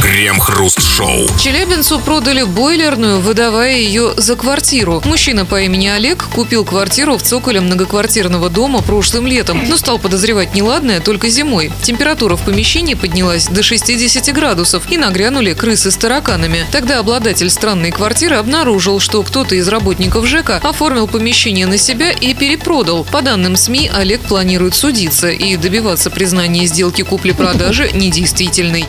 Крем-хруст-шоу. 0.00 1.26
Челябинцу 1.42 1.98
продали 1.98 2.42
бойлерную, 2.42 3.20
выдавая 3.20 3.76
ее 3.76 4.14
за 4.16 4.36
квартиру. 4.36 5.02
Мужчина 5.04 5.44
по 5.44 5.60
имени 5.62 5.88
Олег 5.88 6.24
купил 6.34 6.64
квартиру 6.64 7.16
в 7.16 7.22
цоколе 7.22 7.60
многоквартирного 7.60 8.48
дома 8.50 8.82
прошлым 8.82 9.26
летом, 9.26 9.64
но 9.68 9.76
стал 9.76 9.98
подозревать 9.98 10.54
неладное 10.54 11.00
только 11.00 11.28
зимой. 11.28 11.72
Температура 11.82 12.36
в 12.36 12.42
помещении 12.42 12.94
поднялась 12.94 13.46
до 13.46 13.62
60 13.62 14.32
градусов 14.34 14.84
и 14.90 14.96
нагрянули 14.96 15.54
крысы 15.54 15.90
с 15.90 15.96
тараканами. 15.96 16.66
Тогда 16.70 16.98
обладатель 17.00 17.50
странной 17.50 17.90
квартиры 17.90 18.36
обнаружил, 18.36 19.00
что 19.00 19.22
кто-то 19.22 19.54
из 19.54 19.66
работников 19.68 20.26
ЖЭКа 20.26 20.60
оформил 20.62 21.08
помещение 21.08 21.66
на 21.66 21.78
себя 21.78 22.12
и 22.12 22.34
перепродал. 22.34 23.04
По 23.04 23.22
данным 23.22 23.56
СМИ, 23.56 23.90
Олег 23.94 24.20
планирует 24.22 24.74
судиться 24.74 25.30
и 25.30 25.56
добиваться 25.56 25.95
признания 26.10 26.66
сделки 26.66 27.02
купли-продажи 27.02 27.90
недействительной. 27.92 28.84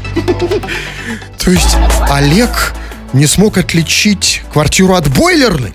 То 1.44 1.52
есть 1.52 1.78
Олег 2.10 2.74
не 3.14 3.26
смог 3.26 3.58
отличить 3.58 4.44
квартиру 4.52 4.96
от 4.96 5.08
бойлерной? 5.08 5.74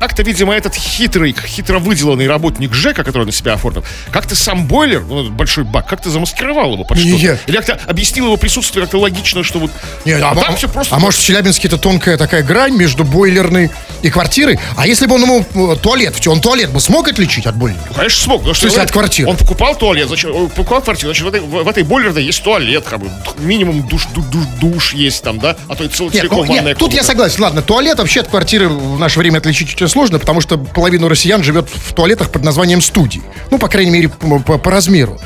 Как-то, 0.00 0.22
видимо, 0.22 0.54
этот 0.54 0.74
хитрый, 0.74 1.36
хитро 1.46 1.78
выделанный 1.78 2.26
работник 2.26 2.72
ЖЭКа, 2.72 3.04
который 3.04 3.26
на 3.26 3.32
себя 3.32 3.52
оформил, 3.52 3.84
как-то 4.10 4.34
сам 4.34 4.66
бойлер, 4.66 5.02
ну, 5.02 5.20
этот 5.20 5.32
большой 5.34 5.64
бак, 5.64 5.86
как-то 5.86 6.08
замаскировал 6.10 6.72
его 6.72 6.84
под 6.84 6.98
что-то. 6.98 7.16
я- 7.16 7.38
Или 7.46 7.56
как-то 7.56 7.78
объяснил 7.86 8.24
его 8.26 8.36
присутствие 8.38 8.82
как-то 8.86 8.98
логично, 8.98 9.44
что 9.44 9.58
вот... 9.58 9.70
Нет, 10.06 10.22
а, 10.22 10.30
а, 10.30 10.34
так 10.34 10.50
мо- 10.52 10.56
все 10.56 10.68
просто... 10.68 10.94
а 10.96 10.98
может 10.98 11.20
в 11.20 11.24
Челябинске 11.24 11.68
это 11.68 11.76
тонкая 11.76 12.16
такая 12.16 12.42
грань 12.42 12.74
между 12.74 13.04
бойлерной 13.04 13.70
и 14.00 14.08
квартирой? 14.08 14.58
А 14.76 14.86
если 14.86 15.04
бы 15.04 15.16
он 15.16 15.22
ему 15.22 15.44
э, 15.72 15.76
туалет, 15.76 16.14
он 16.26 16.40
туалет 16.40 16.70
бы 16.72 16.80
смог 16.80 17.06
отличить 17.08 17.46
от 17.46 17.56
бойлерной? 17.56 17.84
Ну, 17.90 17.94
конечно, 17.94 18.24
смог. 18.24 18.38
потому 18.40 18.54
есть 18.64 18.76
он- 18.78 18.82
от 18.82 18.90
квартиры? 18.90 19.28
Он 19.28 19.36
покупал 19.36 19.74
туалет, 19.76 20.08
зачем? 20.08 20.34
Он 20.34 20.48
покупал 20.48 20.80
квартиру, 20.80 21.08
значит, 21.12 21.24
в 21.24 21.28
этой, 21.28 21.40
в 21.42 21.68
этой 21.68 21.82
бойлерной 21.82 22.24
есть 22.24 22.42
туалет, 22.42 22.84
как 22.88 23.00
бы, 23.00 23.10
минимум 23.38 23.86
душ, 23.86 24.06
ду- 24.14 24.22
душ, 24.22 24.44
душ 24.62 24.94
есть 24.94 25.22
там, 25.22 25.38
да? 25.38 25.56
А 25.68 25.76
то 25.76 25.84
и 25.84 25.88
цел, 25.88 26.06
Нет, 26.06 26.14
целиком 26.14 26.46
ну, 26.46 26.52
нет, 26.54 26.78
тут 26.78 26.94
я 26.94 27.02
согласен. 27.02 27.42
Ладно, 27.42 27.60
туалет 27.60 27.98
вообще 27.98 28.20
от 28.20 28.28
квартиры 28.28 28.68
в 28.70 28.98
наше 28.98 29.18
время 29.18 29.38
отличить 29.38 29.68
сложно, 29.90 30.18
потому 30.18 30.40
что 30.40 30.56
половину 30.58 31.08
россиян 31.08 31.42
живет 31.42 31.68
в 31.68 31.92
туалетах 31.92 32.30
под 32.30 32.44
названием 32.44 32.80
студии. 32.80 33.22
Ну, 33.50 33.58
по 33.58 33.68
крайней 33.68 33.90
мере, 33.90 34.08
по, 34.08 34.38
по- 34.38 34.58
по 34.58 34.70
размеру. 34.70 35.20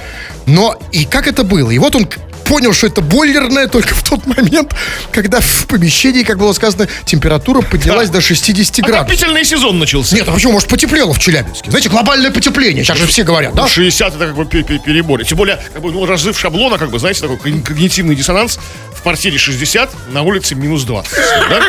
Но 0.46 0.76
и 0.92 1.04
как 1.04 1.26
это 1.28 1.44
было? 1.44 1.70
И 1.70 1.78
вот 1.78 1.94
он 1.94 2.08
понял, 2.44 2.74
что 2.74 2.86
это 2.86 3.00
бойлерная 3.00 3.68
только 3.68 3.94
в 3.94 4.02
тот 4.02 4.26
момент, 4.26 4.74
когда 5.10 5.40
в 5.40 5.66
помещении, 5.66 6.24
как 6.24 6.38
было 6.38 6.52
сказано, 6.52 6.86
температура 7.06 7.62
поднялась 7.62 8.10
до 8.10 8.20
60 8.20 8.76
градусов. 8.84 9.02
Отопительный 9.06 9.44
сезон 9.46 9.78
начался. 9.78 10.14
Нет, 10.14 10.28
а 10.28 10.32
почему? 10.32 10.52
Может, 10.52 10.68
потеплело 10.68 11.14
в 11.14 11.18
Челябинске? 11.18 11.70
Знаете, 11.70 11.88
глобальное 11.88 12.30
потепление. 12.30 12.84
Сейчас 12.84 12.98
же 12.98 13.06
все 13.06 13.22
говорят, 13.22 13.54
да? 13.54 13.66
60 13.66 14.16
это 14.16 14.26
как 14.26 14.34
бы 14.36 14.44
пе- 14.44 14.62
пе- 14.62 14.78
перебор. 14.78 15.24
Тем 15.24 15.38
более, 15.38 15.58
как 15.72 15.80
бы, 15.80 15.90
ну, 15.90 16.04
разрыв 16.04 16.38
шаблона, 16.38 16.76
как 16.76 16.90
бы, 16.90 16.98
знаете, 16.98 17.22
такой 17.22 17.38
когнитивный 17.38 18.14
диссонанс. 18.14 18.58
В 18.94 19.00
квартире 19.02 19.38
60, 19.38 19.90
на 20.12 20.22
улице 20.22 20.54
минус 20.54 20.84
20. 20.84 21.12
Да? 21.48 21.62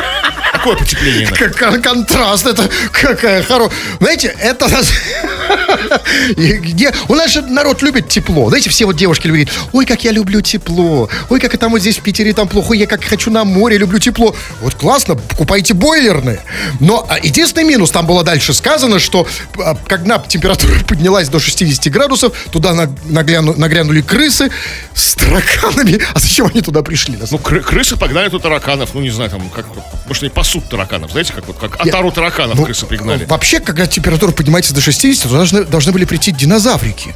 Какое 0.74 1.24
надо? 1.24 1.36
Как 1.36 1.56
кон- 1.58 1.82
контраст, 1.82 2.46
это 2.46 2.68
какая 2.92 3.42
хорошая. 3.42 3.78
Знаете, 4.00 4.34
это 4.40 4.68
нас... 4.68 4.90
Где... 6.36 6.92
У 7.08 7.14
нас 7.14 7.30
же 7.32 7.42
народ 7.42 7.82
любит 7.82 8.08
тепло. 8.08 8.48
Знаете, 8.48 8.70
все 8.70 8.86
вот 8.86 8.96
девушки 8.96 9.26
любят, 9.26 9.48
ой, 9.72 9.86
как 9.86 10.04
я 10.04 10.12
люблю 10.12 10.40
тепло. 10.40 11.08
Ой, 11.28 11.40
как 11.40 11.56
там 11.58 11.72
вот 11.72 11.80
здесь 11.80 11.98
в 11.98 12.02
Питере 12.02 12.32
там 12.32 12.48
плохо. 12.48 12.70
Ой, 12.70 12.78
я 12.78 12.86
как 12.86 13.04
хочу 13.04 13.30
на 13.30 13.44
море, 13.44 13.78
люблю 13.78 13.98
тепло. 13.98 14.34
Вот 14.60 14.74
классно, 14.74 15.14
покупайте 15.14 15.74
бойлерные. 15.74 16.40
Но 16.80 17.06
а, 17.08 17.18
единственный 17.18 17.64
минус, 17.64 17.90
там 17.90 18.06
было 18.06 18.22
дальше 18.24 18.54
сказано, 18.54 18.98
что 18.98 19.26
а, 19.58 19.76
когда 19.86 20.18
температура 20.18 20.72
поднялась 20.88 21.28
до 21.28 21.38
60 21.40 21.92
градусов, 21.92 22.32
туда 22.50 22.72
на- 22.74 22.92
нагляну- 23.04 23.56
нагрянули 23.56 24.00
крысы 24.00 24.50
с 24.94 25.14
тараканами. 25.14 26.00
А 26.14 26.18
зачем 26.18 26.46
они 26.46 26.60
туда 26.62 26.82
пришли? 26.82 27.18
Ну, 27.30 27.38
кры- 27.38 27.60
крысы 27.62 27.96
погнали 27.96 28.28
тут 28.28 28.42
тараканов. 28.42 28.94
Ну, 28.94 29.00
не 29.00 29.10
знаю, 29.10 29.30
там, 29.30 29.48
как, 29.50 29.66
может, 30.06 30.22
они 30.22 30.30
пасут 30.56 30.70
тараканов. 30.70 31.10
Знаете, 31.10 31.32
как 31.32 31.46
вот, 31.46 31.56
как 31.58 31.80
отару 31.84 32.10
тараканов 32.10 32.56
Ну, 32.58 32.64
крысы 32.64 32.86
пригнали. 32.86 33.24
Вообще, 33.24 33.60
когда 33.60 33.86
температура 33.86 34.32
поднимается 34.32 34.74
до 34.74 34.80
60, 34.80 35.22
то 35.28 35.34
должны, 35.36 35.64
должны 35.64 35.92
были 35.92 36.04
прийти 36.04 36.32
динозаврики. 36.32 37.14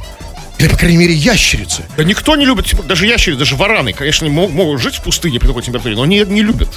Или, 0.57 0.67
по 0.67 0.77
крайней 0.77 0.97
мере, 0.97 1.13
ящерицы. 1.13 1.83
Да 1.97 2.03
никто 2.03 2.35
не 2.35 2.45
любит, 2.45 2.67
даже 2.85 3.07
ящерицы, 3.07 3.39
даже 3.39 3.55
вараны, 3.55 3.93
конечно, 3.93 4.29
мо- 4.29 4.47
могут 4.47 4.79
жить 4.79 4.95
в 4.95 5.01
пустыне 5.01 5.39
при 5.39 5.47
такой 5.47 5.63
температуре, 5.63 5.95
но 5.95 6.03
они 6.03 6.19
не 6.19 6.43
любят. 6.43 6.69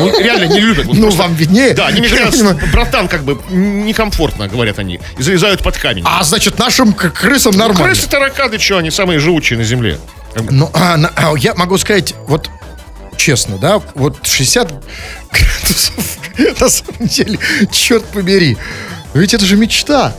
Ну, 0.00 0.18
реально 0.18 0.52
не 0.52 0.58
любят. 0.58 0.86
Вот 0.86 0.96
Ну, 0.96 1.02
просто- 1.02 1.22
вам 1.22 1.34
виднее. 1.34 1.72
Да, 1.74 1.86
они 1.86 2.00
мне 2.00 2.08
говорят, 2.10 2.34
братан, 2.72 3.06
как 3.06 3.22
бы 3.22 3.38
некомфортно, 3.50 4.48
говорят 4.48 4.80
они, 4.80 4.98
и 5.18 5.22
залезают 5.22 5.62
под 5.62 5.76
камень. 5.78 6.02
А, 6.04 6.24
значит, 6.24 6.58
нашим 6.58 6.92
крысам 6.94 7.52
нормально. 7.56 7.84
Крысы, 7.84 8.08
тараканы, 8.08 8.58
что, 8.58 8.78
они 8.78 8.90
самые 8.90 9.20
живучие 9.20 9.56
на 9.58 9.64
земле. 9.64 9.98
Ну, 10.50 10.70
а, 10.74 10.96
на- 10.96 11.12
а, 11.14 11.34
я 11.36 11.54
могу 11.54 11.78
сказать, 11.78 12.14
вот 12.26 12.50
честно, 13.16 13.58
да, 13.58 13.82
вот 13.94 14.26
60 14.26 14.72
градусов, 15.30 16.18
на 16.60 16.68
самом 16.68 17.06
деле, 17.06 17.38
черт 17.70 18.04
побери. 18.06 18.56
Ведь 19.14 19.34
это 19.34 19.44
же 19.44 19.56
мечта. 19.56 20.14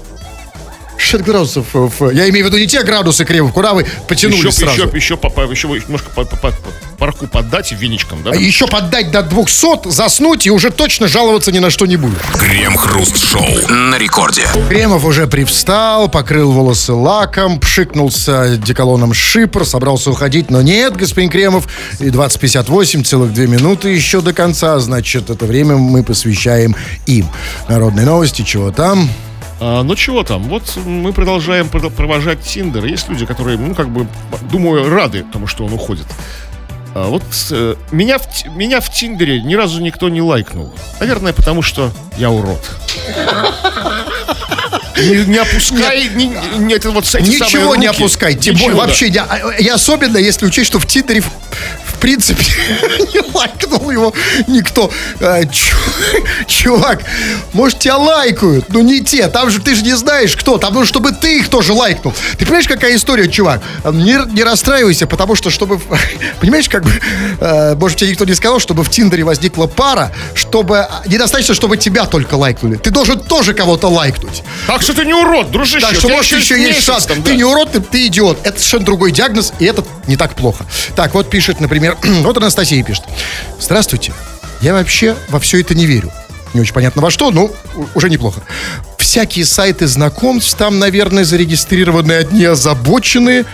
60 0.97 1.21
градусов. 1.25 1.65
э, 1.73 1.89
в- 1.99 2.11
Я 2.11 2.29
имею 2.29 2.45
в 2.45 2.47
виду 2.49 2.57
не 2.57 2.67
те 2.67 2.83
градусы, 2.83 3.25
Кремов, 3.25 3.53
куда 3.53 3.73
вы 3.73 3.85
потянули 4.07 4.37
Еще, 4.39 4.51
сразу. 4.51 4.83
еще, 4.87 4.95
еще, 4.97 5.17
по- 5.17 5.29
по- 5.29 5.41
еще 5.49 5.67
немножко 5.67 6.09
по, 6.11 6.23
по- 6.25 6.37
по- 6.37 6.53
парку 6.97 7.27
поддать 7.27 7.71
веничком, 7.73 8.23
да? 8.23 8.31
А 8.31 8.35
еще 8.35 8.67
поддать 8.67 9.11
до 9.11 9.21
200, 9.23 9.89
заснуть 9.91 10.45
и 10.47 10.51
уже 10.51 10.69
точно 10.71 11.07
жаловаться 11.07 11.51
ни 11.51 11.59
на 11.59 11.69
что 11.69 11.85
не 11.85 11.97
будет. 11.97 12.19
Крем-хруст-шоу 12.39 13.45
на 13.69 13.97
рекорде. 13.97 14.43
Кремов 14.69 15.05
уже 15.05 15.27
привстал, 15.27 16.09
покрыл 16.09 16.51
волосы 16.51 16.93
лаком, 16.93 17.59
пшикнулся 17.59 18.57
деколоном 18.57 19.13
шипр, 19.13 19.65
собрался 19.65 20.11
уходить, 20.11 20.49
но 20.49 20.61
нет, 20.61 20.95
господин 20.95 21.29
Кремов, 21.29 21.67
и 21.99 22.09
20.58, 22.09 23.03
целых 23.03 23.33
две 23.33 23.47
минуты 23.47 23.89
еще 23.89 24.21
до 24.21 24.33
конца, 24.33 24.79
значит, 24.79 25.29
это 25.29 25.45
время 25.45 25.75
мы 25.77 26.03
посвящаем 26.03 26.75
им. 27.05 27.27
Народные 27.67 28.05
новости, 28.05 28.43
чего 28.43 28.71
там? 28.71 29.09
А, 29.65 29.81
ну 29.83 29.95
чего 29.95 30.23
там, 30.23 30.43
вот 30.43 30.75
мы 30.85 31.13
продолжаем 31.13 31.67
прод- 31.67 31.89
провожать 31.95 32.41
Тиндер. 32.41 32.83
Есть 32.83 33.07
люди, 33.07 33.25
которые, 33.25 33.57
ну, 33.57 33.73
как 33.73 33.87
бы, 33.87 34.07
думаю, 34.51 34.89
рады 34.93 35.23
тому, 35.31 35.47
что 35.47 35.63
он 35.65 35.71
уходит. 35.71 36.05
А 36.93 37.07
вот 37.07 37.23
э, 37.51 37.75
меня, 37.91 38.17
в, 38.19 38.27
меня 38.57 38.81
в 38.81 38.91
Тиндере 38.91 39.41
ни 39.41 39.55
разу 39.55 39.81
никто 39.81 40.09
не 40.09 40.21
лайкнул. 40.21 40.73
Наверное, 40.99 41.31
потому 41.31 41.61
что 41.61 41.91
я 42.17 42.29
урод. 42.29 42.59
Не, 44.97 45.25
не 45.25 45.37
опускай, 45.37 46.07
не, 46.09 46.27
не- 46.57 46.73
это 46.75 46.91
вот 46.91 47.05
эти 47.15 47.27
Ничего 47.29 47.45
самые 47.49 47.79
не 47.79 47.87
руки. 47.87 47.99
опускай, 48.03 48.35
тем 48.35 48.55
более 48.55 48.75
да. 48.75 48.85
вообще, 48.85 49.07
я- 49.07 49.25
и 49.59 49.67
особенно 49.69 50.17
если 50.17 50.45
учесть, 50.45 50.67
что 50.67 50.79
в 50.79 50.85
Тиндере 50.85 51.23
принципе 52.03 52.43
не 53.13 53.21
лайкнул 53.33 53.89
его 53.89 54.13
никто. 54.47 54.91
А, 55.21 55.43
чу- 55.45 55.75
чувак, 56.47 57.01
может 57.53 57.79
тебя 57.79 57.97
лайкают, 57.97 58.67
но 58.69 58.81
не 58.81 58.99
те, 59.01 59.27
там 59.29 59.49
же 59.49 59.59
ты 59.61 59.73
же 59.73 59.83
не 59.83 59.95
знаешь 59.95 60.35
кто, 60.35 60.57
там 60.57 60.73
нужно, 60.73 60.87
чтобы 60.87 61.11
ты 61.13 61.39
их 61.39 61.47
тоже 61.47 61.71
лайкнул. 61.73 62.13
Ты 62.37 62.45
понимаешь, 62.45 62.67
какая 62.67 62.95
история, 62.95 63.29
чувак? 63.29 63.61
Не, 63.85 64.19
не 64.33 64.43
расстраивайся, 64.43 65.07
потому 65.07 65.35
что, 65.35 65.49
чтобы, 65.49 65.79
понимаешь, 66.41 66.67
как 66.67 66.83
бы, 66.83 66.91
э, 67.39 67.75
может 67.75 67.97
тебе 67.97 68.11
никто 68.11 68.25
не 68.25 68.35
сказал, 68.35 68.59
чтобы 68.59 68.83
в 68.83 68.89
Тиндере 68.89 69.23
возникла 69.23 69.67
пара, 69.67 70.11
чтобы, 70.33 70.87
недостаточно, 71.07 71.55
чтобы 71.55 71.77
тебя 71.77 72.05
только 72.05 72.35
лайкнули. 72.35 72.75
Ты 72.75 72.91
должен 72.91 73.17
тоже 73.19 73.53
кого-то 73.53 73.87
лайкнуть. 73.87 74.43
Так 74.67 74.81
что 74.81 74.93
ты 74.93 75.05
не 75.05 75.13
урод, 75.13 75.51
дружище. 75.51 75.85
Так 75.85 75.95
что, 75.95 76.09
может, 76.09 76.33
еще 76.33 76.61
есть 76.61 76.83
шанс. 76.83 77.05
там, 77.05 77.23
Ты 77.23 77.35
не 77.37 77.45
урод, 77.45 77.71
ты, 77.71 77.79
ты 77.79 78.07
идиот. 78.07 78.39
Это 78.45 78.57
совершенно 78.59 78.85
другой 78.85 79.11
диагноз, 79.13 79.53
и 79.59 79.65
это 79.65 79.85
не 80.07 80.17
так 80.17 80.35
плохо. 80.35 80.65
Так, 80.95 81.13
вот 81.13 81.29
пишет, 81.29 81.61
например, 81.61 81.92
вот 82.03 82.37
Анастасия 82.37 82.83
пишет. 82.83 83.03
Здравствуйте. 83.59 84.13
Я 84.61 84.73
вообще 84.73 85.15
во 85.29 85.39
все 85.39 85.59
это 85.61 85.75
не 85.75 85.85
верю. 85.85 86.11
Не 86.53 86.61
очень 86.61 86.73
понятно 86.73 87.01
во 87.01 87.09
что, 87.09 87.31
но 87.31 87.49
уже 87.95 88.09
неплохо. 88.09 88.41
Всякие 88.97 89.45
сайты 89.45 89.87
знакомств, 89.87 90.55
там, 90.55 90.79
наверное, 90.79 91.23
зарегистрированы 91.23 92.11
одни 92.13 92.45
озабоченные. 92.45 93.45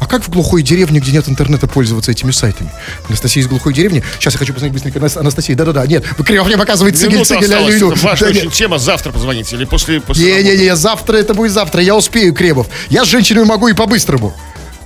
А 0.00 0.06
как 0.06 0.22
в 0.22 0.30
глухой 0.30 0.62
деревне, 0.62 0.98
где 0.98 1.12
нет 1.12 1.28
интернета, 1.28 1.66
пользоваться 1.66 2.10
этими 2.10 2.30
сайтами? 2.30 2.70
Анастасия 3.06 3.42
из 3.42 3.48
глухой 3.48 3.74
деревни. 3.74 4.02
Сейчас 4.18 4.32
я 4.32 4.38
хочу 4.38 4.54
посмотреть 4.54 4.72
быстренько. 4.72 4.98
Анас- 4.98 5.18
Анастасия, 5.18 5.54
да-да-да. 5.56 5.86
Нет, 5.86 6.04
вы 6.16 6.24
криво 6.24 6.44
показывает 6.56 6.96
цигель, 6.96 7.22
цигель, 7.24 7.54
важная 7.54 7.80
Да 8.18 8.28
нет. 8.32 8.36
очень 8.46 8.50
тема. 8.50 8.78
Завтра 8.78 9.12
позвоните 9.12 9.56
или 9.56 9.66
после... 9.66 10.00
после. 10.00 10.42
Не-не-не, 10.42 10.74
завтра 10.74 11.18
это 11.18 11.34
будет 11.34 11.52
завтра. 11.52 11.82
Я 11.82 11.96
успею, 11.96 12.32
Кремов. 12.32 12.68
Я 12.88 13.04
с 13.04 13.08
женщинами 13.08 13.44
могу 13.44 13.68
и 13.68 13.74
по-быстрому. 13.74 14.34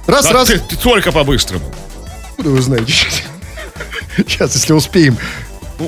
Раз, 0.08 0.24
Да, 0.24 0.32
раз. 0.32 0.48
ты, 0.48 0.58
ты 0.58 0.74
только 0.76 1.12
по-быстрому. 1.12 1.64
Откуда 2.32 2.50
вы 2.50 2.62
знаете? 2.62 2.92
Сейчас, 4.16 4.54
если 4.54 4.72
успеем. 4.72 5.16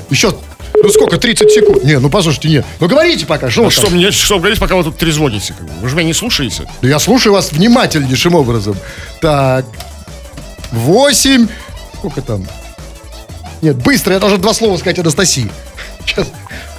Еще, 0.09 0.35
ну 0.81 0.89
сколько, 0.89 1.17
30 1.17 1.49
секунд? 1.51 1.83
Не, 1.83 1.99
ну 1.99 2.09
послушайте, 2.09 2.49
нет. 2.49 2.65
Ну 2.79 2.87
говорите 2.87 3.25
пока, 3.25 3.49
что 3.49 3.61
Ну, 3.61 3.65
вы 3.67 3.71
что 3.71 3.89
мне, 3.89 4.11
что 4.11 4.39
говорить, 4.39 4.59
пока 4.59 4.75
вы 4.75 4.83
тут 4.83 4.97
трезвоните? 4.97 5.53
как 5.53 5.65
бы? 5.67 5.73
Вы 5.81 5.89
же 5.89 5.95
меня 5.95 6.07
не 6.07 6.13
слушаете. 6.13 6.67
Да 6.81 6.87
я 6.87 6.99
слушаю 6.99 7.33
вас 7.33 7.51
внимательнейшим 7.51 8.35
образом. 8.35 8.75
Так, 9.21 9.65
8. 10.71 11.47
Сколько 11.97 12.21
там? 12.21 12.45
Нет, 13.61 13.77
быстро, 13.77 14.13
я 14.13 14.19
должен 14.19 14.41
два 14.41 14.53
слова 14.53 14.77
сказать 14.77 14.99
Анастасии. 14.99 15.49
Сейчас. 16.05 16.27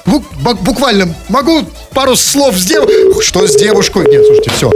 Бу- 0.06 0.24
бу- 0.40 0.54
буквально 0.62 1.14
могу 1.28 1.64
пару 1.92 2.14
слов 2.16 2.54
сделать. 2.56 2.90
Что 3.24 3.46
с 3.46 3.56
девушкой? 3.56 4.06
Нет, 4.08 4.24
слушайте, 4.24 4.50
все. 4.50 4.72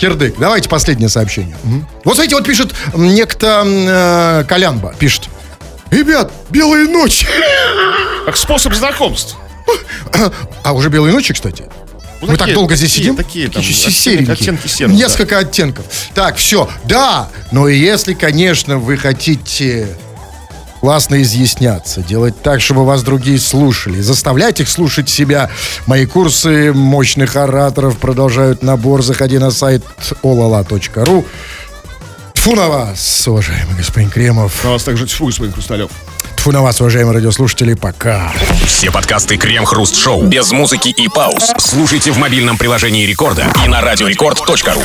Кирдык, 0.00 0.36
давайте 0.38 0.68
последнее 0.68 1.08
сообщение. 1.08 1.56
Вот 2.04 2.14
смотрите, 2.14 2.36
вот 2.36 2.44
пишет 2.46 2.72
некто 2.94 3.64
э, 3.66 4.44
Колямба. 4.48 4.94
Пишет. 4.98 5.28
Ребят, 5.90 6.30
белые 6.50 6.86
ночи. 6.88 7.26
Как 8.24 8.36
способ 8.36 8.74
знакомств. 8.74 9.36
А 10.62 10.72
уже 10.72 10.88
белые 10.90 11.12
ночи, 11.12 11.32
кстати. 11.34 11.64
Ну, 12.20 12.26
Мы 12.26 12.36
такие- 12.36 12.46
так 12.46 12.54
долго 12.54 12.74
здесь 12.76 12.90
такие- 12.90 13.02
сидим? 13.04 13.16
такие 13.16 13.48
там 13.48 13.62
оттенки- 13.62 13.90
серенькие. 13.90 14.32
оттенки 14.32 14.66
серого, 14.66 14.92
Несколько 14.94 15.38
оттенков. 15.38 15.84
Так, 16.14 16.36
все. 16.36 16.68
Да, 16.84 17.28
но 17.52 17.68
если, 17.68 18.12
конечно, 18.14 18.78
вы 18.78 18.96
хотите 18.96 19.88
классно 20.80 21.20
изъясняться, 21.22 22.02
делать 22.02 22.40
так, 22.42 22.60
чтобы 22.60 22.84
вас 22.84 23.02
другие 23.02 23.38
слушали, 23.38 24.00
заставлять 24.00 24.60
их 24.60 24.68
слушать 24.68 25.08
себя. 25.08 25.50
Мои 25.86 26.06
курсы 26.06 26.72
мощных 26.72 27.36
ораторов 27.36 27.98
продолжают 27.98 28.62
набор. 28.62 29.02
Заходи 29.02 29.38
на 29.38 29.50
сайт 29.50 29.84
olala.ru. 30.22 31.24
Тфу 32.34 32.54
на 32.54 32.68
вас, 32.68 33.26
уважаемый 33.26 33.76
господин 33.76 34.10
Кремов. 34.10 34.64
На 34.64 34.70
вас 34.70 34.84
также 34.84 35.06
тьфу, 35.06 35.26
господин 35.26 35.52
Хрусталев. 35.52 35.90
Тфу 36.36 36.52
на 36.52 36.62
вас, 36.62 36.80
уважаемые 36.80 37.14
радиослушатели. 37.14 37.74
Пока. 37.74 38.32
Все 38.64 38.92
подкасты 38.92 39.36
Крем-хруст-шоу 39.36 40.22
без 40.24 40.52
музыки 40.52 40.88
и 40.88 41.08
пауз 41.08 41.52
слушайте 41.58 42.12
в 42.12 42.18
мобильном 42.18 42.56
приложении 42.56 43.04
Рекорда 43.06 43.46
и 43.64 43.68
на 43.68 43.80
радиорекорд.ру. 43.80 44.82